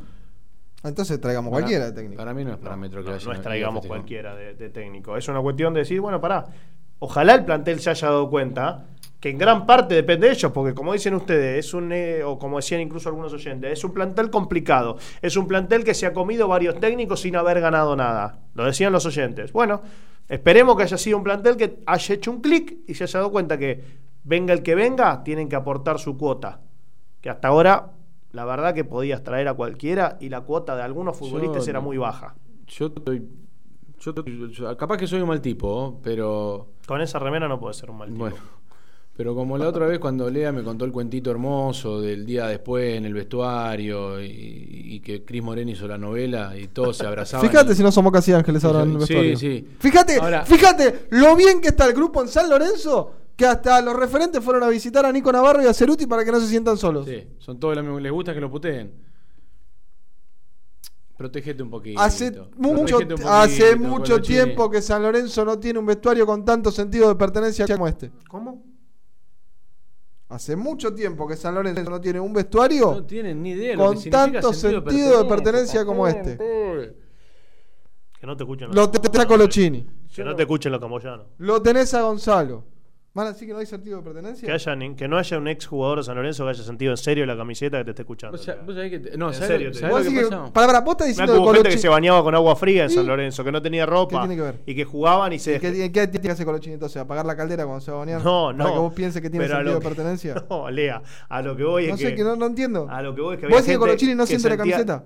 Entonces 0.84 1.20
traigamos 1.20 1.50
Para- 1.50 1.62
cualquiera 1.64 1.86
de 1.86 1.92
técnico. 1.94 2.18
Para 2.20 2.34
mí 2.36 2.46
no 2.46 2.52
es 2.54 2.58
parámetro 2.60 3.04
que 3.04 3.10
no, 3.10 3.18
no 3.18 3.32
a- 3.32 3.34
es 3.34 3.42
traigamos 3.42 3.86
cualquiera 3.88 4.36
de, 4.36 4.54
de 4.54 4.70
técnico. 4.70 5.18
Es 5.18 5.28
una 5.28 5.42
cuestión 5.42 5.74
de 5.74 5.80
decir, 5.80 6.00
bueno, 6.00 6.22
pará. 6.22 6.46
Ojalá 7.00 7.34
el 7.34 7.44
plantel 7.44 7.80
se 7.80 7.90
haya 7.90 8.08
dado 8.10 8.30
cuenta 8.30 8.86
que 9.26 9.32
en 9.32 9.40
gran 9.40 9.66
parte 9.66 9.96
depende 9.96 10.28
de 10.28 10.34
ellos, 10.34 10.52
porque 10.52 10.76
como 10.76 10.94
dicen 10.94 11.16
ustedes, 11.16 11.66
es 11.66 11.74
un, 11.74 11.92
eh, 11.92 12.24
o 12.24 12.38
como 12.38 12.58
decían 12.58 12.80
incluso 12.82 13.10
algunos 13.10 13.34
oyentes, 13.34 13.72
es 13.72 13.84
un 13.84 13.92
plantel 13.92 14.30
complicado. 14.30 14.98
Es 15.20 15.36
un 15.36 15.48
plantel 15.48 15.84
que 15.84 15.96
se 15.96 16.06
ha 16.06 16.14
comido 16.14 16.48
varios 16.48 16.80
técnicos 16.80 17.22
sin 17.22 17.36
haber 17.36 17.60
ganado 17.60 17.96
nada. 17.96 18.42
Lo 18.54 18.66
decían 18.66 18.94
los 18.94 19.04
oyentes. 19.08 19.52
Bueno, 19.52 19.82
esperemos 20.30 20.78
que 20.78 20.84
haya 20.84 21.00
sido 21.00 21.18
un 21.18 21.24
plantel 21.24 21.58
que 21.58 21.80
haya 21.88 22.14
hecho 22.14 22.30
un 22.30 22.40
clic 22.40 22.82
y 22.88 22.94
se 22.94 23.06
haya 23.06 23.18
dado 23.22 23.32
cuenta 23.32 23.58
que 23.58 23.84
venga 24.24 24.54
el 24.54 24.62
que 24.62 24.76
venga, 24.76 25.24
tienen 25.24 25.50
que 25.50 25.56
aportar 25.56 25.98
su 25.98 26.20
cuota. 26.20 26.62
Que 27.20 27.32
hasta 27.32 27.48
ahora, 27.48 27.94
la 28.32 28.46
verdad 28.46 28.76
que 28.76 28.84
podías 28.84 29.24
traer 29.24 29.48
a 29.48 29.56
cualquiera 29.56 30.20
y 30.22 30.30
la 30.30 30.42
cuota 30.42 30.76
de 30.76 30.84
algunos 30.84 31.18
futbolistas 31.18 31.66
Yo- 31.66 31.70
era 31.72 31.80
muy 31.80 31.98
baja. 31.98 32.36
Yo 32.68 32.86
estoy. 32.96 33.28
Yo, 34.00 34.14
yo- 34.52 34.78
capaz 34.78 34.98
que 34.98 35.08
soy 35.08 35.20
un 35.22 35.30
mal 35.30 35.42
tipo, 35.42 36.00
pero. 36.04 36.74
Con 36.86 37.02
esa 37.02 37.18
remera 37.18 37.48
no 37.48 37.60
puede 37.60 37.74
ser 37.74 37.90
un 37.90 37.98
mal 37.98 38.10
tipo. 38.10 38.20
Bueno. 38.20 38.36
Pero 39.18 39.34
como 39.34 39.58
la 39.58 39.70
otra 39.70 39.86
vez 39.88 39.98
cuando 40.00 40.30
Lea 40.30 40.52
me 40.52 40.62
contó 40.62 40.84
el 40.84 40.92
cuentito 40.92 41.32
hermoso 41.32 42.02
del 42.02 42.26
día 42.26 42.48
después 42.48 42.96
en 42.98 43.06
el 43.06 43.14
vestuario 43.14 44.22
y, 44.22 44.26
y 44.28 45.00
que 45.00 45.24
Cris 45.24 45.42
Moreno 45.42 45.72
hizo 45.72 45.88
la 45.88 45.98
novela 45.98 46.58
y 46.58 46.68
todos 46.68 46.98
se 46.98 47.08
abrazaban. 47.08 47.48
Fíjate 47.50 47.72
y- 47.72 47.76
si 47.76 47.84
no 47.84 47.94
somos 47.94 48.12
casi 48.12 48.34
ángeles 48.34 48.64
ahora 48.66 48.84
en 48.84 48.90
el 48.92 49.02
Sí, 49.06 49.14
vestuario. 49.14 49.38
sí. 49.38 49.68
Fíjate, 49.80 50.18
Ahora- 50.20 50.44
fíjate 50.46 51.08
lo 51.12 51.34
bien 51.38 51.62
que 51.62 51.70
está 51.70 51.86
el 51.86 51.94
grupo 51.94 52.22
en 52.22 52.28
San 52.28 52.50
Lorenzo, 52.50 53.14
que 53.38 53.46
hasta 53.46 53.82
los 53.82 53.96
referentes 53.96 54.44
fueron 54.44 54.64
a 54.64 54.68
visitar 54.68 55.06
a 55.06 55.12
Nico 55.14 55.32
Navarro 55.32 55.64
y 55.64 55.68
a 55.68 55.74
Ceruti 55.74 56.08
para 56.08 56.26
que 56.26 56.32
no 56.34 56.40
se 56.42 56.48
sientan 56.48 56.76
solos. 56.78 57.06
Sí, 57.06 57.24
son 57.40 57.58
todos 57.58 57.74
los 57.76 57.86
mismos. 57.86 58.02
Les 58.02 58.12
gusta 58.12 58.34
que 58.34 58.42
lo 58.42 58.52
puteen. 58.52 58.92
Protégete 61.16 61.64
un 61.64 61.70
poquito. 61.70 62.02
Hace 62.02 62.32
mucho, 62.58 62.98
un 62.98 63.14
hace 63.28 63.72
poquito, 63.72 63.90
mucho 63.90 64.12
Colochini. 64.16 64.38
tiempo 64.44 64.70
que 64.70 64.82
San 64.82 65.02
Lorenzo 65.02 65.46
no 65.46 65.58
tiene 65.58 65.80
un 65.80 65.86
vestuario 65.86 66.26
con 66.26 66.44
tanto 66.44 66.70
sentido 66.72 67.08
de 67.08 67.16
pertenencia 67.16 67.66
como 67.66 67.88
este. 67.88 68.12
¿Cómo? 68.28 68.75
Hace 70.36 70.58
mucho 70.58 70.94
tiempo 70.94 71.26
que 71.26 71.38
San 71.38 71.56
Lorenzo 71.56 71.90
no 71.90 72.02
tiene 72.02 72.20
un 72.20 72.34
vestuario 72.34 72.92
No 72.92 73.06
tienen 73.06 73.42
ni 73.42 73.52
idea 73.52 73.70
de 73.72 73.76
lo 73.78 73.86
con 73.94 74.04
tanto 74.10 74.52
sentido 74.52 75.24
de 75.24 75.30
pertenencia 75.30 75.86
como 75.86 76.06
este. 76.10 76.38
Que 78.20 78.28
no 78.28 78.36
te 78.36 78.44
escuchen 78.44 78.68
los 78.68 78.76
Lo 78.76 78.90
te- 78.92 79.00
te- 79.00 79.22
a 79.22 79.26
Colochini. 79.26 79.86
Que 80.14 80.24
no 80.26 80.36
te 80.36 80.42
escuchen 80.44 80.74
los 80.74 80.82
camboyanos. 80.82 81.28
Lo 81.38 81.62
tenés 81.62 81.94
a 81.94 82.02
Gonzalo. 82.02 82.66
¿Van 83.16 83.28
a 83.28 83.32
decir 83.32 83.48
que 83.48 83.54
no 83.54 83.60
hay 83.62 83.66
sentido 83.66 84.00
de 84.00 84.04
pertenencia? 84.04 84.46
Que, 84.46 84.52
haya, 84.52 84.76
ni- 84.76 84.94
que 84.94 85.08
no 85.08 85.18
haya 85.18 85.38
un 85.38 85.48
ex 85.48 85.66
jugador 85.66 86.00
de 86.00 86.04
San 86.04 86.16
Lorenzo 86.18 86.44
que 86.44 86.50
haya 86.50 86.64
sentido 86.64 86.92
en 86.92 86.98
serio 86.98 87.26
la 87.26 87.38
camiseta 87.38 87.78
que 87.78 87.86
te 87.86 87.90
esté 87.92 88.02
escuchando. 88.02 88.36
Vos 88.38 88.46
sa- 88.46 88.56
vos 88.56 88.76
sabés 88.76 88.92
que 88.92 89.00
te- 89.00 89.18
no, 89.18 89.30
En 89.30 89.34
¿sabés- 89.34 89.48
serio, 89.48 89.72
te 89.72 89.80
sabés 89.80 89.80
digo. 89.80 89.90
lo 89.90 89.90
que 89.90 89.94
Vos 89.96 90.04
decís 90.04 90.30
que- 90.30 90.36
pasa? 90.36 90.54
Pará, 90.54 90.68
pará, 90.68 90.80
vos 90.82 90.92
estás 90.92 91.08
Mirá 91.08 91.12
diciendo 91.14 91.34
que 91.34 91.40
hubo 91.40 91.46
gente 91.54 91.70
que 91.70 91.76
Colochini- 91.76 91.82
se 91.82 91.88
bañaba 91.88 92.24
con 92.24 92.36
agua 92.36 92.56
fría 92.58 92.84
en 92.84 92.90
San. 92.90 93.08
Lorenzo, 93.08 93.44
que 93.46 93.52
no 93.54 93.62
tenía 93.62 93.86
ropa. 93.86 94.22
¿Qué 94.22 94.28
tiene 94.28 94.36
que 94.36 94.42
ver? 94.42 94.62
Y 94.66 94.76
que 94.76 94.84
jugaban 94.84 95.32
y 95.32 95.40
se. 95.40 95.56
¿Y 95.56 95.60
¿Qué, 95.62 95.92
qué 95.94 96.08
tiene 96.08 96.22
que 96.28 96.32
hacer 96.32 96.46
Colochini 96.46 96.74
entonces? 96.74 97.02
¿Apagar 97.02 97.26
la 97.26 97.38
caldera 97.38 97.64
cuando 97.64 97.80
se 97.80 97.90
va 97.92 97.98
a 97.98 98.00
bañar? 98.02 98.22
No, 98.22 98.52
no. 98.52 98.58
Para 98.66 98.76
que 98.76 98.80
vos 98.82 98.94
pienses 98.94 99.22
que 99.22 99.30
tiene 99.30 99.46
Pero 99.46 99.56
a 99.56 99.58
sentido 99.60 99.74
lo 99.76 99.80
de 99.80 99.84
que- 99.84 99.96
pertenencia. 99.96 100.36
No, 100.50 100.70
Lea. 100.70 101.02
A 101.30 101.42
lo 101.42 101.56
que 101.56 101.64
voy 101.64 101.88
No 101.88 101.94
es 101.94 102.02
sé, 102.02 102.10
que. 102.10 102.16
que 102.16 102.24
no, 102.26 102.36
no 102.36 102.48
entiendo. 102.48 102.86
A 102.90 103.02
lo 103.02 103.16
que 103.16 103.22
voy 103.22 103.36
es 103.36 103.40
que 103.40 103.46
¿Vos 103.48 103.54
había 103.54 103.62
decís 103.62 103.66
que 103.66 103.72
gente 103.72 103.80
Colochini 103.80 104.16
no 104.16 104.24
que 104.24 104.28
siente 104.28 104.50
la 104.50 104.56
sentía- 104.58 104.74
camiseta? 104.76 105.04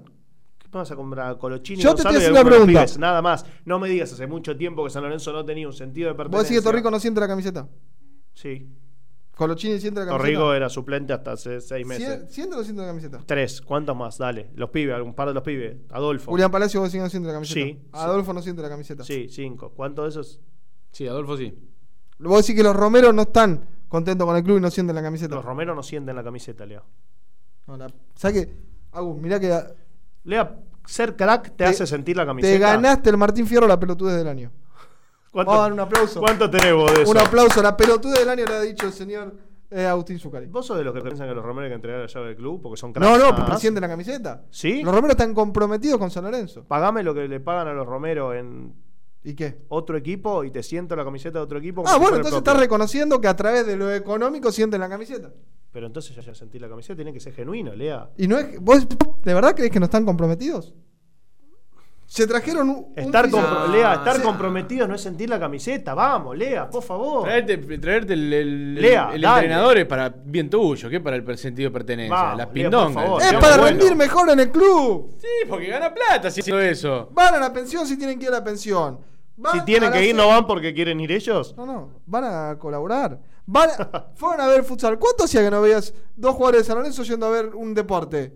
¿Qué 0.58 0.78
vas 0.78 0.92
a 0.92 0.96
comprar? 0.96 1.38
Colochini 1.38 1.80
Yo 1.82 1.90
te 1.96 2.04
Gonzalo 2.04 2.10
estoy 2.10 2.14
y 2.14 2.18
haciendo 2.18 2.40
algunos 2.40 2.58
una 2.58 2.66
pregunta. 2.66 2.86
pibes, 2.86 2.98
nada 3.00 3.22
más. 3.22 3.46
No 3.66 3.78
me 3.80 3.88
digas, 3.90 4.12
hace 4.14 4.26
mucho 4.28 4.56
tiempo 4.58 4.84
que 4.84 4.90
San 4.90 5.04
Lorenzo 5.04 5.32
no 5.32 5.44
tenía 5.46 5.68
un 5.68 5.74
sentido 5.74 6.10
de 6.10 6.16
pertenencia. 6.16 6.38
¿Vos 6.40 6.44
decís 6.48 6.60
que 6.60 6.64
Torrico 6.64 6.90
no 6.92 7.00
siente 7.00 7.20
la 7.20 7.28
camiseta? 7.28 7.68
Sí. 8.40 8.66
¿Colochini 9.36 9.80
siente 9.80 10.00
la 10.06 10.08
camiseta? 10.18 10.56
Era 10.56 10.70
suplente 10.70 11.12
hasta 11.14 11.32
hace 11.34 11.60
seis 11.62 11.86
meses. 11.86 12.08
¿Sie- 12.08 12.28
¿Siente 12.30 12.56
o 12.56 12.58
no 12.60 12.64
siente 12.64 12.82
la 12.82 12.88
camiseta? 12.88 13.20
Tres, 13.26 13.62
¿cuántos 13.62 13.96
más? 13.96 14.18
Dale. 14.18 14.50
Los 14.56 14.70
pibes, 14.70 15.00
un 15.02 15.14
par 15.14 15.28
de 15.30 15.34
los 15.34 15.44
pibes. 15.44 15.78
Adolfo. 15.92 16.32
Julián 16.32 16.50
Palacio, 16.52 16.80
vos 16.80 16.90
decís 16.90 17.00
que 17.00 17.04
no 17.04 17.10
siente 17.10 17.28
la 17.28 17.34
camiseta. 17.34 17.60
Sí. 17.60 17.80
Adolfo 17.94 18.34
no 18.34 18.42
siente 18.42 18.62
la 18.62 18.70
camiseta. 18.70 19.04
Sí, 19.04 19.28
cinco. 19.30 19.72
¿Cuántos 19.76 20.06
de 20.06 20.10
esos? 20.10 20.40
Sí, 20.92 21.08
Adolfo 21.08 21.36
sí. 21.38 21.54
Vos 22.20 22.42
decís 22.46 22.56
que 22.56 22.64
los 22.64 22.76
Romeros 22.76 23.14
no 23.14 23.22
están 23.24 23.66
contentos 23.90 24.26
con 24.28 24.36
el 24.36 24.44
club 24.44 24.58
y 24.58 24.62
no 24.62 24.72
sienten 24.72 24.96
la 24.96 25.02
camiseta. 25.02 25.36
Los 25.36 25.44
Romero 25.46 25.74
no 25.76 25.84
sienten 25.84 26.16
la 26.16 26.24
camiseta, 26.24 26.66
Lea. 26.66 26.84
No, 27.68 27.78
la- 27.78 27.92
¿Sabes 28.16 28.46
qué? 28.46 28.54
Agus, 28.92 29.22
mirá 29.22 29.40
que 29.40 29.58
Lea, 30.26 30.58
ser 30.86 31.16
crack 31.16 31.56
te, 31.56 31.66
hace 31.66 31.86
sentir 31.88 32.16
la 32.18 32.26
camiseta. 32.26 32.54
te 32.54 32.60
ganaste 32.60 33.10
el 33.10 33.18
Martín 33.18 33.48
Fierro 33.48 33.68
la 33.68 33.80
pelotudez 33.80 34.18
del 34.18 34.28
año. 34.28 34.52
¿Cuánto, 35.32 35.52
Vamos 35.52 35.60
a 35.60 35.64
dar 35.64 35.74
un 35.74 35.80
aplauso. 35.80 36.20
¿Cuánto 36.20 36.50
tenés 36.50 36.74
vos 36.74 36.94
de 36.94 37.04
eso? 37.04 37.12
Un 37.12 37.18
aplauso. 37.18 37.62
La 37.62 37.78
pelotudez 37.78 38.20
del 38.20 38.30
año 38.30 38.46
le 38.46 38.54
ha 38.54 38.62
dicho 38.62 38.88
el 38.88 38.94
señor 38.94 39.36
eh, 39.70 39.86
Agustín 39.86 40.18
Zucari. 40.18 40.48
¿Vos 40.48 40.66
sos 40.66 40.78
de 40.78 40.84
los 40.84 40.94
que 40.94 41.02
piensan 41.02 41.28
que 41.28 41.36
los 41.36 41.46
Romero 41.46 41.66
hay 41.66 41.70
que 41.70 41.76
entregar 41.76 42.02
la 42.02 42.08
llave 42.08 42.28
del 42.28 42.36
club 42.36 42.62
porque 42.62 42.78
son 42.78 42.92
cracks? 42.92 43.20
No, 43.20 43.32
no, 43.32 43.38
más? 43.38 43.60
sienten 43.62 43.82
la 43.82 43.88
camiseta. 43.88 44.46
¿Sí? 44.50 44.82
Los 44.82 44.94
Romeros 44.94 45.12
están 45.12 45.34
comprometidos 45.34 46.00
con 46.00 46.10
San 46.10 46.24
Lorenzo. 46.24 46.64
Pagame 46.64 47.04
lo 47.04 47.14
que 47.14 47.28
le 47.28 47.40
pagan 47.40 47.68
a 47.68 47.74
los 47.74 47.86
Romero 47.86 48.34
en 48.34 48.74
¿Y 49.24 49.36
qué? 49.36 49.62
otro 49.68 49.98
equipo 49.98 50.44
y 50.44 50.52
te 50.52 50.64
siento 50.64 50.96
la 50.96 51.04
camiseta 51.04 51.40
de 51.40 51.44
otro 51.44 51.60
equipo. 51.60 51.84
Ah, 51.86 51.98
bueno, 51.98 52.18
entonces 52.18 52.38
estás 52.38 52.58
reconociendo 52.58 53.22
que 53.22 53.28
a 53.28 53.36
través 53.36 53.68
de 53.68 53.76
lo 53.76 53.94
económico 53.94 54.52
sienten 54.52 54.80
la 54.80 54.90
camiseta. 54.90 55.32
Pero 55.72 55.86
entonces 55.86 56.16
ya, 56.16 56.22
ya 56.24 56.34
sentí 56.34 56.58
la 56.58 56.68
camiseta, 56.68 56.96
tiene 56.96 57.14
que 57.14 57.20
ser 57.20 57.34
genuino, 57.34 57.76
Lea. 57.76 58.10
¿Y 58.18 58.28
no 58.28 58.40
es, 58.40 58.60
vos 58.60 58.88
de 59.24 59.34
verdad 59.34 59.56
crees 59.56 59.72
que 59.72 59.80
no 59.80 59.86
están 59.86 60.06
comprometidos? 60.06 60.74
Se 62.10 62.26
trajeron 62.26 62.68
un. 62.72 62.76
un 62.78 62.94
Estar, 62.96 63.30
compro- 63.30 63.68
Lea, 63.72 63.94
estar 63.94 64.16
Se- 64.16 64.24
comprometido 64.24 64.88
no 64.88 64.96
es 64.96 65.02
sentir 65.02 65.30
la 65.30 65.40
camiseta. 65.40 65.94
Vamos, 65.94 66.36
Lea, 66.36 66.68
por 66.68 66.82
favor. 66.82 67.22
Traerte, 67.24 67.58
traerte 67.78 68.14
el, 68.14 68.34
el- 68.34 68.74
Lea, 68.76 69.12
el 69.14 69.24
entrenador 69.24 69.78
es 69.78 69.86
para 69.86 70.10
bien 70.10 70.50
tuyo, 70.50 70.90
que 70.90 71.00
para 71.00 71.18
el 71.18 71.38
sentido 71.38 71.70
de 71.70 71.74
pertenencia. 71.74 72.16
Vamos, 72.16 72.38
Las 72.40 72.48
pindongas. 72.48 73.24
Es 73.32 73.34
para 73.36 73.58
rendir 73.58 73.96
mejor 73.96 74.28
en 74.32 74.40
el 74.40 74.50
club. 74.50 75.16
Sí, 75.20 75.28
porque 75.48 75.68
gana 75.68 75.94
plata 75.94 76.32
si 76.32 76.42
haciendo 76.42 76.60
eso. 76.60 77.10
Van 77.14 77.36
a 77.36 77.40
la 77.40 77.54
pensión 77.54 77.86
si 77.86 77.96
tienen 77.96 78.18
que 78.18 78.26
ir 78.26 78.30
a 78.32 78.40
la 78.40 78.44
pensión. 78.44 79.00
Van 79.38 79.54
Si 79.60 79.66
tienen 79.66 79.92
que 79.92 80.04
ir, 80.08 80.16
no 80.16 80.30
van 80.30 80.48
porque 80.48 80.74
quieren 80.74 81.00
ir 81.00 81.12
ellos. 81.12 81.54
No, 81.56 81.68
no, 81.68 82.02
van 82.08 82.24
a 82.24 82.58
colaborar. 82.58 83.20
Van 83.46 83.70
a- 83.70 84.08
fueron 84.16 84.42
a 84.42 84.48
ver 84.48 84.64
futsal. 84.64 84.98
¿Cuánto 84.98 85.26
hacía 85.26 85.44
que 85.44 85.52
no 85.52 85.62
veías 85.62 85.94
dos 86.16 86.34
jugadores 86.34 86.62
de 86.62 86.66
San 86.66 86.78
Lorenzo 86.78 87.04
yendo 87.04 87.28
a 87.28 87.30
ver 87.30 87.50
un 87.54 87.76
deporte? 87.76 88.34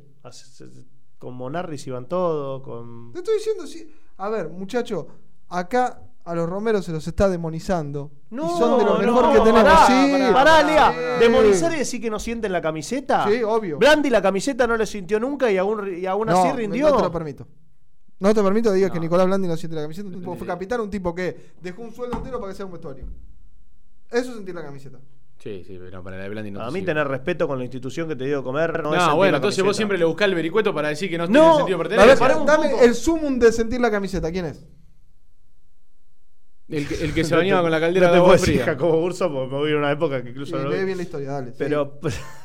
Con 1.24 1.36
Monarris 1.36 1.88
iban 1.88 2.06
todo, 2.10 2.62
con. 2.62 3.14
Te 3.14 3.20
estoy 3.20 3.36
diciendo, 3.36 3.66
sí. 3.66 3.90
A 4.18 4.28
ver, 4.28 4.50
muchacho, 4.50 5.08
acá 5.48 6.02
a 6.26 6.36
los 6.36 6.50
romeros 6.50 6.84
se 6.84 6.92
los 6.92 7.08
está 7.08 7.30
demonizando. 7.30 8.12
No, 8.30 8.46
y 8.54 8.60
son 8.60 8.78
de 8.78 8.84
los 8.84 9.00
no, 9.00 9.06
mejores 9.06 9.30
que 9.32 9.40
tenemos. 9.46 9.64
Pará, 9.64 9.88
sí, 9.88 10.12
pará, 10.12 10.34
pará, 10.34 10.64
Lea. 10.64 10.92
sí. 10.92 11.24
¿Demonizar 11.24 11.74
y 11.74 11.78
decir 11.78 12.02
que 12.02 12.10
no 12.10 12.20
sienten 12.20 12.52
la 12.52 12.60
camiseta? 12.62 13.26
Sí, 13.30 13.42
obvio. 13.42 13.78
Brandy 13.78 14.10
la 14.10 14.22
camiseta 14.22 14.68
no 14.68 14.76
le 14.76 14.86
sintió 14.86 15.18
nunca 15.18 15.50
y 15.50 15.56
aún, 15.56 15.98
y 15.98 16.06
aún 16.06 16.30
así 16.30 16.50
No, 16.50 16.56
rindió. 16.58 16.90
No 16.90 16.98
te 16.98 17.04
lo 17.04 17.12
permito. 17.12 17.48
No 18.20 18.34
te 18.34 18.44
permito 18.44 18.74
digas 18.74 18.92
que 18.92 19.00
Nicolás 19.00 19.26
Blandi 19.26 19.48
no 19.48 19.56
siente 19.56 19.78
la 19.78 19.84
camiseta. 19.84 20.10
Un 20.10 20.16
tipo 20.16 20.36
fue 20.36 20.46
capitán, 20.46 20.82
un 20.82 20.90
tipo 20.90 21.16
que 21.16 21.54
dejó 21.62 21.84
un 21.84 21.94
sueldo 21.94 22.18
entero 22.18 22.38
para 22.42 22.52
que 22.52 22.58
sea 22.58 22.66
un 22.66 22.74
vestuario. 22.74 23.06
Eso 24.12 24.30
es 24.30 24.36
sentir 24.36 24.54
la 24.56 24.64
camiseta. 24.64 25.00
Sí, 25.44 25.62
sí, 25.68 25.78
pero 25.78 26.02
para 26.02 26.16
la 26.18 26.24
de 26.24 26.30
Blandi 26.30 26.52
no 26.52 26.62
a 26.62 26.68
te 26.68 26.72
mí 26.72 26.80
sirve. 26.80 26.86
tener 26.94 27.08
respeto 27.08 27.48
con 27.50 27.58
la 27.58 27.66
institución 27.66 28.08
que 28.08 28.16
te 28.16 28.24
dio 28.24 28.38
de 28.38 28.44
comer 28.44 28.82
no, 28.82 28.92
No, 28.92 28.96
es 28.96 29.14
bueno, 29.14 29.36
entonces 29.38 29.58
camiseta. 29.58 29.64
vos 29.66 29.76
siempre 29.76 29.98
le 29.98 30.06
buscás 30.06 30.30
el 30.30 30.36
vericueto 30.36 30.74
para 30.74 30.88
decir 30.88 31.10
que 31.10 31.18
no, 31.18 31.26
No, 31.28 31.32
tiene 31.32 31.56
sentido 31.58 31.78
de 31.80 31.84
A 32.02 32.06
ver, 32.06 32.18
pertenencia. 32.18 32.46
dame 32.46 32.86
el 32.86 32.96
sumum 32.96 33.38
de 33.40 33.52
sentir 33.52 33.82
la 33.82 33.92
camiseta. 33.92 34.32
¿Quién 34.32 34.46
es? 34.46 34.66
El 36.70 36.88
que, 36.88 36.96
el 37.04 37.14
que 37.14 37.24
se 37.26 37.36
bañaba 37.36 37.62
con 37.62 37.72
la 37.72 37.80
caldera 37.80 38.08
no 38.08 38.14
de 38.14 38.20
agua 38.20 38.38
fría. 38.38 38.66
Jacobo 38.66 39.04
Urso 39.04 39.32
porque 39.32 39.52
me 39.54 39.58
voy 39.60 39.74
a 39.74 39.78
una 39.78 39.92
época 39.92 40.24
que 40.24 40.30
incluso 40.30 40.58
Sí, 40.58 40.64
no 40.64 40.70
lee 40.70 40.86
bien 40.86 40.98
la 40.98 41.04
historia, 41.04 41.32
dale. 41.32 41.50
sí. 41.52 41.56
Pero, 41.60 42.00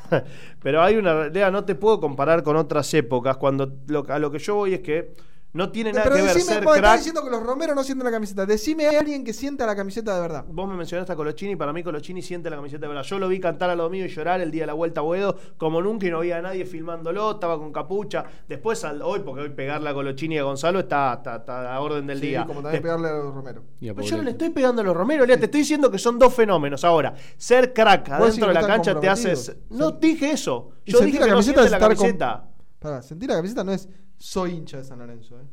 pero 0.61 0.81
hay 0.83 0.97
una 0.97 1.13
realidad, 1.13 1.51
no 1.51 1.63
te 1.63 1.75
puedo 1.75 1.99
comparar 2.01 2.43
con 2.43 2.57
otras 2.57 2.93
épocas. 2.93 3.37
Cuando 3.37 3.77
lo- 3.87 4.05
a 4.09 4.19
lo 4.19 4.29
que 4.29 4.39
yo 4.39 4.55
voy 4.55 4.73
es 4.73 4.81
que 4.81 5.13
no 5.51 5.71
tiene 5.71 5.91
nada 5.91 6.03
Pero 6.03 6.15
que 6.17 6.21
ver 6.21 6.33
decime, 6.35 6.53
ser 6.53 6.63
vos 6.63 6.75
estás 6.75 6.89
crack. 6.91 6.97
diciendo 6.99 7.23
que 7.23 7.29
los 7.31 7.41
romeros 7.43 7.75
no 7.75 7.83
sienten 7.83 8.05
la 8.05 8.11
camiseta. 8.11 8.45
Decime 8.45 8.85
a 8.87 8.99
alguien 8.99 9.23
que 9.23 9.33
sienta 9.33 9.65
la 9.65 9.75
camiseta 9.75 10.13
de 10.13 10.21
verdad. 10.21 10.45
Vos 10.47 10.67
me 10.69 10.75
mencionaste 10.75 11.11
a 11.11 11.15
Colochini, 11.15 11.55
para 11.55 11.73
mí 11.73 11.81
Colochini 11.83 12.21
siente 12.21 12.49
la 12.51 12.55
camiseta 12.57 12.81
de 12.81 12.87
verdad. 12.89 13.03
Yo 13.03 13.17
lo 13.17 13.27
vi 13.27 13.39
cantar 13.39 13.69
a 13.71 13.75
lo 13.75 13.89
mío 13.89 14.05
y 14.05 14.09
llorar 14.09 14.41
el 14.41 14.51
día 14.51 14.63
de 14.63 14.67
la 14.67 14.73
vuelta 14.73 14.99
a 14.99 15.03
Boedo 15.03 15.35
como 15.57 15.81
nunca 15.81 16.05
y 16.05 16.11
no 16.11 16.17
había 16.19 16.37
a 16.37 16.41
nadie 16.43 16.65
filmándolo, 16.65 17.31
estaba 17.31 17.57
con 17.57 17.71
capucha. 17.73 18.25
Después, 18.47 18.83
al, 18.83 19.01
hoy, 19.01 19.21
porque 19.21 19.41
hoy 19.41 19.49
pegarle 19.49 19.89
a 19.89 19.93
Colochini 19.93 20.35
y 20.35 20.37
a 20.37 20.43
Gonzalo 20.43 20.79
está, 20.81 21.13
está, 21.15 21.37
está 21.37 21.73
a 21.73 21.79
orden 21.81 22.05
del 22.05 22.19
Sí, 22.19 22.27
día. 22.27 22.45
como 22.45 22.61
también 22.61 22.83
pegarle 22.83 23.07
a 23.09 23.13
los 23.13 23.33
romeros. 23.33 23.63
Pero 23.79 24.01
yo 24.01 24.17
no 24.17 24.23
le 24.23 24.31
estoy 24.31 24.49
pegando 24.51 24.81
a 24.81 24.85
los 24.85 24.95
Romero, 24.95 25.25
Lea, 25.25 25.37
te 25.39 25.45
estoy 25.45 25.61
diciendo 25.61 25.89
que 25.89 25.97
son 25.97 26.19
dos 26.19 26.33
fenómenos. 26.33 26.83
Ahora, 26.83 27.13
ser 27.37 27.73
crack 27.73 28.09
adentro 28.09 28.47
de 28.49 28.53
la 28.53 28.67
cancha 28.67 28.99
te 28.99 29.09
hace. 29.09 29.33
comprometidos. 29.33 29.79
No 29.79 29.91
dije 29.91 30.31
eso. 30.31 30.71
Yo 30.85 30.99
dije 30.99 31.19
que 31.19 31.27
no 31.31 31.41
siente 31.41 31.69
la 31.69 31.79
camiseta. 31.79 32.45
Pará, 32.79 33.01
sentir 33.01 33.27
la 33.29 33.35
camiseta 33.35 33.63
no 33.63 33.71
es 33.73 33.89
soy 34.19 34.51
hincha 34.51 34.77
de 34.77 34.83
San 34.83 34.99
Lorenzo. 34.99 35.39
¿eh? 35.39 35.45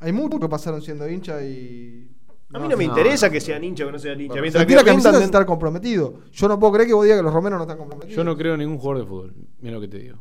Hay 0.00 0.12
muchos 0.12 0.40
que 0.40 0.48
pasaron 0.48 0.82
siendo 0.82 1.08
hincha 1.08 1.42
y. 1.44 2.10
A 2.52 2.58
mí 2.58 2.66
no 2.66 2.76
me 2.76 2.82
interesa 2.84 3.30
que 3.30 3.40
sean 3.40 3.62
hinchas 3.62 3.84
o 3.84 3.88
que 3.88 3.92
no 3.92 3.98
sean 4.00 4.20
hinchas. 4.20 4.34
Bueno, 4.34 4.42
Mientras 4.42 4.66
que 4.66 4.74
la 4.74 4.82
rindan 4.82 5.14
es 5.14 5.20
estar 5.22 5.46
comprometido. 5.46 6.20
Yo 6.32 6.48
no 6.48 6.58
puedo 6.58 6.72
creer 6.72 6.88
que 6.88 6.94
vos 6.94 7.04
digas 7.04 7.18
que 7.20 7.22
los 7.22 7.32
romeros 7.32 7.58
no 7.58 7.62
están 7.62 7.78
comprometidos. 7.78 8.16
Yo 8.16 8.24
no 8.24 8.36
creo 8.36 8.54
en 8.54 8.60
ningún 8.60 8.78
jugador 8.78 9.02
de 9.04 9.08
fútbol. 9.08 9.34
Mira 9.60 9.74
lo 9.76 9.80
que 9.80 9.86
te 9.88 9.98
digo. 9.98 10.18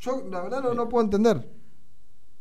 Yo, 0.00 0.22
la 0.30 0.42
verdad, 0.42 0.62
no, 0.62 0.74
no 0.74 0.88
puedo 0.88 1.04
entender. 1.04 1.48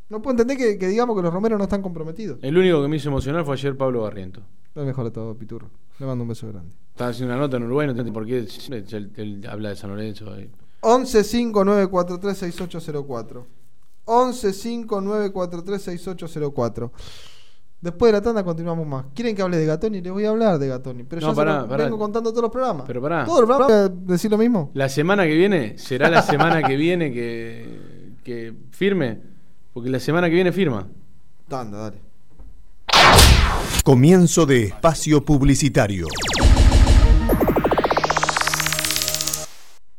No 0.10 0.22
puedo 0.22 0.32
entender 0.32 0.58
que, 0.58 0.78
que 0.78 0.88
digamos 0.88 1.16
que 1.16 1.22
los 1.22 1.34
romeros 1.34 1.58
no 1.58 1.64
están 1.64 1.82
comprometidos. 1.82 2.40
El 2.42 2.58
único 2.58 2.82
que 2.82 2.88
me 2.88 2.98
hizo 2.98 3.10
emocionar 3.10 3.46
fue 3.46 3.54
ayer 3.56 3.76
Pablo 3.78 4.02
Barriento. 4.02 4.42
Lo 4.76 4.86
mejor 4.86 5.06
de 5.06 5.12
todo, 5.12 5.36
Piturro. 5.38 5.70
Le 6.00 6.06
mando 6.06 6.24
un 6.24 6.30
beso 6.30 6.48
grande. 6.48 6.74
Estaba 6.90 7.10
haciendo 7.12 7.34
una 7.34 7.42
nota 7.42 7.58
en 7.58 7.64
Uruguay, 7.64 7.88
no 7.88 7.92
entiendo 7.92 8.14
por 8.14 8.26
qué. 8.26 8.40
Él, 8.40 9.12
él 9.16 9.48
habla 9.50 9.70
de 9.70 9.76
San 9.76 9.90
Lorenzo. 9.90 10.36
eh. 10.38 10.50
11 10.90 11.24
5943 11.24 12.38
6804. 12.38 13.46
11 14.06 14.54
5943 14.54 15.82
6804. 15.82 16.92
Después 17.82 18.12
de 18.12 18.18
la 18.18 18.22
tanda 18.24 18.44
continuamos 18.44 18.88
más. 18.88 19.06
¿Quieren 19.14 19.36
que 19.36 19.42
hable 19.42 19.58
de 19.58 19.66
Gatoni? 19.66 20.00
Les 20.02 20.12
voy 20.14 20.24
a 20.26 20.30
hablar 20.30 20.58
de 20.60 20.68
Gatoni. 20.70 21.04
Pero 21.04 21.22
No, 21.22 21.28
ya 21.28 21.34
se 21.34 21.36
pará, 21.36 21.62
lo 21.62 21.68
pará. 21.68 21.84
vengo 21.84 22.00
contando 22.00 22.32
todos 22.32 22.44
los 22.44 22.52
programas. 22.52 22.86
Pero 22.88 23.02
pará. 23.02 23.26
¿Todos 23.26 23.42
los 23.42 23.50
programas? 23.50 23.92
¿Voy 23.92 24.06
a 24.08 24.12
decir 24.14 24.32
lo 24.32 24.38
mismo? 24.38 24.72
La 24.74 24.88
semana 24.88 25.26
que 25.26 25.36
viene, 25.36 25.78
¿será 25.78 26.10
la 26.10 26.22
semana 26.24 26.64
que 26.64 26.78
viene 26.78 27.12
que, 27.12 28.14
que 28.24 28.54
firme? 28.72 29.20
Porque 29.74 29.90
la 29.90 30.00
semana 30.00 30.28
que 30.30 30.36
viene 30.36 30.52
firma. 30.54 30.88
Tanda, 31.50 31.78
dale. 31.80 31.98
Comienzo 33.84 34.46
de 34.46 34.64
espacio 34.66 35.24
publicitario. 35.24 36.08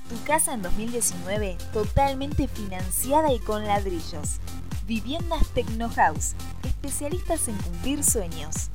Tu 0.10 0.24
casa 0.26 0.54
en 0.54 0.62
2019 0.62 1.58
totalmente 1.74 2.48
financiada 2.48 3.34
y 3.34 3.40
con 3.40 3.66
ladrillos. 3.66 4.40
Viviendas 4.86 5.46
Tecnohouse, 5.50 6.36
especialistas 6.64 7.50
en 7.50 7.58
cumplir 7.58 8.02
sueños. 8.04 8.70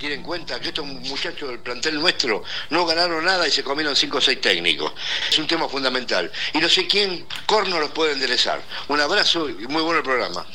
Tiene 0.00 0.14
en 0.14 0.22
cuenta, 0.22 0.58
que 0.58 0.68
estos 0.68 0.86
muchachos 0.86 1.50
del 1.50 1.58
plantel 1.58 2.00
nuestro 2.00 2.42
no 2.70 2.86
ganaron 2.86 3.22
nada 3.22 3.46
y 3.46 3.50
se 3.50 3.62
comieron 3.62 3.94
5 3.94 4.16
o 4.16 4.20
6 4.20 4.40
técnicos. 4.40 4.92
Es 5.28 5.38
un 5.38 5.46
tema 5.46 5.68
fundamental. 5.68 6.32
Y 6.54 6.58
no 6.58 6.70
sé 6.70 6.88
quién 6.88 7.26
corno 7.44 7.78
los 7.78 7.90
puede 7.90 8.14
enderezar. 8.14 8.62
Un 8.88 8.98
abrazo 8.98 9.48
y 9.50 9.66
muy 9.66 9.82
bueno 9.82 9.98
el 9.98 10.02
programa. 10.02 10.46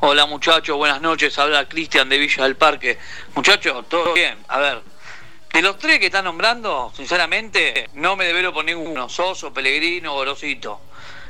Hola 0.00 0.24
muchachos, 0.24 0.76
buenas 0.78 1.02
noches. 1.02 1.38
Habla 1.38 1.68
Cristian 1.68 2.08
de 2.08 2.16
Villa 2.16 2.44
del 2.44 2.56
Parque. 2.56 2.98
Muchachos, 3.34 3.86
todo 3.88 4.14
bien. 4.14 4.38
A 4.48 4.58
ver, 4.58 4.82
de 5.52 5.60
los 5.60 5.78
tres 5.78 5.98
que 5.98 6.06
están 6.06 6.24
nombrando, 6.24 6.90
sinceramente, 6.96 7.90
no 7.92 8.16
me 8.16 8.24
develo 8.24 8.54
por 8.54 8.64
ninguno. 8.64 9.10
Soso, 9.10 9.52
Pellegrino, 9.52 10.14
Gorosito. 10.14 10.80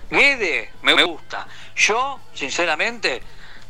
Guede, 0.08 0.70
me 0.82 1.02
gusta. 1.02 1.48
Yo, 1.74 2.20
sinceramente, 2.32 3.20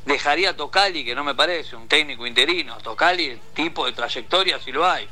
dejaría 0.04 0.56
Tocali, 0.56 1.04
que 1.04 1.14
no 1.14 1.24
me 1.24 1.34
parece 1.34 1.76
un 1.76 1.88
técnico 1.88 2.26
interino. 2.26 2.78
Tocali, 2.78 3.40
tipo 3.54 3.86
de 3.86 3.92
trayectoria, 3.92 4.58
si 4.60 4.72
lo 4.72 4.88
hay. 4.88 5.08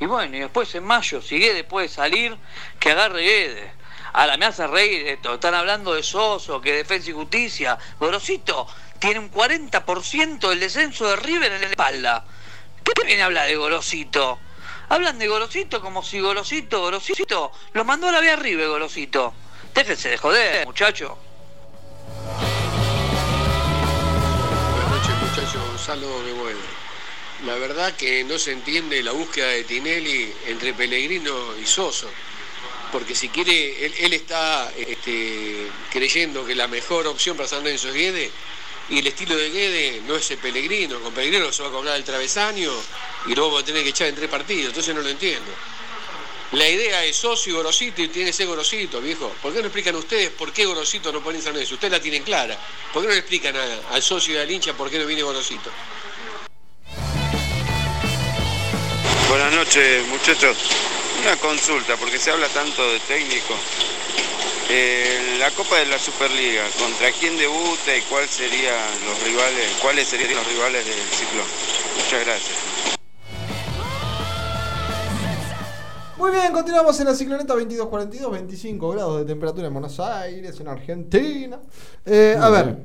Y 0.00 0.06
bueno, 0.06 0.36
y 0.36 0.40
después 0.40 0.74
en 0.74 0.84
mayo, 0.84 1.22
si 1.22 1.38
Guede 1.38 1.64
puede 1.64 1.88
salir, 1.88 2.36
que 2.80 2.90
agarre 2.90 3.22
Guede. 3.22 3.82
Ahora 4.14 4.36
me 4.36 4.46
hace 4.46 4.66
reír 4.66 5.06
esto. 5.08 5.34
Están 5.34 5.54
hablando 5.54 5.94
de 5.94 6.02
Soso, 6.02 6.60
que 6.60 6.72
Defensa 6.72 7.10
y 7.10 7.12
Justicia. 7.14 7.78
Gorosito 7.98 8.66
tiene 8.98 9.20
un 9.20 9.30
40% 9.30 10.48
del 10.48 10.60
descenso 10.60 11.08
de 11.08 11.16
River 11.16 11.52
en 11.52 11.60
la 11.62 11.66
espalda. 11.68 12.24
¿Qué 12.84 12.92
te 12.92 13.06
viene 13.06 13.22
a 13.22 13.26
hablar 13.26 13.46
de 13.46 13.56
Gorosito? 13.56 14.38
Hablan 14.88 15.18
de 15.18 15.28
Gorosito 15.28 15.80
como 15.80 16.02
si 16.02 16.20
Gorosito, 16.20 16.80
Gorosito, 16.80 17.52
lo 17.72 17.84
mandó 17.84 18.08
a 18.08 18.12
la 18.12 18.20
vía 18.20 18.34
arriba, 18.34 18.66
Gorosito. 18.66 19.32
Déjense 19.72 20.10
de 20.10 20.18
joder, 20.18 20.66
muchacho. 20.66 21.16
Gonzalo 25.82 26.22
de 26.22 26.32
vuelve. 26.32 26.60
La 27.44 27.56
verdad 27.56 27.96
que 27.96 28.22
no 28.22 28.38
se 28.38 28.52
entiende 28.52 29.02
la 29.02 29.10
búsqueda 29.10 29.48
de 29.48 29.64
Tinelli 29.64 30.32
entre 30.46 30.74
Pellegrino 30.74 31.56
y 31.60 31.66
Soso. 31.66 32.08
Porque 32.92 33.16
si 33.16 33.30
quiere, 33.30 33.84
él, 33.84 34.12
está 34.12 34.72
este, 34.76 35.66
creyendo 35.90 36.46
que 36.46 36.54
la 36.54 36.68
mejor 36.68 37.08
opción 37.08 37.36
para 37.36 37.48
San 37.48 37.64
Lorenzo 37.64 37.88
es 37.88 37.94
Guede, 37.94 38.30
y 38.90 39.00
el 39.00 39.08
estilo 39.08 39.36
de 39.36 39.50
Guede 39.50 40.02
no 40.06 40.14
es 40.14 40.30
el 40.30 40.38
Pellegrino. 40.38 41.00
Con 41.00 41.12
Pellegrino 41.14 41.52
se 41.52 41.64
va 41.64 41.70
a 41.70 41.72
cobrar 41.72 41.96
el 41.96 42.04
travesaño 42.04 42.70
y 43.26 43.34
lo 43.34 43.46
vamos 43.46 43.64
a 43.64 43.66
tener 43.66 43.82
que 43.82 43.88
echar 43.88 44.06
en 44.06 44.14
tres 44.14 44.30
partidos. 44.30 44.68
Entonces 44.68 44.94
no 44.94 45.00
lo 45.00 45.08
entiendo. 45.08 45.50
La 46.52 46.68
idea 46.68 47.02
es 47.02 47.16
socio 47.16 47.56
Gorosito 47.56 48.02
y 48.02 48.08
tiene 48.08 48.28
que 48.28 48.32
ser 48.34 48.46
Gorosito, 48.46 49.00
viejo. 49.00 49.34
¿Por 49.40 49.54
qué 49.54 49.60
no 49.60 49.68
explican 49.68 49.96
ustedes 49.96 50.28
por 50.28 50.52
qué 50.52 50.66
Gorosito 50.66 51.10
no 51.10 51.22
pone 51.22 51.38
en 51.38 51.44
San 51.44 51.54
Lorenzo? 51.54 51.74
Ustedes 51.74 51.92
la 51.92 52.00
tienen 52.00 52.22
clara. 52.24 52.58
¿Por 52.92 53.00
qué 53.00 53.08
no 53.08 53.14
le 53.14 53.20
explican 53.20 53.56
al 53.56 54.02
socio 54.02 54.34
y 54.34 54.36
al 54.36 54.50
hincha 54.50 54.74
por 54.74 54.90
qué 54.90 54.98
no 54.98 55.06
viene 55.06 55.22
Gorosito? 55.22 55.70
Buenas 59.30 59.52
noches, 59.54 60.06
muchachos. 60.08 60.58
Una 61.22 61.36
consulta, 61.36 61.96
porque 61.96 62.18
se 62.18 62.30
habla 62.30 62.48
tanto 62.48 62.86
de 62.86 63.00
técnico. 63.00 63.54
Eh, 64.68 65.36
la 65.38 65.50
Copa 65.52 65.78
de 65.78 65.86
la 65.86 65.98
Superliga, 65.98 66.68
¿contra 66.78 67.12
quién 67.12 67.38
debuta 67.38 67.96
y 67.96 68.02
cuál 68.02 68.28
serían 68.28 69.06
los 69.06 69.18
rivales, 69.22 69.72
cuáles 69.80 70.06
serían 70.06 70.34
los 70.34 70.46
rivales 70.46 70.84
del 70.84 71.08
ciclón? 71.08 71.46
Muchas 71.96 72.20
gracias. 72.26 72.71
Muy 76.22 76.30
bien, 76.30 76.52
continuamos 76.52 77.00
en 77.00 77.06
la 77.06 77.14
cicloneta 77.16 77.52
2242, 77.54 78.30
25 78.30 78.90
grados 78.90 79.18
de 79.18 79.24
temperatura 79.24 79.66
en 79.66 79.72
Buenos 79.72 79.98
Aires, 79.98 80.60
en 80.60 80.68
Argentina. 80.68 81.60
Eh, 82.06 82.36
a 82.40 82.48
ver. 82.48 82.84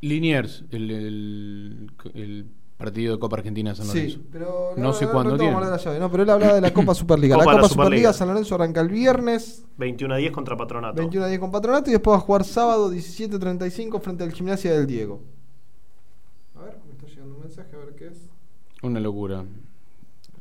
Liniers, 0.00 0.64
el, 0.72 0.90
el- 0.90 1.90
el 2.14 2.46
partido 2.76 3.14
de 3.14 3.20
Copa 3.20 3.36
Argentina 3.36 3.70
de 3.70 3.76
San 3.76 3.86
Lorenzo. 3.86 4.16
sí, 4.18 4.26
pero 4.32 4.72
no, 4.76 4.92
sé 4.92 5.06
cuándo 5.06 5.30
no 5.34 5.38
tiene. 5.38 5.52
vamos 5.54 5.68
a 5.68 5.68
hablar 5.68 5.78
de 5.78 5.84
la 5.84 5.90
llave, 5.92 6.00
no, 6.00 6.10
pero 6.10 6.22
él 6.24 6.30
hablaba 6.30 6.54
de 6.54 6.60
la 6.62 6.74
Copa 6.74 6.94
Superliga. 6.96 7.36
Copa 7.36 7.44
la 7.46 7.50
de 7.52 7.56
la 7.58 7.62
Copa 7.62 7.68
Superliga 7.68 7.88
Superliga. 8.08 8.12
San 8.12 8.28
Lorenzo 8.28 8.54
arranca 8.56 8.80
el 8.80 8.88
viernes 8.88 9.64
21 9.76 10.12
a 10.14 10.16
10 10.16 10.32
contra 10.32 10.56
Patronato. 10.56 10.96
21 10.96 11.26
a 11.26 11.28
10 11.28 11.38
con 11.40 11.52
Patronato 11.52 11.90
y 11.90 11.92
después 11.92 12.12
va 12.14 12.18
a 12.18 12.22
jugar 12.22 12.44
sábado 12.44 12.92
17.35 12.92 14.00
frente 14.00 14.24
al 14.24 14.32
Gimnasia 14.32 14.72
del 14.72 14.88
Diego. 14.88 15.22
A 16.56 16.64
ver, 16.64 16.76
me 16.86 16.92
está 16.92 17.06
llegando 17.06 17.36
un 17.36 17.40
mensaje, 17.42 17.74
a 17.74 17.78
ver 17.78 17.94
qué 17.94 18.08
es. 18.08 18.18
Una 18.82 18.98
locura. 18.98 19.44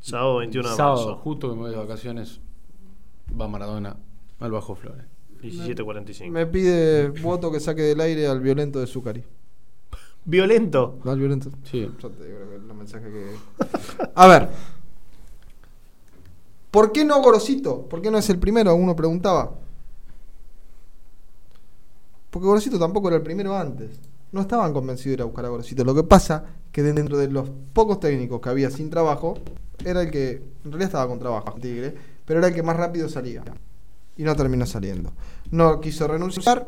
Sábado 0.06 0.38
21 0.38 0.70
de 0.70 0.76
Sábado, 0.76 0.98
marzo. 0.98 1.22
justo 1.24 1.50
que 1.50 1.56
me 1.56 1.62
voy 1.64 1.72
de 1.72 1.78
vacaciones, 1.78 2.40
va 3.42 3.48
Maradona 3.48 3.98
al 4.40 4.52
Bajo 4.52 4.76
Flores. 4.76 5.04
17.45. 5.42 6.30
Me 6.30 6.46
pide 6.46 7.10
voto 7.10 7.52
que 7.52 7.60
saque 7.60 7.82
del 7.82 8.00
aire 8.00 8.28
al 8.28 8.40
violento 8.40 8.80
de 8.80 8.86
Zucari. 8.86 9.24
¿Violento? 10.24 11.00
¿No 11.04 11.10
al 11.10 11.18
violento? 11.18 11.50
Sí. 11.64 11.92
Yo 12.00 12.10
te 12.12 12.24
digo 12.24 12.38
que 12.50 12.56
es 12.58 12.62
los 12.62 12.78
mensajes 12.78 13.12
que. 13.12 13.36
A 14.14 14.28
ver. 14.28 14.50
¿Por 16.70 16.92
qué 16.92 17.04
no 17.04 17.20
Gorosito? 17.24 17.90
¿Por 17.90 18.00
qué 18.00 18.12
no 18.12 18.20
es 18.20 18.30
el 18.30 18.38
primero? 18.38 18.76
Uno 18.76 18.96
preguntaba. 18.96 19.56
Porque 22.30 22.46
Gorosito 22.46 22.78
tampoco 22.78 23.08
era 23.08 23.18
el 23.18 23.24
primero 23.24 23.58
antes. 23.58 24.00
No 24.32 24.42
estaban 24.42 24.72
convencidos 24.72 25.06
de 25.06 25.14
ir 25.14 25.22
a 25.24 25.26
buscar 25.26 25.46
a 25.46 25.50
Gorosito. 25.50 25.84
Lo 25.84 25.96
que 25.96 26.04
pasa 26.04 26.46
que 26.72 26.84
dentro 26.84 27.18
de 27.18 27.28
los 27.28 27.50
pocos 27.74 28.00
técnicos 28.00 28.40
que 28.40 28.50
había 28.50 28.70
sin 28.70 28.92
trabajo, 28.92 29.36
era 29.86 30.02
el 30.02 30.12
que. 30.12 30.42
En 30.66 30.72
realidad 30.72 30.88
estaba 30.88 31.08
con 31.08 31.20
trabajo, 31.20 31.56
Tigre, 31.62 31.94
pero 32.26 32.40
era 32.40 32.48
el 32.50 32.54
que 32.54 32.64
más 32.64 32.76
rápido 32.76 33.08
salía. 33.08 33.44
Y 34.18 34.24
no 34.24 34.36
terminó 34.36 34.66
saliendo. 34.66 35.14
No 35.52 35.80
quiso 35.80 36.08
renunciar 36.08 36.68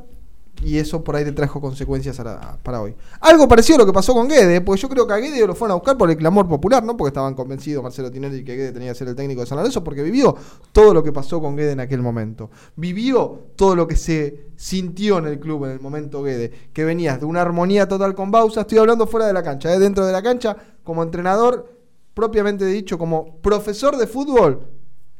y 0.63 0.77
eso 0.77 1.03
por 1.03 1.15
ahí 1.15 1.25
le 1.25 1.31
trajo 1.31 1.61
consecuencias 1.61 2.19
para 2.63 2.81
hoy. 2.81 2.95
Algo 3.21 3.47
parecido 3.47 3.75
a 3.75 3.79
lo 3.79 3.85
que 3.85 3.93
pasó 3.93 4.13
con 4.13 4.27
Guede, 4.27 4.61
porque 4.61 4.81
yo 4.81 4.89
creo 4.89 5.05
que 5.05 5.13
a 5.13 5.17
Guede 5.17 5.45
lo 5.45 5.55
fueron 5.55 5.73
a 5.73 5.75
buscar 5.75 5.97
por 5.97 6.09
el 6.09 6.17
clamor 6.17 6.47
popular, 6.47 6.83
no 6.83 6.97
porque 6.97 7.09
estaban 7.09 7.35
convencidos 7.35 7.83
Marcelo 7.83 8.11
Tinelli 8.11 8.43
que 8.43 8.55
Guede 8.55 8.71
tenía 8.71 8.91
que 8.91 8.97
ser 8.97 9.07
el 9.07 9.15
técnico 9.15 9.41
de 9.41 9.47
San 9.47 9.57
Lorenzo, 9.57 9.83
porque 9.83 10.01
vivió 10.01 10.35
todo 10.71 10.93
lo 10.93 11.03
que 11.03 11.11
pasó 11.11 11.41
con 11.41 11.55
Guede 11.55 11.71
en 11.71 11.79
aquel 11.79 12.01
momento. 12.01 12.49
Vivió 12.75 13.49
todo 13.55 13.75
lo 13.75 13.87
que 13.87 13.95
se 13.95 14.47
sintió 14.55 15.19
en 15.19 15.27
el 15.27 15.39
club 15.39 15.65
en 15.65 15.71
el 15.71 15.79
momento 15.79 16.23
Guede, 16.23 16.51
que 16.73 16.83
venías 16.83 17.19
de 17.19 17.25
una 17.25 17.41
armonía 17.41 17.87
total 17.87 18.15
con 18.15 18.31
Bausa, 18.31 18.61
estoy 18.61 18.79
hablando 18.79 19.05
fuera 19.07 19.27
de 19.27 19.33
la 19.33 19.43
cancha, 19.43 19.73
¿eh? 19.73 19.79
dentro 19.79 20.05
de 20.05 20.11
la 20.11 20.23
cancha, 20.23 20.57
como 20.83 21.03
entrenador, 21.03 21.76
propiamente 22.17 22.65
dicho, 22.65 22.97
como 22.97 23.39
profesor 23.41 23.95
de 23.95 24.07
fútbol, 24.07 24.67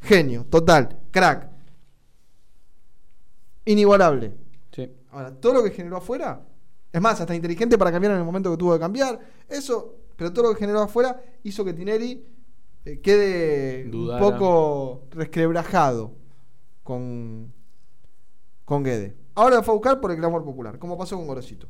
genio, 0.01 0.47
total, 0.49 0.97
crack, 1.11 1.47
inigualable. 3.65 4.33
Sí. 4.71 4.91
Ahora, 5.11 5.31
todo 5.31 5.53
lo 5.53 5.63
que 5.63 5.69
generó 5.69 5.97
afuera, 5.97 6.43
es 6.91 6.99
más, 6.99 7.21
hasta 7.21 7.35
inteligente 7.35 7.77
para 7.77 7.91
cambiar 7.91 8.13
en 8.13 8.17
el 8.17 8.25
momento 8.25 8.49
que 8.49 8.57
tuvo 8.57 8.73
que 8.73 8.79
cambiar, 8.79 9.19
eso, 9.47 9.93
pero 10.15 10.33
todo 10.33 10.45
lo 10.45 10.53
que 10.55 10.61
generó 10.61 10.81
afuera 10.81 11.21
hizo 11.43 11.63
que 11.63 11.73
Tinelli 11.73 12.25
eh, 12.83 12.99
quede 12.99 13.83
Dudara. 13.83 14.25
un 14.25 14.31
poco 14.31 15.03
resquebrajado 15.11 16.15
con, 16.81 17.53
con 18.65 18.83
Guede. 18.83 19.15
Ahora 19.35 19.57
lo 19.57 19.61
fue 19.63 19.73
a 19.73 19.77
buscar 19.77 20.01
por 20.01 20.09
el 20.09 20.17
clamor 20.17 20.43
popular, 20.43 20.79
como 20.79 20.97
pasó 20.97 21.15
con 21.15 21.27
Gorosito. 21.27 21.67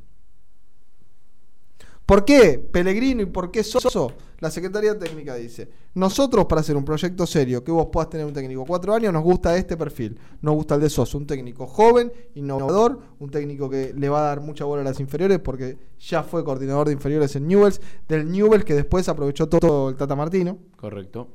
¿Por 2.08 2.24
qué 2.24 2.58
Pellegrino 2.58 3.22
y 3.22 3.26
por 3.26 3.52
qué 3.52 3.66
Soso? 3.66 4.14
La 4.40 4.50
Secretaría 4.50 4.98
Técnica 4.98 5.36
dice, 5.36 5.70
nosotros 5.94 6.46
para 6.46 6.62
hacer 6.62 6.78
un 6.78 6.86
proyecto 6.86 7.28
serio, 7.28 7.66
que 7.66 7.72
vos 7.72 7.88
puedas 7.92 8.10
tener 8.10 8.26
un 8.26 8.32
técnico 8.32 8.64
cuatro 8.66 8.94
años, 8.94 9.12
nos 9.12 9.24
gusta 9.24 9.58
este 9.58 9.76
perfil. 9.76 10.18
Nos 10.42 10.56
gusta 10.56 10.76
el 10.76 10.82
de 10.82 10.90
Soso, 10.90 11.18
un 11.18 11.28
técnico 11.28 11.68
joven, 11.68 12.14
innovador, 12.36 12.98
un 13.20 13.30
técnico 13.30 13.70
que 13.70 13.94
le 13.94 14.08
va 14.08 14.20
a 14.20 14.28
dar 14.30 14.40
mucha 14.40 14.64
bola 14.64 14.84
a 14.84 14.86
las 14.86 15.02
inferiores 15.02 15.40
porque 15.40 15.78
ya 16.00 16.24
fue 16.24 16.46
coordinador 16.46 16.88
de 16.88 16.94
inferiores 16.94 17.36
en 17.36 17.46
Newells, 17.46 17.82
del 18.08 18.32
Newells 18.32 18.64
que 18.64 18.74
después 18.74 19.10
aprovechó 19.10 19.50
todo 19.50 19.90
el 19.90 19.98
Tata 19.98 20.16
Martino. 20.16 20.60
Correcto. 20.78 21.28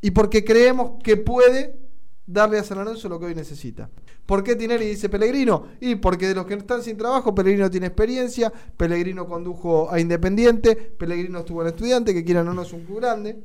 Y 0.00 0.10
porque 0.10 0.44
creemos 0.44 1.00
que 1.04 1.16
puede 1.16 1.78
darle 2.26 2.58
a 2.58 2.64
San 2.64 2.78
Lorenzo 2.78 3.08
lo 3.08 3.20
que 3.20 3.26
hoy 3.26 3.36
necesita. 3.36 3.88
¿Por 4.26 4.42
qué 4.42 4.56
Tinelli 4.56 4.86
dice 4.86 5.08
Pellegrino? 5.08 5.68
Y 5.80 5.94
porque 5.94 6.26
de 6.26 6.34
los 6.34 6.46
que 6.46 6.54
están 6.54 6.82
sin 6.82 6.96
trabajo, 6.96 7.34
Pellegrino 7.34 7.70
tiene 7.70 7.86
experiencia, 7.86 8.52
Pellegrino 8.76 9.26
condujo 9.26 9.90
a 9.90 10.00
Independiente, 10.00 10.74
Pellegrino 10.74 11.38
estuvo 11.38 11.62
en 11.62 11.68
Estudiante, 11.68 12.12
que 12.12 12.24
quieran 12.24 12.48
o 12.48 12.54
no 12.54 12.62
es 12.62 12.72
un 12.72 12.84
club 12.84 12.98
grande. 12.98 13.40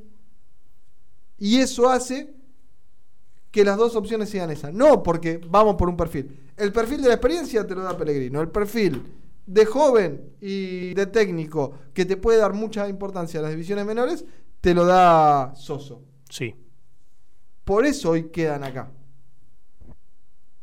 Y 1.38 1.58
eso 1.60 1.90
hace 1.90 2.34
que 3.52 3.64
las 3.64 3.78
dos 3.78 3.96
opciones 3.96 4.30
sean 4.30 4.50
esas. 4.50 4.74
No 4.74 5.04
porque 5.04 5.40
vamos 5.48 5.76
por 5.76 5.88
un 5.88 5.98
perfil. 5.98 6.40
El 6.58 6.72
perfil 6.72 7.02
de 7.02 7.10
la 7.10 7.16
experiencia 7.16 7.66
te 7.66 7.76
lo 7.76 7.84
da 7.84 7.96
Pellegrino. 7.96 8.42
El 8.42 8.50
perfil 8.50 9.04
de 9.46 9.66
joven 9.66 10.34
y 10.40 10.94
de 10.94 11.06
técnico 11.08 11.74
que 11.94 12.06
te 12.06 12.18
puede 12.18 12.40
dar 12.40 12.54
mucha 12.54 12.88
importancia 12.88 13.40
a 13.40 13.44
las 13.44 13.52
divisiones 13.52 13.86
menores, 13.86 14.26
te 14.62 14.74
lo 14.74 14.86
da 14.86 15.54
Soso. 15.56 16.04
Sí. 16.30 16.56
Por 17.64 17.86
eso 17.86 18.12
hoy 18.12 18.30
quedan 18.30 18.64
acá. 18.64 18.92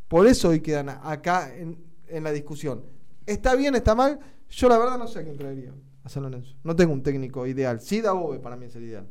Por 0.08 0.26
eso 0.26 0.48
hoy 0.48 0.60
quedan 0.60 0.88
acá 0.88 1.54
en, 1.54 1.78
en 2.08 2.24
la 2.24 2.32
discusión. 2.32 2.82
¿Está 3.26 3.54
bien, 3.54 3.74
está 3.74 3.94
mal? 3.94 4.18
Yo 4.48 4.68
la 4.68 4.78
verdad 4.78 4.98
no 4.98 5.06
sé 5.06 5.18
a 5.20 5.22
quién 5.24 5.36
traería 5.36 5.72
a 6.02 6.08
San 6.08 6.22
Lorenzo. 6.22 6.54
No 6.64 6.74
tengo 6.74 6.92
un 6.94 7.02
técnico 7.02 7.46
ideal. 7.46 7.80
Sí, 7.80 8.00
Dabove 8.00 8.38
para 8.38 8.56
mí 8.56 8.66
es 8.66 8.76
el 8.76 8.84
ideal. 8.84 9.06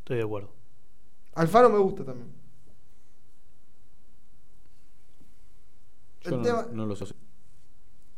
Estoy 0.00 0.16
de 0.16 0.22
acuerdo. 0.24 0.52
Alfaro 1.34 1.70
me 1.70 1.78
gusta 1.78 2.04
también. 2.04 2.28
Yo 6.22 6.30
El 6.30 6.36
no, 6.38 6.42
tema- 6.42 6.66
no 6.72 6.86
lo 6.86 6.96
sé. 6.96 7.06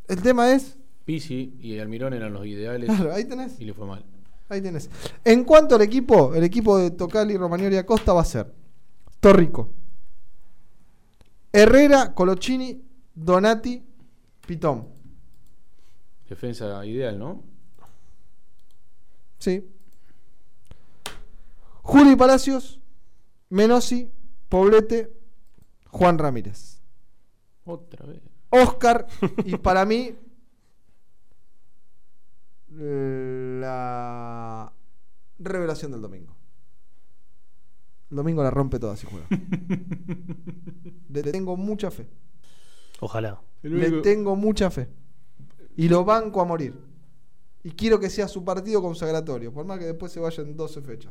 El 0.08 0.22
tema 0.22 0.52
es, 0.52 0.76
Pisi 1.04 1.56
y 1.60 1.78
Almirón 1.78 2.14
eran 2.14 2.32
los 2.32 2.46
ideales. 2.46 2.88
Claro, 2.88 3.12
ahí 3.12 3.24
tenés. 3.24 3.60
Y 3.60 3.64
le 3.64 3.74
fue 3.74 3.86
mal. 3.86 4.04
ahí 4.48 4.60
tenés. 4.60 4.90
En 5.24 5.44
cuanto 5.44 5.74
al 5.76 5.82
equipo, 5.82 6.34
el 6.34 6.44
equipo 6.44 6.78
de 6.78 6.90
Tocali, 6.90 7.36
Romagnoli 7.36 7.74
y 7.76 7.78
Acosta 7.78 8.12
va 8.12 8.22
a 8.22 8.24
ser 8.24 8.52
Torrico, 9.20 9.70
Herrera, 11.52 12.14
Colochini, 12.14 12.82
Donati, 13.14 13.84
Pitón. 14.46 14.88
Defensa 16.28 16.84
ideal, 16.86 17.18
¿no? 17.18 17.42
Sí. 19.38 19.68
Juli 21.82 22.16
Palacios, 22.16 22.80
Menosi, 23.50 24.10
Poblete, 24.48 25.12
Juan 25.88 26.18
Ramírez. 26.18 26.80
Otra 27.64 28.06
vez. 28.06 28.22
Oscar, 28.48 29.06
y 29.44 29.56
para 29.56 29.84
mí, 29.84 30.16
la 32.68 34.72
revelación 35.38 35.92
del 35.92 36.00
domingo. 36.00 36.31
El 38.12 38.16
domingo 38.16 38.42
la 38.42 38.50
rompe 38.50 38.78
toda 38.78 38.94
si 38.94 39.06
juega. 39.06 39.26
Le 41.08 41.22
tengo 41.22 41.56
mucha 41.56 41.90
fe. 41.90 42.06
Ojalá. 43.00 43.40
Le 43.62 44.02
tengo 44.02 44.36
mucha 44.36 44.70
fe. 44.70 44.90
Y 45.78 45.88
lo 45.88 46.04
banco 46.04 46.42
a 46.42 46.44
morir. 46.44 46.78
Y 47.64 47.70
quiero 47.70 47.98
que 47.98 48.10
sea 48.10 48.28
su 48.28 48.44
partido 48.44 48.82
consagratorio, 48.82 49.50
por 49.50 49.64
más 49.64 49.78
que 49.78 49.86
después 49.86 50.12
se 50.12 50.20
vayan 50.20 50.54
12 50.54 50.82
fechas. 50.82 51.10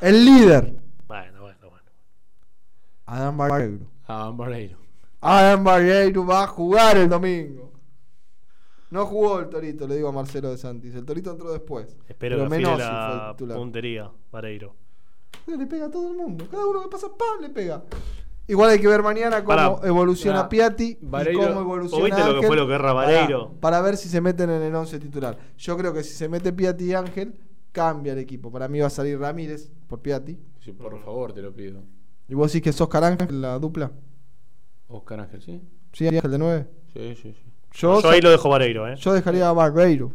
El 0.00 0.24
líder, 0.24 0.74
Bueno, 1.06 1.42
bueno, 1.42 1.70
bueno. 1.70 1.90
Adam 3.06 3.36
Barreiro. 3.36 3.86
Ah, 4.08 4.32
Barreiro. 4.34 4.78
Adam 5.20 5.62
Barreiro 5.62 6.26
va 6.26 6.42
a 6.42 6.46
jugar 6.48 6.96
el 6.96 7.08
domingo. 7.08 7.70
No 8.90 9.04
jugó 9.06 9.40
el 9.40 9.48
Torito, 9.48 9.86
le 9.86 9.96
digo 9.96 10.08
a 10.08 10.12
Marcelo 10.12 10.50
de 10.50 10.56
Santis. 10.56 10.94
El 10.94 11.04
Torito 11.04 11.30
entró 11.30 11.52
después. 11.52 11.86
Espero 12.08 12.36
Pero 12.36 12.44
que 12.44 12.48
fue 12.48 12.60
la 12.78 13.26
el 13.30 13.36
titular. 13.36 13.56
puntería, 13.58 14.10
Vareiro. 14.32 14.74
Le 15.46 15.66
pega 15.66 15.86
a 15.86 15.90
todo 15.90 16.10
el 16.10 16.16
mundo. 16.16 16.46
Cada 16.50 16.66
uno 16.66 16.82
que 16.82 16.88
pasa, 16.88 17.06
¡pam! 17.08 17.40
le 17.42 17.50
pega. 17.50 17.82
Igual 18.46 18.70
hay 18.70 18.80
que 18.80 18.88
ver 18.88 19.02
mañana 19.02 19.44
cómo 19.44 19.48
Pará. 19.48 19.86
evoluciona 19.86 20.38
Pará. 20.38 20.48
Piatti 20.48 20.98
Vareiro- 21.02 21.32
y 21.32 21.36
cómo 21.36 21.54
¿Vos 21.54 21.62
evoluciona 21.64 22.04
viste 22.16 22.32
lo 22.32 22.40
que 22.40 22.46
fue 22.46 22.56
lo 22.56 22.66
que 22.66 22.72
erra 22.74 22.92
Vareiro? 22.94 23.48
Para, 23.48 23.60
para 23.60 23.80
ver 23.82 23.96
si 23.98 24.08
se 24.08 24.22
meten 24.22 24.48
en 24.48 24.62
el 24.62 24.74
11 24.74 24.98
titular. 24.98 25.36
Yo 25.58 25.76
creo 25.76 25.92
que 25.92 26.02
si 26.02 26.14
se 26.14 26.28
mete 26.30 26.52
Piatti 26.54 26.84
y 26.86 26.94
Ángel, 26.94 27.34
cambia 27.72 28.14
el 28.14 28.18
equipo. 28.20 28.50
Para 28.50 28.68
mí 28.68 28.80
va 28.80 28.86
a 28.86 28.90
salir 28.90 29.18
Ramírez 29.18 29.70
por 29.86 30.00
Piatti. 30.00 30.38
Sí, 30.60 30.72
por 30.72 30.98
favor, 31.04 31.34
te 31.34 31.42
lo 31.42 31.52
pido. 31.52 31.82
¿Y 32.26 32.34
vos 32.34 32.50
decís 32.50 32.62
que 32.62 32.70
es 32.70 32.80
Oscar 32.80 33.04
Ángel 33.04 33.38
la 33.42 33.58
dupla? 33.58 33.90
Oscar 34.88 35.20
Ángel, 35.20 35.42
¿sí? 35.42 35.60
¿Sí, 35.92 36.06
Ángel 36.08 36.30
de 36.30 36.38
9? 36.38 36.66
Sí, 36.94 37.14
sí, 37.16 37.34
sí. 37.34 37.47
Yo 37.74 38.10
ahí 38.10 38.20
lo 38.20 38.30
dejo 38.30 38.48
Vareiro, 38.48 38.88
¿eh? 38.88 38.96
Yo 38.96 39.12
dejaría 39.12 39.48
a 39.48 39.52
Barreiro. 39.52 40.12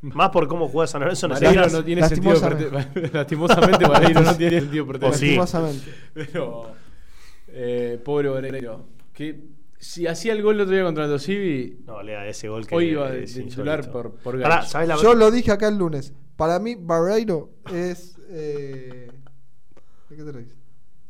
Más 0.00 0.30
por 0.30 0.46
cómo 0.46 0.68
juega 0.68 0.86
San 0.86 1.00
Lorenzo 1.00 1.28
Vareiro 1.28 1.68
no 1.68 1.84
tiene 1.84 2.08
sentido. 2.08 2.34
Lastimosamente, 3.12 3.86
Vareiro 3.86 4.20
no 4.20 4.36
tiene 4.36 4.60
sentido 4.60 4.86
pertenecer. 4.86 5.38
Lastimosamente. 5.38 5.94
Pero, 6.14 6.72
eh, 7.48 8.00
pobre 8.04 8.28
Vareiro. 8.28 8.86
Que 9.12 9.58
si 9.78 10.06
hacía 10.06 10.32
el 10.32 10.42
gol 10.42 10.56
el 10.56 10.62
otro 10.62 10.74
día 10.74 10.84
contra 10.84 11.04
el 11.06 11.20
Civi, 11.20 11.80
No, 11.84 12.02
lea 12.02 12.26
ese 12.26 12.48
gol 12.48 12.66
que 12.66 12.74
hoy 12.74 12.90
iba 12.90 13.10
de, 13.10 13.26
titular 13.26 13.90
por, 13.90 14.12
por 14.12 14.40
Pará. 14.40 14.62
¿sabés 14.62 14.88
la 14.88 14.96
Yo 14.96 15.14
lo 15.14 15.30
dije 15.30 15.50
acá 15.50 15.68
el 15.68 15.78
lunes. 15.78 16.12
Para 16.36 16.60
mí, 16.60 16.76
Barreiro 16.76 17.50
es. 17.72 18.16
Eh... 18.30 19.10
¿De 20.08 20.16
qué 20.16 20.22
te 20.22 20.32
reís? 20.32 20.54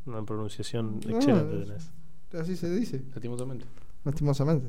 Una 0.07 0.25
pronunciación 0.25 1.01
No, 1.07 1.17
excelente 1.17 1.65
tenés. 1.65 1.91
Así 2.33 2.57
se 2.57 2.71
dice. 2.71 3.03
Lastimosamente. 3.13 3.67
Lastimosamente. 4.05 4.69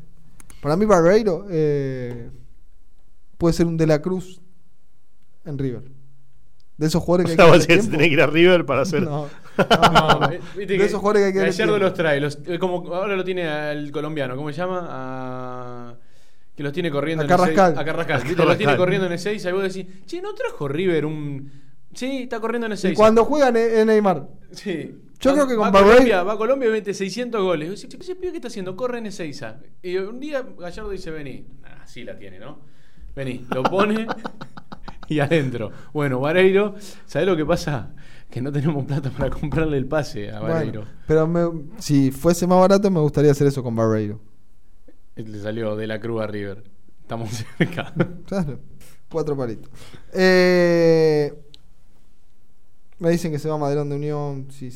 Para 0.62 0.76
mí, 0.76 0.86
Barreiro 0.86 1.46
eh, 1.50 2.30
puede 3.38 3.54
ser 3.54 3.66
un 3.68 3.78
De 3.78 3.88
la 3.88 4.02
Cruz 4.02 4.42
en 5.46 5.58
River. 5.58 5.84
De 6.78 6.88
esos 6.88 7.04
jugadores 7.04 7.26
que 7.26 7.32
O 7.32 7.34
hay 7.34 7.38
sea, 7.38 7.46
que 7.46 7.52
vos 7.52 7.60
darle 7.60 7.76
decís, 7.76 7.90
tiempo. 7.90 7.92
tenés 7.98 8.08
que 8.08 8.14
ir 8.14 8.22
a 8.22 8.28
River 8.28 8.66
para 8.66 8.82
hacer- 8.82 9.02
No, 9.04 9.28
no, 9.58 10.20
no, 10.20 10.28
De 10.28 10.76
esos 10.86 11.00
jugadores 11.00 11.22
que 11.22 11.26
hay 11.28 11.34
que 11.34 11.40
darle 11.40 11.52
Gallardo 11.52 11.74
tiempo. 11.74 11.78
los 11.80 11.94
trae. 11.94 12.22
Los, 12.22 12.40
eh, 12.46 12.60
como 12.60 12.94
ahora 12.94 13.16
lo 13.16 13.24
tiene 13.24 13.48
al 13.48 13.92
colombiano. 13.92 14.36
¿Cómo 14.36 14.50
se 14.52 14.58
llama? 14.58 14.88
A- 14.90 15.96
que 16.56 16.64
los 16.64 16.74
tiene 16.74 16.92
corriendo 16.92 17.22
A 17.22 17.26
en 17.26 17.32
el 17.32 17.38
Carrascal. 17.38 17.78
A 17.78 17.86
Carrascal. 17.86 18.22
A. 18.22 18.46
Los 18.46 18.58
tiene 18.58 18.76
corriendo 18.78 19.06
en 19.08 19.14
el 19.14 19.20
6. 19.20 19.46
Ahí 19.46 19.54
vos 19.54 19.64
decís, 19.64 19.86
che, 20.06 20.22
¿no 20.22 20.34
trajo 20.34 20.68
River 20.68 21.06
un. 21.06 21.52
Sí, 21.94 22.24
está 22.24 22.40
corriendo 22.40 22.66
en 22.68 22.74
el 22.74 22.78
6. 22.78 22.94
Y 22.94 22.96
cuando 22.98 23.24
juegan 23.26 23.56
en 23.58 23.88
Neymar. 23.88 24.28
Sí. 24.52 24.96
Yo 25.20 25.32
Va- 25.32 25.36
creo 25.36 25.48
que 25.48 25.56
va 25.56 25.66
con 25.66 25.68
a 25.68 25.72
Barreiro. 25.72 25.94
Colombia, 25.96 26.24
va 26.24 26.34
a 26.34 26.38
Colombia 26.38 26.70
y 26.70 26.72
mete 26.72 26.94
600 26.94 27.42
goles. 27.44 27.68
Y 27.68 27.72
vos 27.72 27.82
decís, 27.82 28.00
¿Ese 28.00 28.16
pibe 28.16 28.32
qué 28.32 28.38
está 28.38 28.48
haciendo? 28.48 28.76
Corre 28.76 29.00
en 29.00 29.08
Ezeiza. 29.08 29.60
Y 29.84 29.98
un 29.98 30.20
día 30.20 30.44
Gallardo 30.58 30.90
dice, 30.92 31.12
vení. 31.12 31.46
Ah, 31.66 31.86
sí 31.86 32.04
la 32.04 32.18
tiene, 32.18 32.40
¿no? 32.40 32.60
Vení, 33.16 33.46
lo 33.54 33.64
pone 33.64 34.08
y 35.10 35.20
adentro. 35.20 35.72
Bueno, 35.94 36.20
Vareiro, 36.22 36.76
¿sabés 37.06 37.28
lo 37.28 37.36
que 37.36 37.46
pasa? 37.46 37.94
Que 38.30 38.42
no 38.42 38.52
tenemos 38.52 38.86
plata 38.86 39.10
para 39.10 39.30
comprarle 39.30 39.78
el 39.78 39.88
pase 39.88 40.32
a 40.32 40.40
Vareiro. 40.40 40.82
Bueno, 40.84 40.98
pero 41.08 41.28
me- 41.28 41.82
si 41.82 42.12
fuese 42.12 42.46
más 42.48 42.60
barato, 42.60 42.90
me 42.92 43.00
gustaría 43.00 43.32
hacer 43.32 43.48
eso 43.48 43.62
con 43.64 43.76
Barreiro. 43.76 44.22
Le 45.16 45.40
salió 45.42 45.76
de 45.76 45.86
la 45.88 46.00
Cruz 46.00 46.22
a 46.22 46.28
River. 46.28 46.64
Estamos 47.02 47.30
cerca. 47.58 47.94
Claro. 48.26 48.60
Cuatro 49.12 49.36
palitos. 49.36 49.70
Eh, 50.14 51.34
me 53.00 53.10
dicen 53.10 53.32
que 53.32 53.40
se 53.40 53.50
va 53.50 53.56
a 53.56 53.58
Maderón 53.58 53.90
de 53.90 53.96
Unión. 53.96 54.48
Si. 54.52 54.70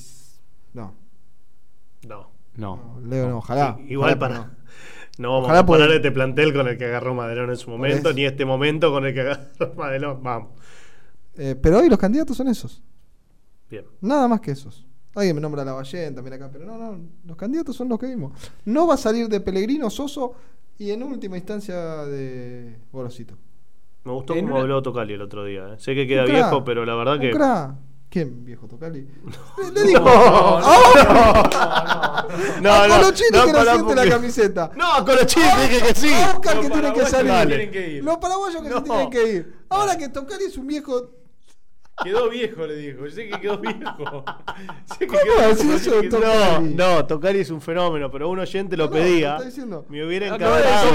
No. 2.08 2.32
No. 2.56 3.00
Leo, 3.04 3.30
no, 3.30 3.38
ojalá. 3.40 3.76
Sí, 3.78 3.86
igual 3.94 4.18
Ojalá, 4.18 4.20
para. 4.20 4.58
No, 5.20 5.30
vamos 5.30 5.44
Ojalá 5.46 5.60
a 5.60 5.62
comparar 5.66 5.88
porque- 5.90 5.96
este 5.98 6.12
plantel 6.12 6.54
con 6.54 6.68
el 6.68 6.78
que 6.78 6.86
agarró 6.86 7.14
Madelón 7.14 7.52
en 7.52 7.58
su 7.58 7.70
momento, 7.70 8.14
ni 8.14 8.26
este 8.26 8.46
momento 8.46 8.92
con 8.92 9.06
el 9.06 9.14
que 9.14 9.22
agarró 9.22 9.74
Madelón. 9.78 10.24
Vamos. 10.24 10.52
Eh, 11.36 11.56
pero 11.62 11.80
hoy 11.80 11.90
los 11.90 12.00
candidatos 12.00 12.36
son 12.38 12.48
esos. 12.48 12.82
Bien. 13.70 13.86
Nada 14.02 14.28
más 14.28 14.42
que 14.42 14.52
esos. 14.52 14.88
Alguien 15.16 15.36
me 15.36 15.42
nombra 15.42 15.64
la 15.64 15.74
Ballén 15.74 16.16
también 16.16 16.34
acá, 16.34 16.50
pero 16.52 16.66
no, 16.66 16.78
no. 16.78 17.00
Los 17.26 17.38
candidatos 17.38 17.76
son 17.76 17.90
los 17.90 18.00
que 18.00 18.08
vimos. 18.08 18.34
No 18.66 18.88
va 18.88 18.96
a 18.96 18.98
salir 18.98 19.28
de 19.30 19.40
Pellegrino, 19.40 19.90
Soso 19.92 20.34
y 20.80 20.90
en 20.90 21.04
última 21.04 21.38
instancia 21.38 21.76
de 22.06 22.80
Gorosito. 22.92 23.36
Me 24.06 24.12
gustó 24.14 24.34
En 24.34 24.42
cómo 24.46 24.56
una- 24.56 24.64
habló 24.64 24.82
Tocali 24.82 25.14
el 25.14 25.22
otro 25.22 25.46
día. 25.46 25.74
¿eh? 25.74 25.76
Sé 25.78 25.94
que 25.94 26.08
queda 26.08 26.26
viejo, 26.26 26.64
pero 26.64 26.86
la 26.86 26.96
verdad 26.96 27.16
Un 27.16 27.22
que. 27.22 27.30
crack. 27.32 27.76
¿Quién, 28.14 28.46
viejo 28.46 28.68
Tocali? 28.68 29.08
Le, 29.64 29.72
le 29.72 29.84
digo. 29.88 30.02
No, 30.02 30.12
¡Ah! 30.62 32.28
no, 32.62 32.72
a 32.72 32.88
no, 32.88 32.96
Colochini 32.98 33.30
no, 33.32 33.46
que 33.46 33.52
no 33.54 33.64
siente 33.64 33.66
la 33.76 33.84
porque- 33.84 34.10
camiseta. 34.12 34.72
No, 34.76 34.94
a 34.94 35.04
Colochini 35.04 35.46
dije 35.68 35.88
que 35.88 35.96
sí. 35.96 36.14
A 36.14 36.32
Oscar 36.36 36.56
Los 36.58 36.66
que 36.66 36.72
tiene 36.72 36.94
que 36.94 37.06
salir. 37.08 37.32
no 37.34 37.48
tienen 37.48 37.72
que 37.72 37.90
ir. 37.90 38.04
Los 38.04 38.18
paraguayos 38.18 38.62
que 38.62 38.68
se 38.68 38.74
No. 38.76 38.84
tienen 38.84 39.10
que 39.10 39.24
ir. 39.34 39.54
Ahora 39.70 39.98
que 39.98 40.10
Tocali 40.10 40.44
es 40.46 40.56
un 40.58 40.68
viejo. 40.68 41.10
Quedó 42.04 42.30
viejo, 42.30 42.68
le 42.68 42.76
dijo. 42.76 43.06
Yo 43.06 43.12
sé 43.12 43.30
que 43.30 43.40
quedó 43.42 43.58
viejo. 43.58 44.26
Sé 44.86 45.00
que 45.00 45.08
¿Cómo 45.08 45.22
quedó 45.24 45.74
eso 45.76 46.02
de 46.02 46.10
Tocari? 46.10 46.74
No, 46.76 46.96
no, 46.98 47.06
Tocari 47.08 47.40
es 47.40 47.50
un 47.50 47.62
fenómeno, 47.62 48.12
pero 48.12 48.30
un 48.30 48.38
oyente 48.40 48.78
lo 48.78 48.86
No, 48.86 48.90
no, 48.92 48.96
pedía. 48.96 49.40
diciendo. 49.42 49.86
Me 49.90 50.06
hubiera 50.06 50.34
Acaba 50.36 50.58
de 50.60 50.64
encargado. 50.68 50.86